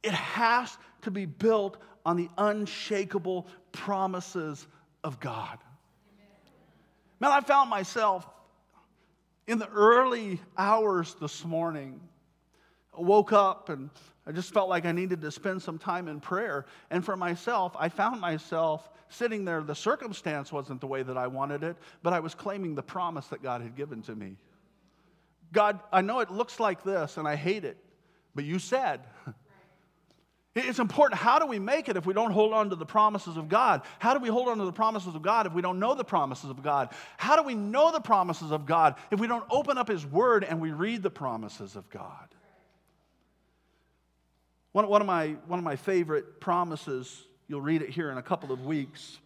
it 0.03 0.13
has 0.13 0.77
to 1.01 1.11
be 1.11 1.25
built 1.25 1.77
on 2.05 2.17
the 2.17 2.29
unshakable 2.37 3.47
promises 3.71 4.67
of 5.03 5.19
God. 5.19 5.57
Man, 7.19 7.31
I 7.31 7.41
found 7.41 7.69
myself 7.69 8.27
in 9.47 9.59
the 9.59 9.67
early 9.69 10.39
hours 10.57 11.15
this 11.19 11.43
morning. 11.43 11.99
I 12.97 13.01
woke 13.01 13.33
up 13.33 13.69
and 13.69 13.89
I 14.25 14.31
just 14.31 14.53
felt 14.53 14.69
like 14.69 14.85
I 14.85 14.91
needed 14.91 15.21
to 15.21 15.31
spend 15.31 15.61
some 15.61 15.77
time 15.77 16.07
in 16.07 16.19
prayer. 16.19 16.65
And 16.91 17.03
for 17.03 17.17
myself, 17.17 17.75
I 17.77 17.89
found 17.89 18.21
myself 18.21 18.89
sitting 19.09 19.43
there. 19.43 19.61
The 19.61 19.75
circumstance 19.75 20.51
wasn't 20.51 20.81
the 20.81 20.87
way 20.87 21.03
that 21.03 21.17
I 21.17 21.27
wanted 21.27 21.63
it, 21.63 21.77
but 22.03 22.13
I 22.13 22.19
was 22.19 22.35
claiming 22.35 22.75
the 22.75 22.83
promise 22.83 23.27
that 23.27 23.41
God 23.41 23.61
had 23.61 23.75
given 23.75 24.01
to 24.03 24.15
me. 24.15 24.37
God, 25.51 25.79
I 25.91 26.01
know 26.01 26.19
it 26.19 26.29
looks 26.29 26.59
like 26.59 26.83
this 26.83 27.17
and 27.17 27.27
I 27.27 27.35
hate 27.35 27.65
it, 27.65 27.77
but 28.35 28.45
you 28.45 28.59
said. 28.59 29.01
It's 30.55 30.79
important. 30.79 31.21
How 31.21 31.37
do 31.37 31.45
we 31.45 31.59
make 31.59 31.89
it 31.89 31.95
if 31.95 32.05
we 32.05 32.13
don't 32.13 32.31
hold 32.31 32.53
on 32.53 32.71
to 32.71 32.75
the 32.75 32.85
promises 32.85 33.37
of 33.37 33.49
God? 33.49 33.83
How 33.99 34.15
do 34.15 34.19
we 34.19 34.29
hold 34.29 34.47
on 34.47 34.57
to 34.57 34.65
the 34.65 34.71
promises 34.71 35.13
of 35.13 35.21
God 35.21 35.45
if 35.45 35.53
we 35.53 35.61
don't 35.61 35.79
know 35.79 35.93
the 35.93 36.03
promises 36.03 36.49
of 36.49 36.63
God? 36.63 36.89
How 37.17 37.35
do 37.35 37.43
we 37.43 37.53
know 37.53 37.91
the 37.91 38.01
promises 38.01 38.51
of 38.51 38.65
God 38.65 38.95
if 39.11 39.19
we 39.19 39.27
don't 39.27 39.45
open 39.51 39.77
up 39.77 39.87
His 39.87 40.05
Word 40.05 40.43
and 40.43 40.59
we 40.59 40.71
read 40.71 41.03
the 41.03 41.11
promises 41.11 41.75
of 41.75 41.89
God? 41.89 42.27
One, 44.71 44.87
one, 44.87 45.01
of, 45.01 45.07
my, 45.07 45.35
one 45.47 45.59
of 45.59 45.65
my 45.65 45.75
favorite 45.75 46.39
promises, 46.41 47.25
you'll 47.47 47.61
read 47.61 47.81
it 47.81 47.89
here 47.89 48.11
in 48.11 48.17
a 48.17 48.23
couple 48.23 48.51
of 48.51 48.65
weeks, 48.65 49.19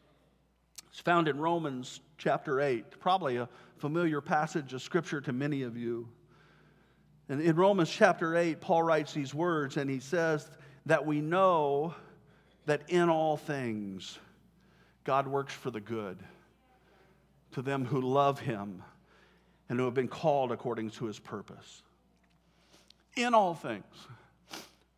it's 0.90 1.00
found 1.00 1.28
in 1.28 1.40
Romans 1.40 2.02
chapter 2.18 2.62
8, 2.62 3.00
probably 3.00 3.38
a 3.38 3.50
familiar 3.78 4.22
passage 4.22 4.74
of 4.74 4.82
Scripture 4.82 5.22
to 5.22 5.34
many 5.34 5.64
of 5.64 5.76
you. 5.76 6.08
And 7.30 7.42
in 7.42 7.56
Romans 7.56 7.90
chapter 7.90 8.36
8, 8.36 8.62
Paul 8.62 8.84
writes 8.84 9.14
these 9.14 9.34
words, 9.34 9.78
and 9.78 9.90
he 9.90 10.00
says, 10.00 10.50
that 10.86 11.06
we 11.06 11.22
know 11.22 11.94
that 12.66 12.84
in 12.90 13.10
all 13.10 13.38
things 13.38 14.18
God 15.04 15.28
works 15.28 15.54
for 15.54 15.72
the 15.72 15.82
good 15.82 16.18
to 17.52 17.62
them 17.62 17.86
who 17.86 18.02
love 18.02 18.40
him 18.40 18.84
and 19.70 19.80
who 19.80 19.86
have 19.86 19.94
been 19.94 20.08
called 20.08 20.52
according 20.52 20.90
to 20.92 21.06
his 21.06 21.20
purpose. 21.20 21.84
In 23.16 23.34
all 23.34 23.54
things, 23.54 23.84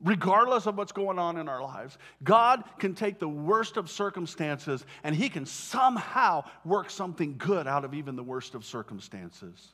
regardless 0.04 0.68
of 0.68 0.78
what's 0.78 0.92
going 0.92 1.20
on 1.20 1.38
in 1.38 1.50
our 1.50 1.62
lives, 1.62 1.98
God 2.24 2.64
can 2.80 2.96
take 2.96 3.20
the 3.20 3.28
worst 3.28 3.78
of 3.78 3.90
circumstances 3.90 4.86
and 5.04 5.16
he 5.16 5.28
can 5.28 5.46
somehow 5.46 6.46
work 6.64 6.90
something 6.90 7.36
good 7.38 7.68
out 7.68 7.84
of 7.84 7.94
even 7.94 8.16
the 8.16 8.24
worst 8.24 8.56
of 8.56 8.64
circumstances. 8.64 9.74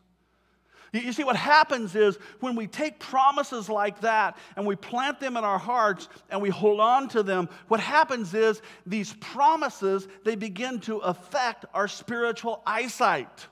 You 0.94 1.14
see, 1.14 1.24
what 1.24 1.38
happens 1.38 1.96
is 1.96 2.18
when 2.42 2.58
we 2.58 2.68
take 2.68 3.00
promises 3.00 3.70
like 3.70 4.02
that 4.02 4.38
and 4.58 4.66
we 4.66 4.76
plant 4.76 5.22
them 5.22 5.38
in 5.38 5.44
our 5.46 5.58
hearts 5.58 6.10
and 6.30 6.42
we 6.42 6.50
hold 6.50 6.82
on 6.82 7.08
to 7.10 7.24
them, 7.24 7.48
what 7.70 7.80
happens 7.80 8.34
is 8.34 8.62
these 8.86 9.14
promises, 9.14 10.06
they 10.26 10.36
begin 10.36 10.82
to 10.82 10.98
affect 10.98 11.66
our 11.74 11.88
spiritual 11.88 12.62
eyesight. 12.66 13.48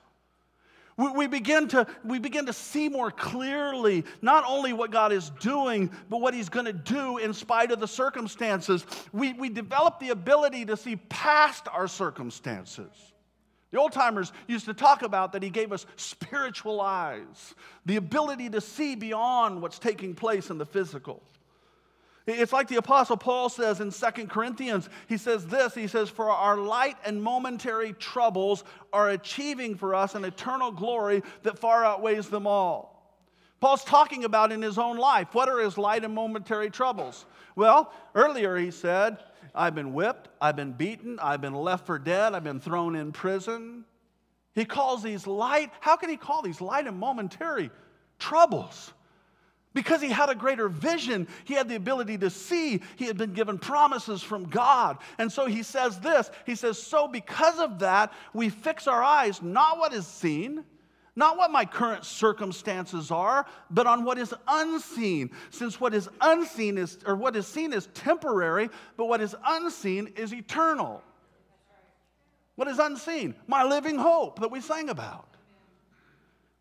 We, 0.97 1.27
begin 1.27 1.69
to, 1.69 1.87
we 2.03 2.19
begin 2.19 2.47
to 2.47 2.53
see 2.53 2.89
more 2.89 3.09
clearly 3.09 4.03
not 4.21 4.43
only 4.45 4.73
what 4.73 4.91
God 4.91 5.13
is 5.13 5.29
doing, 5.39 5.91
but 6.09 6.19
what 6.19 6.33
He's 6.33 6.49
going 6.49 6.65
to 6.65 6.73
do 6.73 7.19
in 7.19 7.33
spite 7.33 7.71
of 7.71 7.79
the 7.79 7.87
circumstances. 7.87 8.85
We, 9.13 9.31
we 9.31 9.47
develop 9.47 10.01
the 10.01 10.09
ability 10.09 10.65
to 10.65 10.75
see 10.75 10.97
past 10.97 11.69
our 11.71 11.87
circumstances. 11.87 12.89
The 13.72 13.80
old 13.80 13.91
timers 13.91 14.32
used 14.47 14.65
to 14.65 14.74
talk 14.74 15.03
about 15.03 15.34
that 15.34 15.43
he 15.43 15.49
gave 15.49 15.72
us 15.72 15.86
spiritual 15.95 16.82
eyes, 16.82 17.53
the 17.86 17.97
ability 17.97 18.49
to 18.49 18.61
see 18.61 18.95
beyond 18.95 19.61
what's 19.61 19.78
taking 19.78 20.15
place 20.15 20.49
in 20.49 20.57
the 20.57 20.65
physical. 20.65 21.22
It's 22.26 22.53
like 22.53 22.67
the 22.67 22.78
Apostle 22.78 23.17
Paul 23.17 23.49
says 23.49 23.80
in 23.80 23.91
Second 23.91 24.30
Corinthians. 24.30 24.89
He 25.07 25.17
says 25.17 25.47
this 25.47 25.74
He 25.74 25.88
says, 25.88 26.09
For 26.09 26.30
our 26.30 26.57
light 26.57 26.97
and 27.05 27.22
momentary 27.22 27.93
troubles 27.93 28.63
are 28.93 29.09
achieving 29.09 29.76
for 29.76 29.95
us 29.95 30.15
an 30.15 30.26
eternal 30.26 30.72
glory 30.72 31.24
that 31.43 31.59
far 31.59 31.86
outweighs 31.86 32.28
them 32.30 32.45
all. 32.45 32.95
Paul's 33.59 33.84
talking 33.84 34.24
about 34.24 34.51
in 34.51 34.61
his 34.61 34.78
own 34.78 34.97
life. 34.97 35.34
What 35.34 35.49
are 35.49 35.59
his 35.59 35.78
light 35.78 36.05
and 36.05 36.13
momentary 36.13 36.70
troubles? 36.70 37.26
Well, 37.55 37.91
earlier 38.15 38.55
he 38.55 38.72
said, 38.72 39.17
I've 39.53 39.75
been 39.75 39.93
whipped, 39.93 40.29
I've 40.41 40.55
been 40.55 40.73
beaten, 40.73 41.19
I've 41.19 41.41
been 41.41 41.53
left 41.53 41.85
for 41.85 41.99
dead, 41.99 42.33
I've 42.33 42.43
been 42.43 42.59
thrown 42.59 42.95
in 42.95 43.11
prison. 43.11 43.85
He 44.55 44.65
calls 44.65 45.03
these 45.03 45.27
light, 45.27 45.71
how 45.79 45.95
can 45.95 46.09
he 46.09 46.17
call 46.17 46.41
these 46.41 46.61
light 46.61 46.87
and 46.87 46.97
momentary 46.97 47.69
troubles? 48.17 48.93
Because 49.73 50.01
he 50.01 50.09
had 50.09 50.29
a 50.29 50.35
greater 50.35 50.67
vision, 50.67 51.27
he 51.45 51.53
had 51.53 51.69
the 51.69 51.75
ability 51.75 52.17
to 52.19 52.29
see, 52.29 52.81
he 52.95 53.05
had 53.05 53.17
been 53.17 53.33
given 53.33 53.59
promises 53.59 54.23
from 54.23 54.45
God. 54.45 54.97
And 55.19 55.31
so 55.31 55.45
he 55.45 55.61
says 55.61 55.99
this 55.99 56.31
He 56.45 56.55
says, 56.55 56.81
So 56.81 57.07
because 57.07 57.59
of 57.59 57.79
that, 57.79 58.11
we 58.33 58.49
fix 58.49 58.87
our 58.87 59.03
eyes 59.03 59.41
not 59.41 59.77
what 59.77 59.93
is 59.93 60.07
seen, 60.07 60.65
not 61.20 61.38
what 61.38 61.51
my 61.51 61.65
current 61.65 62.05
circumstances 62.05 63.11
are, 63.11 63.45
but 63.70 63.86
on 63.86 64.05
what 64.05 64.17
is 64.17 64.34
unseen. 64.47 65.30
Since 65.51 65.80
what 65.80 65.93
is 65.93 66.09
unseen 66.22 66.78
is, 66.78 66.97
or 67.05 67.15
what 67.15 67.36
is 67.36 67.45
seen 67.45 67.74
is 67.74 67.88
temporary, 67.93 68.70
but 68.95 69.05
what 69.05 69.20
is 69.20 69.36
unseen 69.45 70.13
is 70.15 70.34
eternal. 70.34 71.03
What 72.55 72.70
is 72.70 72.80
unseen? 72.80 73.36
My 73.47 73.63
living 73.63 73.97
hope 73.97 74.39
that 74.39 74.49
we 74.49 74.61
sang 74.61 74.89
about. 74.89 75.28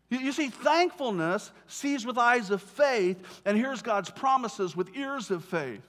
You 0.09 0.31
see, 0.31 0.49
thankfulness 0.49 1.51
sees 1.67 2.05
with 2.05 2.17
eyes 2.17 2.51
of 2.51 2.61
faith 2.61 3.41
and 3.45 3.57
hears 3.57 3.81
God's 3.81 4.09
promises 4.09 4.75
with 4.75 4.95
ears 4.95 5.31
of 5.31 5.45
faith 5.45 5.88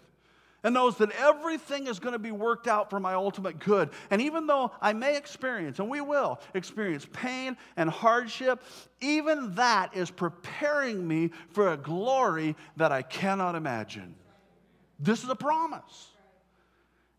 and 0.63 0.75
knows 0.75 0.97
that 0.99 1.11
everything 1.13 1.87
is 1.87 1.99
going 1.99 2.13
to 2.13 2.19
be 2.19 2.31
worked 2.31 2.67
out 2.67 2.91
for 2.91 3.01
my 3.01 3.15
ultimate 3.15 3.59
good. 3.59 3.91
And 4.11 4.21
even 4.21 4.47
though 4.47 4.73
I 4.81 4.93
may 4.93 5.17
experience, 5.17 5.79
and 5.79 5.89
we 5.89 6.01
will 6.01 6.41
experience 6.55 7.07
pain 7.13 7.57
and 7.77 7.89
hardship, 7.89 8.63
even 9.01 9.55
that 9.55 9.97
is 9.97 10.11
preparing 10.11 11.07
me 11.07 11.31
for 11.51 11.73
a 11.73 11.77
glory 11.77 12.57
that 12.77 12.93
I 12.93 13.03
cannot 13.03 13.55
imagine. 13.55 14.15
This 14.99 15.23
is 15.25 15.31
a 15.31 15.37
promise. 15.37 16.09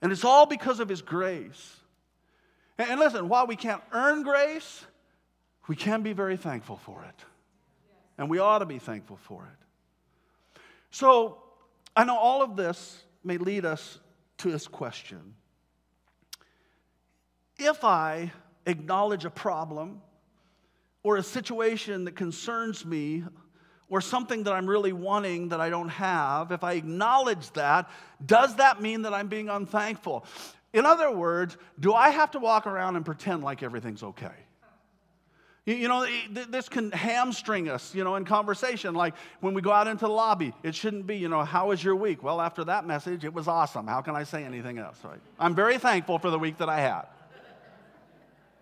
And 0.02 0.12
it's 0.12 0.24
all 0.24 0.46
because 0.46 0.80
of 0.80 0.90
His 0.90 1.02
grace. 1.02 1.78
And 2.78 3.00
listen, 3.00 3.28
while 3.30 3.48
we 3.48 3.56
can't 3.56 3.82
earn 3.92 4.24
grace, 4.24 4.86
we 5.68 5.76
can 5.76 6.02
be 6.02 6.14
very 6.14 6.38
thankful 6.38 6.78
for 6.78 7.04
it. 7.04 7.26
And 8.18 8.30
we 8.30 8.40
ought 8.40 8.60
to 8.60 8.66
be 8.66 8.80
thankful 8.80 9.18
for 9.18 9.44
it. 9.46 10.60
So, 10.92 11.38
I 11.96 12.04
know 12.04 12.18
all 12.18 12.42
of 12.42 12.56
this 12.56 13.04
may 13.24 13.38
lead 13.38 13.66
us 13.66 14.00
to 14.40 14.52
this 14.52 14.68
question. 14.68 15.36
If 17.58 17.84
I 17.84 18.32
acknowledge 18.66 19.26
a 19.26 19.30
problem 19.30 20.02
or 21.04 21.18
a 21.18 21.24
situation 21.24 22.06
that 22.06 22.16
concerns 22.16 22.86
me 22.86 23.24
or 23.90 24.02
something 24.02 24.44
that 24.44 24.54
I'm 24.54 24.68
really 24.68 24.94
wanting 24.94 25.50
that 25.50 25.60
I 25.60 25.70
don't 25.70 25.90
have, 25.90 26.52
if 26.52 26.64
I 26.64 26.74
acknowledge 26.74 27.52
that, 27.52 27.90
does 28.26 28.56
that 28.56 28.82
mean 28.82 29.04
that 29.04 29.14
I'm 29.14 29.28
being 29.28 29.50
unthankful? 29.50 30.26
In 30.74 30.86
other 30.86 31.12
words, 31.12 31.58
do 31.80 31.94
I 31.94 32.10
have 32.10 32.32
to 32.32 32.40
walk 32.40 32.66
around 32.66 32.96
and 32.96 33.06
pretend 33.06 33.44
like 33.44 33.62
everything's 33.62 34.04
okay? 34.04 34.41
You 35.64 35.88
know, 35.88 36.08
this 36.32 36.68
can 36.68 36.90
hamstring 36.92 37.70
us, 37.70 37.94
you 37.94 38.04
know, 38.04 38.16
in 38.16 38.26
conversation. 38.26 38.96
Like 38.96 39.14
when 39.42 39.54
we 39.54 39.62
go 39.62 39.72
out 39.72 39.88
into 39.88 40.06
the 40.06 40.12
lobby, 40.12 40.54
it 40.64 40.74
shouldn't 40.74 41.06
be, 41.06 41.18
you 41.18 41.30
know, 41.30 41.44
how 41.44 41.68
was 41.68 41.84
your 41.84 41.96
week? 41.96 42.24
Well, 42.24 42.42
after 42.42 42.64
that 42.64 42.88
message, 42.88 43.26
it 43.26 43.34
was 43.34 43.48
awesome. 43.48 43.86
How 43.86 44.02
can 44.02 44.16
I 44.16 44.24
say 44.24 44.44
anything 44.44 44.80
else, 44.80 44.98
right? 45.04 45.20
I'm 45.38 45.54
very 45.54 45.78
thankful 45.78 46.18
for 46.18 46.32
the 46.32 46.40
week 46.40 46.58
that 46.58 46.70
I 46.70 46.80
had. 46.80 47.04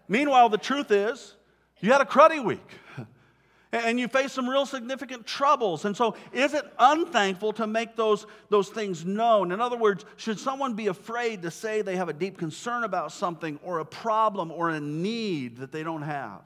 Meanwhile, 0.10 0.50
the 0.50 0.58
truth 0.58 0.92
is, 0.92 1.36
you 1.80 1.94
had 1.94 2.02
a 2.02 2.06
cruddy 2.06 2.44
week 2.44 2.68
and 3.72 3.98
you 3.98 4.10
face 4.10 4.34
some 4.34 4.50
real 4.50 4.66
significant 4.66 5.26
troubles. 5.26 5.86
And 5.86 5.96
so, 5.96 6.18
is 6.34 6.54
it 6.54 6.66
unthankful 6.80 7.54
to 7.54 7.68
make 7.68 7.96
those, 7.96 8.26
those 8.50 8.68
things 8.68 9.06
known? 9.06 9.54
In 9.54 9.62
other 9.62 9.78
words, 9.78 10.04
should 10.18 10.38
someone 10.38 10.74
be 10.74 10.88
afraid 10.88 11.44
to 11.44 11.52
say 11.52 11.82
they 11.82 11.96
have 11.96 12.10
a 12.10 12.14
deep 12.14 12.38
concern 12.38 12.84
about 12.84 13.14
something 13.14 13.58
or 13.64 13.80
a 13.80 13.86
problem 13.86 14.52
or 14.52 14.72
a 14.72 14.82
need 14.82 15.60
that 15.60 15.72
they 15.72 15.84
don't 15.84 16.02
have? 16.02 16.42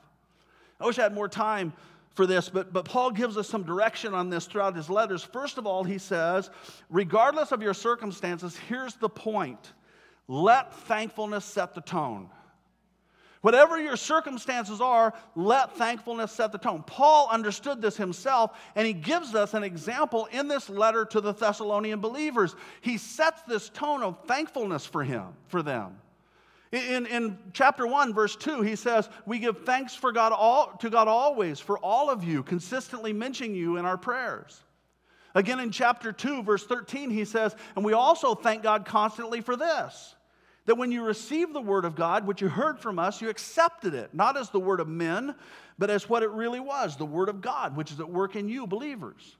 I 0.80 0.86
wish 0.86 1.00
I 1.00 1.04
had 1.04 1.14
more 1.14 1.30
time 1.30 1.74
for 2.14 2.28
this, 2.28 2.50
but, 2.50 2.72
but 2.72 2.86
Paul 2.86 3.12
gives 3.12 3.38
us 3.38 3.48
some 3.48 3.64
direction 3.64 4.14
on 4.14 4.30
this 4.30 4.46
throughout 4.46 4.76
his 4.76 4.90
letters. 4.90 5.24
First 5.24 5.58
of 5.58 5.66
all, 5.66 5.84
he 5.84 5.98
says, 5.98 6.50
regardless 6.90 7.52
of 7.52 7.62
your 7.62 7.74
circumstances, 7.74 8.56
here's 8.56 8.96
the 8.96 9.10
point 9.10 9.74
let 10.28 10.74
thankfulness 10.74 11.44
set 11.44 11.76
the 11.76 11.82
tone. 11.82 12.30
Whatever 13.42 13.78
your 13.78 13.98
circumstances 13.98 14.80
are, 14.80 15.14
let 15.36 15.76
thankfulness 15.76 16.32
set 16.32 16.54
the 16.54 16.58
tone. 16.58 16.82
Paul 16.88 17.28
understood 17.30 17.82
this 17.82 17.98
himself, 17.98 18.58
and 18.74 18.88
he 18.88 18.94
gives 18.94 19.36
us 19.36 19.54
an 19.54 19.64
example 19.64 20.30
in 20.32 20.48
this 20.48 20.70
letter 20.70 21.04
to 21.04 21.20
the 21.20 21.34
Thessalonian 21.34 22.00
believers. 22.00 22.56
He 22.80 22.98
sets 22.98 23.42
this 23.42 23.68
tone 23.68 24.02
of 24.02 24.18
thankfulness 24.28 24.86
for 24.86 25.04
him, 25.04 25.26
for 25.48 25.62
them. 25.62 25.98
In, 26.74 27.06
in 27.06 27.38
chapter 27.54 27.86
1, 27.86 28.16
verse 28.16 28.36
2, 28.36 28.64
he 28.64 28.76
says, 28.76 29.08
We 29.28 29.38
give 29.38 29.64
thanks 29.64 29.94
for 29.94 30.12
God 30.12 30.32
all, 30.32 30.76
to 30.80 30.90
God 30.90 31.08
always 31.08 31.60
for 31.60 31.78
all 31.78 32.10
of 32.10 32.24
you, 32.24 32.42
consistently 32.42 33.14
mentioning 33.14 33.54
you 33.54 33.78
in 33.78 33.86
our 33.86 33.98
prayers. 33.98 34.60
Again, 35.36 35.60
in 35.60 35.70
chapter 35.70 36.12
2, 36.12 36.42
verse 36.42 36.66
13, 36.66 37.12
he 37.12 37.26
says, 37.26 37.56
And 37.76 37.86
we 37.86 37.94
also 37.94 38.34
thank 38.34 38.64
God 38.64 38.86
constantly 38.86 39.40
for 39.40 39.56
this 39.56 40.16
that 40.66 40.76
when 40.76 40.92
you 40.92 41.04
received 41.04 41.54
the 41.54 41.62
word 41.62 41.84
of 41.84 41.94
God, 41.94 42.26
which 42.26 42.42
you 42.42 42.48
heard 42.48 42.80
from 42.80 42.98
us, 42.98 43.22
you 43.22 43.30
accepted 43.30 43.94
it, 43.94 44.14
not 44.14 44.38
as 44.38 44.50
the 44.50 44.60
word 44.62 44.80
of 44.80 44.88
men, 44.88 45.36
but 45.78 45.90
as 45.90 46.08
what 46.08 46.24
it 46.24 46.30
really 46.30 46.62
was 46.62 46.96
the 46.96 47.06
word 47.06 47.28
of 47.28 47.42
God, 47.42 47.76
which 47.76 47.92
is 47.92 48.00
at 48.00 48.10
work 48.10 48.38
in 48.38 48.48
you, 48.48 48.66
believers. 48.66 49.36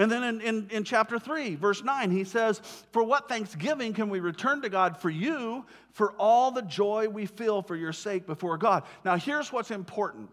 And 0.00 0.10
then 0.10 0.24
in, 0.24 0.40
in, 0.40 0.68
in, 0.70 0.84
chapter 0.84 1.18
3, 1.18 1.56
verse 1.56 1.84
9, 1.84 2.10
he 2.10 2.24
says, 2.24 2.62
For 2.90 3.02
what 3.02 3.28
thanksgiving 3.28 3.92
can 3.92 4.08
we 4.08 4.20
return 4.20 4.62
to 4.62 4.70
God 4.70 4.96
for 4.96 5.10
you, 5.10 5.66
for 5.92 6.12
all 6.12 6.50
the 6.50 6.62
joy 6.62 7.06
we 7.06 7.26
feel 7.26 7.60
for 7.60 7.76
your 7.76 7.92
sake 7.92 8.26
before 8.26 8.56
God? 8.56 8.84
Now, 9.04 9.16
here's 9.16 9.52
what's 9.52 9.70
important 9.70 10.30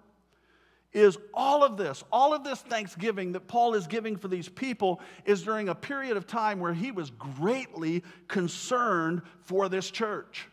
is 0.94 1.18
all 1.34 1.66
of 1.66 1.76
this, 1.76 2.02
all 2.14 2.34
of 2.34 2.46
this 2.46 2.62
thanksgiving 2.62 3.34
that 3.34 3.50
Paul 3.50 3.74
is 3.74 3.88
giving 3.88 4.16
for 4.16 4.30
these 4.30 4.48
people 4.48 5.02
is 5.26 5.44
during 5.44 5.68
a 5.68 5.76
period 5.76 6.16
of 6.16 6.26
time 6.26 6.62
where 6.62 6.74
he 6.74 6.94
was 6.94 7.10
greatly 7.10 8.06
concerned 8.30 9.22
for 9.44 9.68
this 9.68 9.92
church. 9.92 10.48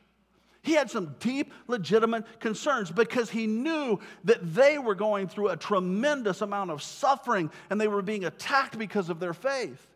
He 0.64 0.72
had 0.72 0.90
some 0.90 1.14
deep, 1.20 1.52
legitimate 1.68 2.40
concerns 2.40 2.90
because 2.90 3.28
he 3.28 3.46
knew 3.46 4.00
that 4.24 4.54
they 4.54 4.78
were 4.78 4.94
going 4.94 5.28
through 5.28 5.50
a 5.50 5.58
tremendous 5.58 6.40
amount 6.40 6.70
of 6.70 6.82
suffering 6.82 7.50
and 7.68 7.78
they 7.78 7.86
were 7.86 8.00
being 8.00 8.24
attacked 8.24 8.78
because 8.78 9.10
of 9.10 9.20
their 9.20 9.34
faith. 9.34 9.86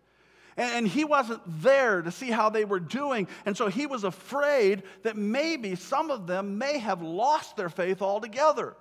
And 0.58 0.86
he 0.86 1.04
wasn't 1.04 1.40
there 1.62 2.02
to 2.02 2.10
see 2.10 2.30
how 2.30 2.50
they 2.50 2.66
were 2.66 2.80
doing. 2.80 3.28
And 3.46 3.56
so 3.56 3.68
he 3.68 3.86
was 3.86 4.04
afraid 4.04 4.82
that 5.04 5.16
maybe 5.16 5.74
some 5.74 6.10
of 6.10 6.26
them 6.26 6.58
may 6.58 6.78
have 6.78 7.00
lost 7.00 7.56
their 7.56 7.70
faith 7.70 8.02
altogether. 8.02 8.76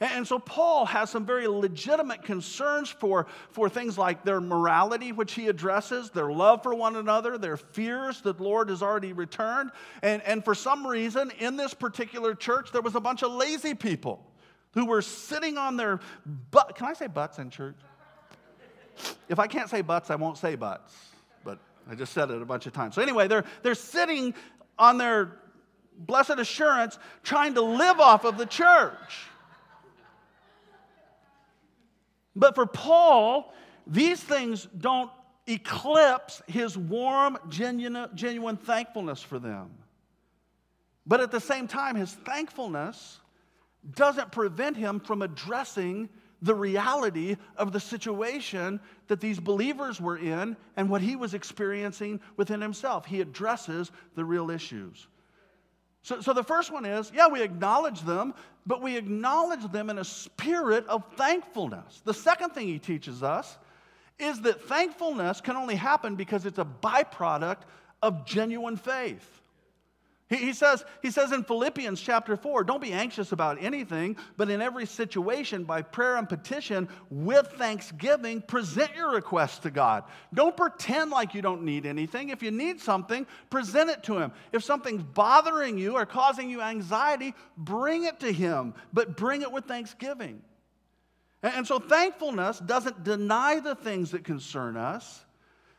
And 0.00 0.26
so 0.26 0.38
Paul 0.38 0.84
has 0.84 1.08
some 1.08 1.24
very 1.24 1.48
legitimate 1.48 2.22
concerns 2.22 2.90
for, 2.90 3.26
for 3.50 3.68
things 3.68 3.96
like 3.96 4.24
their 4.24 4.42
morality, 4.42 5.12
which 5.12 5.32
he 5.32 5.48
addresses, 5.48 6.10
their 6.10 6.30
love 6.30 6.62
for 6.62 6.74
one 6.74 6.96
another, 6.96 7.38
their 7.38 7.56
fears 7.56 8.20
that 8.22 8.36
the 8.36 8.42
Lord 8.42 8.68
has 8.68 8.82
already 8.82 9.14
returned. 9.14 9.70
And, 10.02 10.22
and 10.22 10.44
for 10.44 10.54
some 10.54 10.86
reason, 10.86 11.32
in 11.38 11.56
this 11.56 11.72
particular 11.72 12.34
church, 12.34 12.72
there 12.72 12.82
was 12.82 12.94
a 12.94 13.00
bunch 13.00 13.22
of 13.22 13.32
lazy 13.32 13.74
people 13.74 14.22
who 14.74 14.84
were 14.84 15.00
sitting 15.00 15.56
on 15.56 15.78
their 15.78 16.00
butt. 16.50 16.76
Can 16.76 16.86
I 16.86 16.92
say 16.92 17.06
butts 17.06 17.38
in 17.38 17.48
church? 17.48 17.76
If 19.28 19.38
I 19.38 19.46
can't 19.46 19.70
say 19.70 19.80
butts, 19.80 20.10
I 20.10 20.16
won't 20.16 20.36
say 20.36 20.56
butts. 20.56 20.94
But 21.42 21.58
I 21.90 21.94
just 21.94 22.12
said 22.12 22.30
it 22.30 22.42
a 22.42 22.44
bunch 22.44 22.66
of 22.66 22.74
times. 22.74 22.94
So 22.94 23.02
anyway, 23.02 23.28
they're, 23.28 23.44
they're 23.62 23.74
sitting 23.74 24.34
on 24.78 24.98
their 24.98 25.38
blessed 25.98 26.38
assurance 26.38 26.98
trying 27.22 27.54
to 27.54 27.62
live 27.62 27.98
off 27.98 28.24
of 28.26 28.36
the 28.36 28.44
church. 28.44 28.98
But 32.36 32.54
for 32.54 32.66
Paul, 32.66 33.52
these 33.86 34.22
things 34.22 34.68
don't 34.78 35.10
eclipse 35.46 36.42
his 36.46 36.76
warm, 36.76 37.38
genuine, 37.48 38.10
genuine 38.14 38.58
thankfulness 38.58 39.22
for 39.22 39.38
them. 39.38 39.70
But 41.06 41.20
at 41.20 41.30
the 41.30 41.40
same 41.40 41.66
time, 41.66 41.96
his 41.96 42.12
thankfulness 42.12 43.20
doesn't 43.94 44.32
prevent 44.32 44.76
him 44.76 45.00
from 45.00 45.22
addressing 45.22 46.10
the 46.42 46.54
reality 46.54 47.36
of 47.56 47.72
the 47.72 47.80
situation 47.80 48.80
that 49.06 49.20
these 49.20 49.40
believers 49.40 50.00
were 50.00 50.18
in 50.18 50.56
and 50.76 50.90
what 50.90 51.00
he 51.00 51.16
was 51.16 51.32
experiencing 51.32 52.20
within 52.36 52.60
himself. 52.60 53.06
He 53.06 53.20
addresses 53.20 53.90
the 54.14 54.24
real 54.24 54.50
issues. 54.50 55.06
So, 56.06 56.20
so 56.20 56.32
the 56.32 56.44
first 56.44 56.70
one 56.70 56.84
is 56.84 57.10
yeah, 57.12 57.26
we 57.26 57.42
acknowledge 57.42 58.02
them, 58.02 58.32
but 58.64 58.80
we 58.80 58.96
acknowledge 58.96 59.72
them 59.72 59.90
in 59.90 59.98
a 59.98 60.04
spirit 60.04 60.86
of 60.86 61.02
thankfulness. 61.16 62.00
The 62.04 62.14
second 62.14 62.50
thing 62.50 62.68
he 62.68 62.78
teaches 62.78 63.24
us 63.24 63.58
is 64.16 64.40
that 64.42 64.62
thankfulness 64.62 65.40
can 65.40 65.56
only 65.56 65.74
happen 65.74 66.14
because 66.14 66.46
it's 66.46 66.60
a 66.60 66.64
byproduct 66.64 67.62
of 68.04 68.24
genuine 68.24 68.76
faith. 68.76 69.42
He, 70.28 70.36
he, 70.36 70.52
says, 70.54 70.84
he 71.02 71.12
says 71.12 71.30
in 71.30 71.44
Philippians 71.44 72.00
chapter 72.00 72.36
4 72.36 72.64
don't 72.64 72.82
be 72.82 72.92
anxious 72.92 73.30
about 73.30 73.62
anything, 73.62 74.16
but 74.36 74.50
in 74.50 74.60
every 74.60 74.84
situation, 74.84 75.62
by 75.62 75.82
prayer 75.82 76.16
and 76.16 76.28
petition, 76.28 76.88
with 77.10 77.46
thanksgiving, 77.56 78.42
present 78.42 78.90
your 78.96 79.12
requests 79.12 79.60
to 79.60 79.70
God. 79.70 80.02
Don't 80.34 80.56
pretend 80.56 81.12
like 81.12 81.34
you 81.34 81.42
don't 81.42 81.62
need 81.62 81.86
anything. 81.86 82.30
If 82.30 82.42
you 82.42 82.50
need 82.50 82.80
something, 82.80 83.24
present 83.50 83.88
it 83.88 84.02
to 84.04 84.18
Him. 84.18 84.32
If 84.52 84.64
something's 84.64 85.04
bothering 85.04 85.78
you 85.78 85.94
or 85.94 86.04
causing 86.06 86.50
you 86.50 86.60
anxiety, 86.60 87.32
bring 87.56 88.04
it 88.04 88.18
to 88.20 88.32
Him, 88.32 88.74
but 88.92 89.16
bring 89.16 89.42
it 89.42 89.52
with 89.52 89.66
thanksgiving. 89.66 90.42
And, 91.44 91.54
and 91.58 91.66
so 91.68 91.78
thankfulness 91.78 92.58
doesn't 92.58 93.04
deny 93.04 93.60
the 93.60 93.76
things 93.76 94.10
that 94.10 94.24
concern 94.24 94.76
us, 94.76 95.24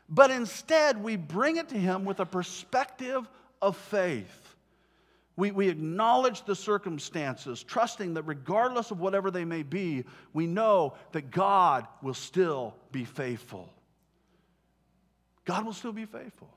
but 0.08 0.30
instead 0.30 1.02
we 1.02 1.16
bring 1.16 1.58
it 1.58 1.68
to 1.68 1.78
Him 1.78 2.06
with 2.06 2.20
a 2.20 2.26
perspective 2.26 3.28
of 3.62 3.76
faith. 3.76 4.56
We, 5.36 5.52
we 5.52 5.68
acknowledge 5.68 6.44
the 6.44 6.56
circumstances, 6.56 7.62
trusting 7.62 8.14
that 8.14 8.22
regardless 8.22 8.90
of 8.90 8.98
whatever 8.98 9.30
they 9.30 9.44
may 9.44 9.62
be, 9.62 10.04
we 10.32 10.48
know 10.48 10.94
that 11.12 11.30
God 11.30 11.86
will 12.02 12.14
still 12.14 12.74
be 12.90 13.04
faithful. 13.04 13.72
God 15.44 15.64
will 15.64 15.72
still 15.72 15.92
be 15.92 16.06
faithful. 16.06 16.48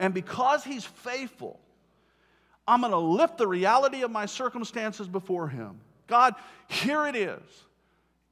And 0.00 0.12
because 0.12 0.64
He's 0.64 0.84
faithful, 0.84 1.60
I'm 2.66 2.80
going 2.80 2.92
to 2.92 2.98
lift 2.98 3.38
the 3.38 3.46
reality 3.46 4.02
of 4.02 4.10
my 4.10 4.26
circumstances 4.26 5.06
before 5.06 5.48
Him. 5.48 5.80
God, 6.08 6.34
here 6.66 7.06
it 7.06 7.14
is. 7.14 7.40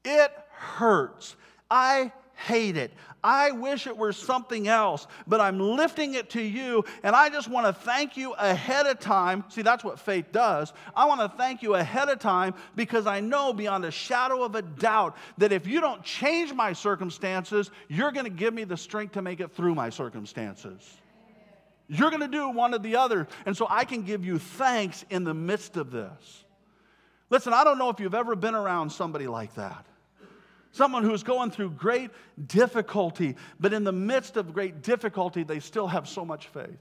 It 0.04 0.32
hurts. 0.50 1.36
I 1.70 2.12
hate 2.36 2.76
it. 2.76 2.92
I 3.24 3.50
wish 3.50 3.86
it 3.86 3.96
were 3.96 4.12
something 4.12 4.68
else, 4.68 5.06
but 5.26 5.40
I'm 5.40 5.58
lifting 5.58 6.14
it 6.14 6.30
to 6.30 6.40
you, 6.42 6.84
and 7.02 7.16
I 7.16 7.28
just 7.28 7.48
want 7.48 7.66
to 7.66 7.72
thank 7.72 8.16
you 8.16 8.34
ahead 8.34 8.86
of 8.86 9.00
time. 9.00 9.42
See, 9.48 9.62
that's 9.62 9.82
what 9.82 9.98
faith 9.98 10.26
does. 10.30 10.72
I 10.94 11.06
want 11.06 11.20
to 11.22 11.36
thank 11.36 11.62
you 11.62 11.74
ahead 11.74 12.08
of 12.08 12.20
time 12.20 12.54
because 12.76 13.06
I 13.06 13.20
know 13.20 13.52
beyond 13.52 13.84
a 13.84 13.90
shadow 13.90 14.44
of 14.44 14.54
a 14.54 14.62
doubt 14.62 15.16
that 15.38 15.50
if 15.50 15.66
you 15.66 15.80
don't 15.80 16.04
change 16.04 16.52
my 16.52 16.72
circumstances, 16.72 17.70
you're 17.88 18.12
going 18.12 18.26
to 18.26 18.30
give 18.30 18.54
me 18.54 18.64
the 18.64 18.76
strength 18.76 19.14
to 19.14 19.22
make 19.22 19.40
it 19.40 19.52
through 19.52 19.74
my 19.74 19.90
circumstances. 19.90 20.82
You're 21.88 22.10
going 22.10 22.22
to 22.22 22.28
do 22.28 22.50
one 22.50 22.74
or 22.74 22.78
the 22.78 22.96
other, 22.96 23.26
and 23.46 23.56
so 23.56 23.66
I 23.68 23.84
can 23.84 24.02
give 24.02 24.24
you 24.24 24.38
thanks 24.38 25.04
in 25.08 25.24
the 25.24 25.34
midst 25.34 25.76
of 25.76 25.90
this. 25.90 26.44
Listen, 27.30 27.52
I 27.52 27.64
don't 27.64 27.78
know 27.78 27.90
if 27.90 27.98
you've 27.98 28.14
ever 28.14 28.36
been 28.36 28.54
around 28.54 28.90
somebody 28.90 29.26
like 29.26 29.54
that 29.54 29.86
someone 30.76 31.02
who's 31.02 31.22
going 31.22 31.50
through 31.50 31.70
great 31.70 32.10
difficulty, 32.46 33.36
but 33.58 33.72
in 33.72 33.84
the 33.84 33.92
midst 33.92 34.36
of 34.36 34.52
great 34.52 34.82
difficulty, 34.82 35.42
they 35.42 35.60
still 35.60 35.86
have 35.86 36.06
so 36.08 36.24
much 36.24 36.48
faith. 36.48 36.78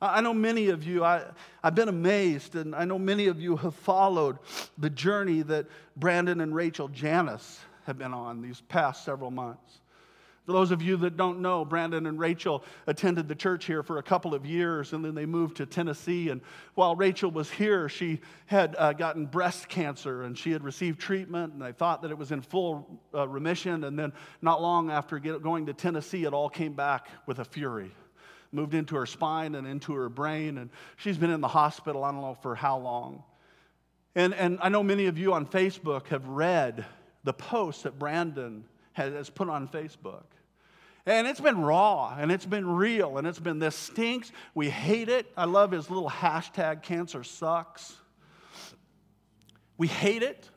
I 0.00 0.20
know 0.20 0.34
many 0.34 0.68
of 0.68 0.84
you, 0.84 1.02
I, 1.02 1.24
I've 1.62 1.74
been 1.74 1.88
amazed, 1.88 2.56
and 2.56 2.74
I 2.74 2.84
know 2.84 2.98
many 2.98 3.28
of 3.28 3.40
you 3.40 3.56
have 3.56 3.74
followed 3.74 4.38
the 4.76 4.90
journey 4.90 5.42
that 5.42 5.66
Brandon 5.96 6.40
and 6.42 6.54
Rachel 6.54 6.88
Janis 6.88 7.60
have 7.86 7.96
been 7.96 8.12
on 8.12 8.42
these 8.42 8.60
past 8.62 9.04
several 9.04 9.30
months. 9.30 9.80
For 10.46 10.52
those 10.52 10.72
of 10.72 10.82
you 10.82 10.98
that 10.98 11.16
don't 11.16 11.40
know, 11.40 11.64
Brandon 11.64 12.06
and 12.06 12.18
Rachel 12.18 12.64
attended 12.86 13.28
the 13.28 13.34
church 13.34 13.64
here 13.64 13.82
for 13.82 13.96
a 13.96 14.02
couple 14.02 14.34
of 14.34 14.44
years 14.44 14.92
and 14.92 15.02
then 15.02 15.14
they 15.14 15.24
moved 15.24 15.56
to 15.56 15.66
Tennessee. 15.66 16.28
And 16.28 16.42
while 16.74 16.94
Rachel 16.94 17.30
was 17.30 17.50
here, 17.50 17.88
she 17.88 18.20
had 18.44 18.76
uh, 18.78 18.92
gotten 18.92 19.24
breast 19.24 19.70
cancer 19.70 20.24
and 20.24 20.36
she 20.36 20.50
had 20.50 20.62
received 20.62 21.00
treatment 21.00 21.54
and 21.54 21.62
they 21.62 21.72
thought 21.72 22.02
that 22.02 22.10
it 22.10 22.18
was 22.18 22.30
in 22.30 22.42
full 22.42 23.00
uh, 23.14 23.26
remission. 23.26 23.84
And 23.84 23.98
then, 23.98 24.12
not 24.42 24.60
long 24.60 24.90
after 24.90 25.18
get, 25.18 25.42
going 25.42 25.64
to 25.66 25.72
Tennessee, 25.72 26.24
it 26.24 26.34
all 26.34 26.50
came 26.50 26.74
back 26.74 27.08
with 27.24 27.38
a 27.38 27.44
fury. 27.44 27.90
Moved 28.52 28.74
into 28.74 28.96
her 28.96 29.06
spine 29.06 29.54
and 29.54 29.66
into 29.66 29.94
her 29.94 30.10
brain. 30.10 30.58
And 30.58 30.68
she's 30.96 31.16
been 31.16 31.30
in 31.30 31.40
the 31.40 31.48
hospital, 31.48 32.04
I 32.04 32.12
don't 32.12 32.20
know 32.20 32.36
for 32.42 32.54
how 32.54 32.78
long. 32.78 33.22
And, 34.14 34.34
and 34.34 34.58
I 34.60 34.68
know 34.68 34.82
many 34.82 35.06
of 35.06 35.16
you 35.16 35.32
on 35.32 35.46
Facebook 35.46 36.08
have 36.08 36.28
read 36.28 36.84
the 37.24 37.32
posts 37.32 37.84
that 37.84 37.98
Brandon 37.98 38.64
has 38.94 39.30
put 39.30 39.48
on 39.48 39.68
Facebook. 39.68 40.24
And 41.06 41.26
it's 41.26 41.40
been 41.40 41.60
raw 41.60 42.16
and 42.18 42.32
it's 42.32 42.46
been 42.46 42.66
real 42.66 43.18
and 43.18 43.26
it's 43.26 43.38
been 43.38 43.58
this 43.58 43.76
stinks. 43.76 44.32
We 44.54 44.70
hate 44.70 45.10
it. 45.10 45.30
I 45.36 45.44
love 45.44 45.70
his 45.70 45.90
little 45.90 46.08
hashtag 46.08 46.82
cancer 46.82 47.22
sucks. 47.22 47.96
We 49.76 49.86
hate 49.86 50.22
it. 50.22 50.48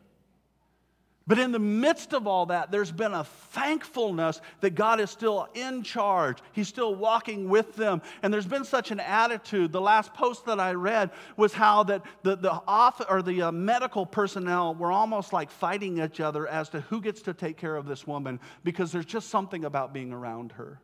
But 1.28 1.39
in 1.39 1.51
the 1.51 1.59
midst 1.59 2.13
of 2.13 2.25
all 2.25 2.45
that, 2.45 2.71
there's 2.71 2.91
been 2.91 3.13
a 3.13 3.25
thankfulness 3.25 4.39
that 4.61 4.75
God 4.75 5.01
is 5.01 5.11
still 5.11 5.49
in 5.53 5.84
charge. 5.84 6.38
He's 6.53 6.69
still 6.69 6.95
walking 6.95 7.49
with 7.49 7.75
them. 7.75 8.01
And 8.23 8.34
there's 8.34 8.47
been 8.47 8.63
such 8.63 8.91
an 8.91 9.01
attitude. 9.01 9.73
The 9.73 9.82
last 9.82 10.13
post 10.13 10.45
that 10.45 10.59
I 10.59 10.71
read 10.71 11.11
was 11.36 11.51
how 11.51 11.84
that 11.84 12.03
the, 12.23 12.38
the 12.38 12.53
off, 12.65 13.01
or 13.09 13.21
the 13.21 13.43
uh, 13.43 13.51
medical 13.51 14.05
personnel 14.05 14.73
were 14.73 14.91
almost 14.91 15.34
like 15.34 15.51
fighting 15.51 16.01
each 16.01 16.21
other 16.21 16.47
as 16.47 16.69
to 16.69 16.80
who 16.82 17.01
gets 17.01 17.21
to 17.23 17.34
take 17.34 17.57
care 17.57 17.75
of 17.75 17.88
this 17.88 18.07
woman 18.07 18.39
because 18.63 18.93
there's 18.93 19.05
just 19.05 19.30
something 19.30 19.65
about 19.65 19.93
being 19.93 20.13
around 20.13 20.53
her. 20.53 20.80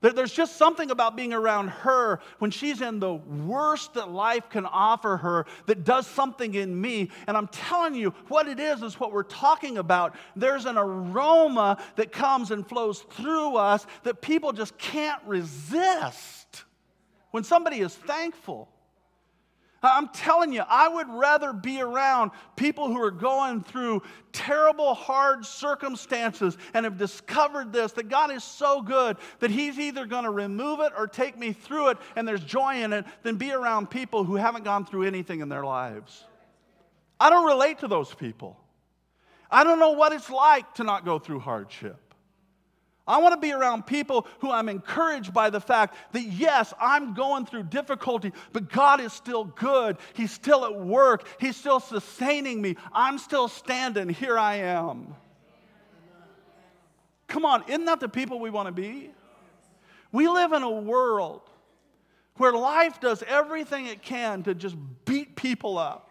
There's 0.00 0.32
just 0.32 0.56
something 0.56 0.92
about 0.92 1.16
being 1.16 1.32
around 1.32 1.68
her 1.68 2.20
when 2.38 2.52
she's 2.52 2.82
in 2.82 3.00
the 3.00 3.14
worst 3.14 3.94
that 3.94 4.10
life 4.10 4.48
can 4.48 4.64
offer 4.64 5.16
her 5.16 5.46
that 5.66 5.82
does 5.84 6.06
something 6.06 6.54
in 6.54 6.80
me. 6.80 7.10
And 7.26 7.36
I'm 7.36 7.48
telling 7.48 7.96
you, 7.96 8.10
what 8.28 8.46
it 8.46 8.60
is 8.60 8.82
is 8.82 9.00
what 9.00 9.12
we're 9.12 9.24
talking 9.24 9.78
about. 9.78 10.14
There's 10.36 10.66
an 10.66 10.78
aroma 10.78 11.82
that 11.96 12.12
comes 12.12 12.52
and 12.52 12.66
flows 12.66 13.00
through 13.10 13.56
us 13.56 13.86
that 14.04 14.20
people 14.22 14.52
just 14.52 14.78
can't 14.78 15.20
resist 15.26 16.64
when 17.32 17.42
somebody 17.42 17.80
is 17.80 17.94
thankful. 17.94 18.68
I'm 19.82 20.08
telling 20.08 20.52
you, 20.52 20.62
I 20.68 20.88
would 20.88 21.08
rather 21.08 21.52
be 21.52 21.80
around 21.80 22.32
people 22.56 22.88
who 22.88 23.00
are 23.00 23.12
going 23.12 23.62
through 23.62 24.02
terrible, 24.32 24.92
hard 24.92 25.46
circumstances 25.46 26.58
and 26.74 26.84
have 26.84 26.98
discovered 26.98 27.72
this 27.72 27.92
that 27.92 28.08
God 28.08 28.32
is 28.32 28.42
so 28.42 28.82
good 28.82 29.16
that 29.38 29.52
He's 29.52 29.78
either 29.78 30.04
going 30.04 30.24
to 30.24 30.30
remove 30.30 30.80
it 30.80 30.92
or 30.98 31.06
take 31.06 31.38
me 31.38 31.52
through 31.52 31.90
it 31.90 31.98
and 32.16 32.26
there's 32.26 32.42
joy 32.42 32.82
in 32.82 32.92
it 32.92 33.04
than 33.22 33.36
be 33.36 33.52
around 33.52 33.88
people 33.88 34.24
who 34.24 34.34
haven't 34.34 34.64
gone 34.64 34.84
through 34.84 35.04
anything 35.04 35.40
in 35.40 35.48
their 35.48 35.64
lives. 35.64 36.24
I 37.20 37.30
don't 37.30 37.46
relate 37.46 37.78
to 37.80 37.88
those 37.88 38.12
people. 38.12 38.58
I 39.50 39.62
don't 39.62 39.78
know 39.78 39.92
what 39.92 40.12
it's 40.12 40.28
like 40.30 40.74
to 40.74 40.84
not 40.84 41.04
go 41.04 41.20
through 41.20 41.40
hardship. 41.40 42.07
I 43.08 43.18
want 43.18 43.34
to 43.34 43.40
be 43.40 43.52
around 43.52 43.86
people 43.86 44.26
who 44.40 44.50
I'm 44.50 44.68
encouraged 44.68 45.32
by 45.32 45.48
the 45.48 45.60
fact 45.60 45.96
that, 46.12 46.22
yes, 46.22 46.74
I'm 46.78 47.14
going 47.14 47.46
through 47.46 47.64
difficulty, 47.64 48.32
but 48.52 48.70
God 48.70 49.00
is 49.00 49.14
still 49.14 49.44
good. 49.44 49.96
He's 50.12 50.30
still 50.30 50.66
at 50.66 50.78
work. 50.78 51.26
He's 51.40 51.56
still 51.56 51.80
sustaining 51.80 52.60
me. 52.60 52.76
I'm 52.92 53.16
still 53.16 53.48
standing. 53.48 54.10
Here 54.10 54.38
I 54.38 54.56
am. 54.56 55.14
Come 57.28 57.44
on, 57.44 57.64
isn't 57.68 57.86
that 57.86 58.00
the 58.00 58.08
people 58.08 58.38
we 58.40 58.50
want 58.50 58.66
to 58.66 58.72
be? 58.72 59.10
We 60.12 60.28
live 60.28 60.52
in 60.52 60.62
a 60.62 60.70
world 60.70 61.42
where 62.36 62.52
life 62.52 63.00
does 63.00 63.22
everything 63.26 63.86
it 63.86 64.02
can 64.02 64.42
to 64.44 64.54
just 64.54 64.76
beat 65.04 65.34
people 65.34 65.76
up 65.76 66.07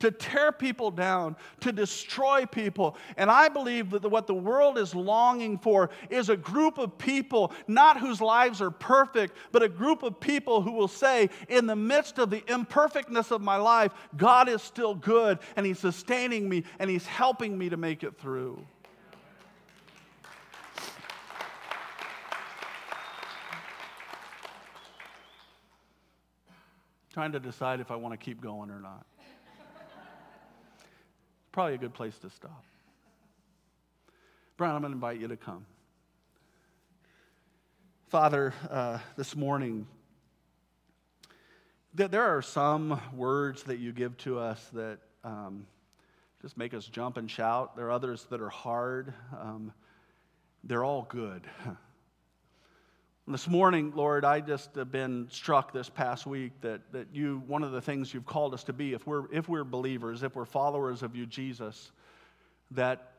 to 0.00 0.10
tear 0.10 0.52
people 0.52 0.90
down, 0.90 1.36
to 1.60 1.72
destroy 1.72 2.46
people. 2.46 2.96
And 3.16 3.30
I 3.30 3.48
believe 3.48 3.90
that 3.90 4.06
what 4.08 4.26
the 4.26 4.34
world 4.34 4.78
is 4.78 4.94
longing 4.94 5.58
for 5.58 5.90
is 6.10 6.28
a 6.28 6.36
group 6.36 6.78
of 6.78 6.98
people, 6.98 7.52
not 7.68 8.00
whose 8.00 8.20
lives 8.20 8.60
are 8.60 8.70
perfect, 8.70 9.36
but 9.52 9.62
a 9.62 9.68
group 9.68 10.02
of 10.02 10.20
people 10.20 10.62
who 10.62 10.72
will 10.72 10.88
say, 10.88 11.30
in 11.48 11.66
the 11.66 11.76
midst 11.76 12.18
of 12.18 12.30
the 12.30 12.42
imperfectness 12.52 13.30
of 13.30 13.40
my 13.40 13.56
life, 13.56 13.92
God 14.16 14.48
is 14.48 14.62
still 14.62 14.94
good 14.94 15.38
and 15.56 15.64
He's 15.64 15.78
sustaining 15.78 16.48
me 16.48 16.64
and 16.78 16.90
He's 16.90 17.06
helping 17.06 17.56
me 17.56 17.68
to 17.68 17.76
make 17.76 18.02
it 18.02 18.18
through. 18.18 18.64
Trying 27.12 27.30
to 27.30 27.38
decide 27.38 27.78
if 27.78 27.92
I 27.92 27.96
want 27.96 28.12
to 28.12 28.18
keep 28.18 28.40
going 28.40 28.70
or 28.70 28.80
not 28.80 29.06
probably 31.54 31.74
a 31.74 31.78
good 31.78 31.94
place 31.94 32.18
to 32.18 32.28
stop. 32.28 32.64
Brian, 34.56 34.74
I'm 34.74 34.82
going 34.82 34.90
to 34.90 34.96
invite 34.96 35.20
you 35.20 35.28
to 35.28 35.36
come. 35.36 35.64
Father, 38.08 38.52
uh, 38.68 38.98
this 39.16 39.36
morning, 39.36 39.86
there 41.94 42.24
are 42.24 42.42
some 42.42 43.00
words 43.14 43.62
that 43.62 43.78
you 43.78 43.92
give 43.92 44.16
to 44.16 44.36
us 44.40 44.68
that 44.72 44.98
um, 45.22 45.64
just 46.42 46.56
make 46.58 46.74
us 46.74 46.86
jump 46.86 47.18
and 47.18 47.30
shout. 47.30 47.76
There 47.76 47.86
are 47.86 47.92
others 47.92 48.26
that 48.30 48.40
are 48.40 48.50
hard. 48.50 49.14
Um, 49.40 49.72
they're 50.64 50.82
all 50.82 51.06
good. 51.08 51.46
This 53.26 53.48
morning, 53.48 53.92
Lord, 53.96 54.22
I 54.26 54.40
just 54.40 54.74
have 54.74 54.92
been 54.92 55.28
struck 55.30 55.72
this 55.72 55.88
past 55.88 56.26
week 56.26 56.52
that, 56.60 56.82
that 56.92 57.08
you, 57.14 57.42
one 57.46 57.62
of 57.62 57.72
the 57.72 57.80
things 57.80 58.12
you've 58.12 58.26
called 58.26 58.52
us 58.52 58.64
to 58.64 58.74
be, 58.74 58.92
if 58.92 59.06
we're, 59.06 59.32
if 59.32 59.48
we're 59.48 59.64
believers, 59.64 60.22
if 60.22 60.36
we're 60.36 60.44
followers 60.44 61.02
of 61.02 61.16
you, 61.16 61.24
Jesus, 61.24 61.90
that 62.72 63.12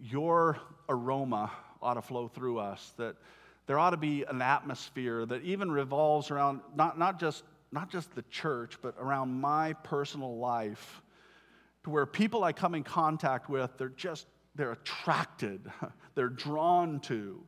your 0.00 0.58
aroma 0.88 1.50
ought 1.82 1.94
to 1.94 2.02
flow 2.02 2.28
through 2.28 2.60
us, 2.60 2.92
that 2.98 3.16
there 3.66 3.80
ought 3.80 3.90
to 3.90 3.96
be 3.96 4.22
an 4.22 4.40
atmosphere 4.40 5.26
that 5.26 5.42
even 5.42 5.72
revolves 5.72 6.30
around 6.30 6.60
not, 6.76 6.96
not 6.96 7.18
just 7.18 7.42
not 7.72 7.90
just 7.90 8.14
the 8.14 8.22
church, 8.30 8.78
but 8.80 8.94
around 9.00 9.40
my 9.40 9.72
personal 9.72 10.36
life 10.36 11.02
to 11.82 11.90
where 11.90 12.06
people 12.06 12.44
I 12.44 12.52
come 12.52 12.76
in 12.76 12.84
contact 12.84 13.48
with, 13.48 13.76
they're 13.76 13.88
just, 13.88 14.28
they're 14.54 14.72
attracted, 14.72 15.68
they're 16.14 16.28
drawn 16.28 17.00
to. 17.00 17.42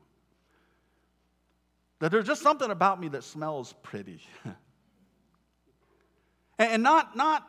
That 2.01 2.11
there's 2.11 2.27
just 2.27 2.43
something 2.43 2.71
about 2.71 3.01
me 3.01 3.09
that 3.09 3.25
smells 3.25 3.75
pretty. 3.83 4.21
and 6.59 6.83
not, 6.83 7.17
not, 7.17 7.47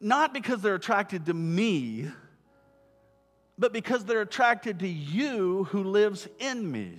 not 0.00 0.34
because 0.34 0.62
they're 0.62 0.74
attracted 0.74 1.26
to 1.26 1.34
me, 1.34 2.10
but 3.58 3.72
because 3.72 4.04
they're 4.04 4.22
attracted 4.22 4.80
to 4.80 4.88
you 4.88 5.64
who 5.64 5.84
lives 5.84 6.28
in 6.38 6.70
me. 6.70 6.98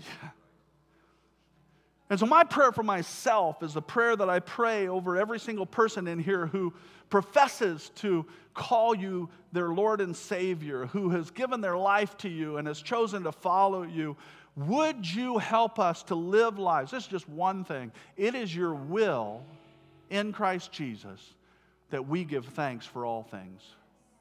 And 2.12 2.20
so, 2.20 2.26
my 2.26 2.44
prayer 2.44 2.74
for 2.74 2.84
myself 2.84 3.64
is 3.64 3.78
a 3.78 3.82
prayer 3.82 4.18
that 4.18 4.30
I 4.30 4.42
pray 4.42 4.90
over 4.90 5.16
every 5.16 5.40
single 5.40 5.66
person 5.66 6.10
in 6.10 6.20
here 6.20 6.46
who 6.46 6.74
professes 7.10 7.90
to 7.96 8.26
call 8.54 8.94
you 8.94 9.30
their 9.54 9.70
Lord 9.70 10.02
and 10.02 10.14
Savior, 10.14 10.88
who 10.88 11.12
has 11.12 11.32
given 11.32 11.62
their 11.62 11.78
life 11.78 12.18
to 12.18 12.30
you 12.30 12.58
and 12.58 12.68
has 12.68 12.82
chosen 12.82 13.24
to 13.24 13.32
follow 13.32 13.84
you. 13.84 14.18
Would 14.56 15.10
you 15.10 15.38
help 15.38 15.80
us 15.80 16.04
to 16.04 16.16
live 16.16 16.60
lives? 16.60 16.92
This 16.92 17.04
is 17.04 17.10
just 17.10 17.30
one 17.30 17.64
thing. 17.64 17.92
It 18.18 18.36
is 18.36 18.54
your 18.54 18.74
will 18.74 19.44
in 20.10 20.34
Christ 20.34 20.72
Jesus 20.72 21.34
that 21.90 22.08
we 22.08 22.24
give 22.24 22.46
thanks 22.48 22.86
for 22.86 23.06
all 23.06 23.24
things, 23.24 23.62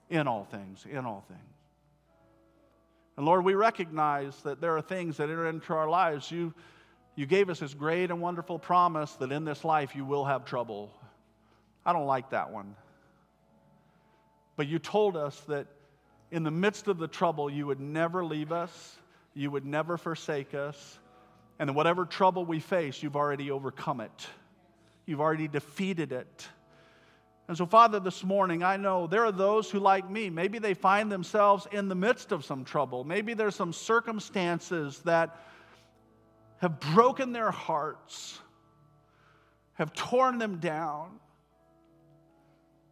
in 0.08 0.28
all 0.28 0.44
things, 0.44 0.86
in 0.90 1.04
all 1.04 1.24
things. 1.28 1.40
And 3.16 3.26
Lord, 3.26 3.44
we 3.44 3.54
recognize 3.54 4.36
that 4.42 4.60
there 4.60 4.76
are 4.76 4.82
things 4.82 5.16
that 5.16 5.24
enter 5.24 5.48
into 5.48 5.72
our 5.74 5.88
lives. 5.88 6.30
You 6.30 6.54
you 7.16 7.26
gave 7.26 7.50
us 7.50 7.58
this 7.58 7.74
great 7.74 8.10
and 8.10 8.20
wonderful 8.20 8.58
promise 8.58 9.12
that 9.16 9.32
in 9.32 9.44
this 9.44 9.64
life 9.64 9.94
you 9.94 10.04
will 10.04 10.24
have 10.24 10.44
trouble. 10.44 10.90
I 11.84 11.92
don't 11.92 12.06
like 12.06 12.30
that 12.30 12.50
one. 12.50 12.76
But 14.56 14.68
you 14.68 14.78
told 14.78 15.16
us 15.16 15.38
that 15.40 15.66
in 16.30 16.44
the 16.44 16.50
midst 16.50 16.88
of 16.88 16.98
the 16.98 17.08
trouble, 17.08 17.50
you 17.50 17.66
would 17.66 17.80
never 17.80 18.24
leave 18.24 18.52
us, 18.52 18.96
you 19.34 19.50
would 19.50 19.64
never 19.64 19.96
forsake 19.96 20.54
us, 20.54 20.98
and 21.58 21.74
whatever 21.74 22.04
trouble 22.04 22.44
we 22.44 22.60
face, 22.60 23.02
you've 23.02 23.16
already 23.16 23.50
overcome 23.50 24.00
it, 24.00 24.26
you've 25.06 25.20
already 25.20 25.48
defeated 25.48 26.12
it. 26.12 26.48
And 27.48 27.56
so, 27.58 27.66
Father, 27.66 27.98
this 27.98 28.22
morning, 28.22 28.62
I 28.62 28.76
know 28.76 29.08
there 29.08 29.24
are 29.24 29.32
those 29.32 29.68
who, 29.68 29.80
like 29.80 30.08
me, 30.08 30.30
maybe 30.30 30.60
they 30.60 30.72
find 30.72 31.10
themselves 31.10 31.66
in 31.72 31.88
the 31.88 31.96
midst 31.96 32.30
of 32.30 32.44
some 32.44 32.64
trouble. 32.64 33.02
Maybe 33.02 33.34
there's 33.34 33.56
some 33.56 33.72
circumstances 33.72 35.00
that 35.00 35.36
have 36.58 36.78
broken 36.78 37.32
their 37.32 37.50
hearts, 37.50 38.38
have 39.74 39.92
torn 39.92 40.38
them 40.38 40.58
down, 40.58 41.18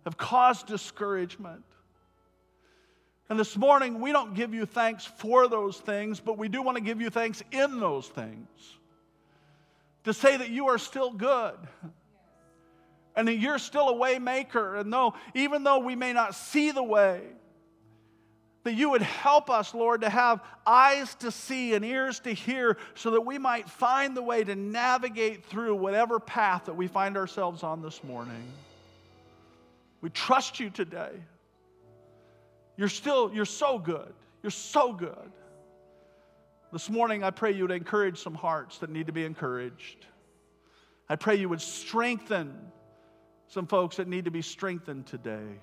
have 0.05 0.17
caused 0.17 0.67
discouragement. 0.67 1.63
And 3.31 3.39
this 3.39 3.57
morning, 3.57 4.01
we 4.01 4.13
don't 4.13 4.35
give 4.35 4.55
you 4.55 4.65
thanks 4.65 5.05
for 5.05 5.49
those 5.49 5.77
things, 5.79 6.19
but 6.19 6.39
we 6.39 6.49
do 6.49 6.63
want 6.63 6.77
to 6.77 6.83
give 6.83 7.01
you 7.01 7.11
thanks 7.11 7.43
in 7.53 7.79
those 7.79 8.09
things. 8.09 8.49
To 10.05 10.15
say 10.15 10.37
that 10.37 10.49
you 10.49 10.69
are 10.69 10.79
still 10.79 11.11
good 11.11 11.57
and 13.15 13.29
that 13.29 13.35
you're 13.35 13.59
still 13.59 13.89
a 13.91 13.95
way 13.95 14.19
maker. 14.19 14.77
And 14.77 14.91
though, 14.91 15.15
even 15.35 15.63
though 15.63 15.81
we 15.81 15.95
may 15.95 16.15
not 16.15 16.35
see 16.35 16.71
the 16.71 16.83
way, 16.83 17.21
that 18.65 18.75
you 18.75 18.91
would 18.91 19.03
help 19.03 19.51
us, 19.51 19.75
Lord, 19.75 20.03
to 20.03 20.11
have 20.11 20.43
eyes 20.67 21.15
to 21.17 21.31
see 21.31 21.75
and 21.75 21.85
ears 21.85 22.21
to 22.21 22.33
hear 22.33 22.77
so 22.95 23.11
that 23.13 23.23
we 23.23 23.39
might 23.39 23.69
find 23.69 24.17
the 24.17 24.23
way 24.23 24.45
to 24.45 24.55
navigate 24.55 25.45
through 25.45 25.75
whatever 25.75 26.19
path 26.19 26.67
that 26.67 26.75
we 26.75 26.87
find 26.87 27.17
ourselves 27.17 27.63
on 27.63 27.83
this 27.83 28.03
morning. 28.05 28.43
We 30.01 30.11
trust 30.11 30.61
you 30.61 30.71
today. 30.71 31.13
You're 32.79 32.89
still, 32.89 33.31
you're 33.35 33.45
so 33.45 33.79
good. 33.79 34.15
You're 34.43 34.51
so 34.51 34.93
good. 34.93 35.33
This 36.73 36.89
morning, 36.89 37.25
I 37.25 37.31
pray 37.31 37.53
you 37.53 37.63
would 37.63 37.73
encourage 37.73 38.23
some 38.23 38.35
hearts 38.35 38.79
that 38.79 38.89
need 38.89 39.09
to 39.09 39.13
be 39.13 39.25
encouraged. 39.25 40.07
I 41.09 41.17
pray 41.17 41.35
you 41.35 41.49
would 41.49 41.61
strengthen 41.61 42.55
some 43.49 43.67
folks 43.67 43.97
that 43.97 44.07
need 44.07 44.27
to 44.27 44.31
be 44.31 44.43
strengthened 44.43 45.07
today. 45.07 45.59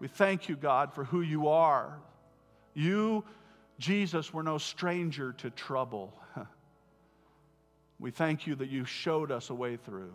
We 0.00 0.08
thank 0.08 0.48
you, 0.48 0.56
God, 0.56 0.92
for 0.92 1.04
who 1.04 1.20
you 1.20 1.48
are. 1.48 2.00
You, 2.74 3.24
Jesus, 3.78 4.34
were 4.34 4.42
no 4.42 4.58
stranger 4.58 5.32
to 5.34 5.50
trouble. 5.50 6.12
We 8.00 8.12
thank 8.12 8.46
you 8.46 8.54
that 8.54 8.68
you 8.68 8.84
showed 8.84 9.32
us 9.32 9.50
a 9.50 9.54
way 9.54 9.76
through. 9.76 10.14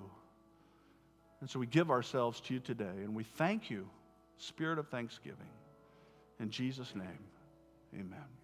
And 1.41 1.49
so 1.49 1.59
we 1.59 1.65
give 1.65 1.91
ourselves 1.91 2.39
to 2.39 2.53
you 2.53 2.61
today, 2.61 2.86
and 2.86 3.13
we 3.13 3.26
thank 3.26 3.69
you, 3.69 3.89
Spirit 4.38 4.79
of 4.79 4.88
thanksgiving. 4.89 5.49
In 6.39 6.49
Jesus' 6.49 6.93
name, 6.95 7.25
amen. 7.93 8.43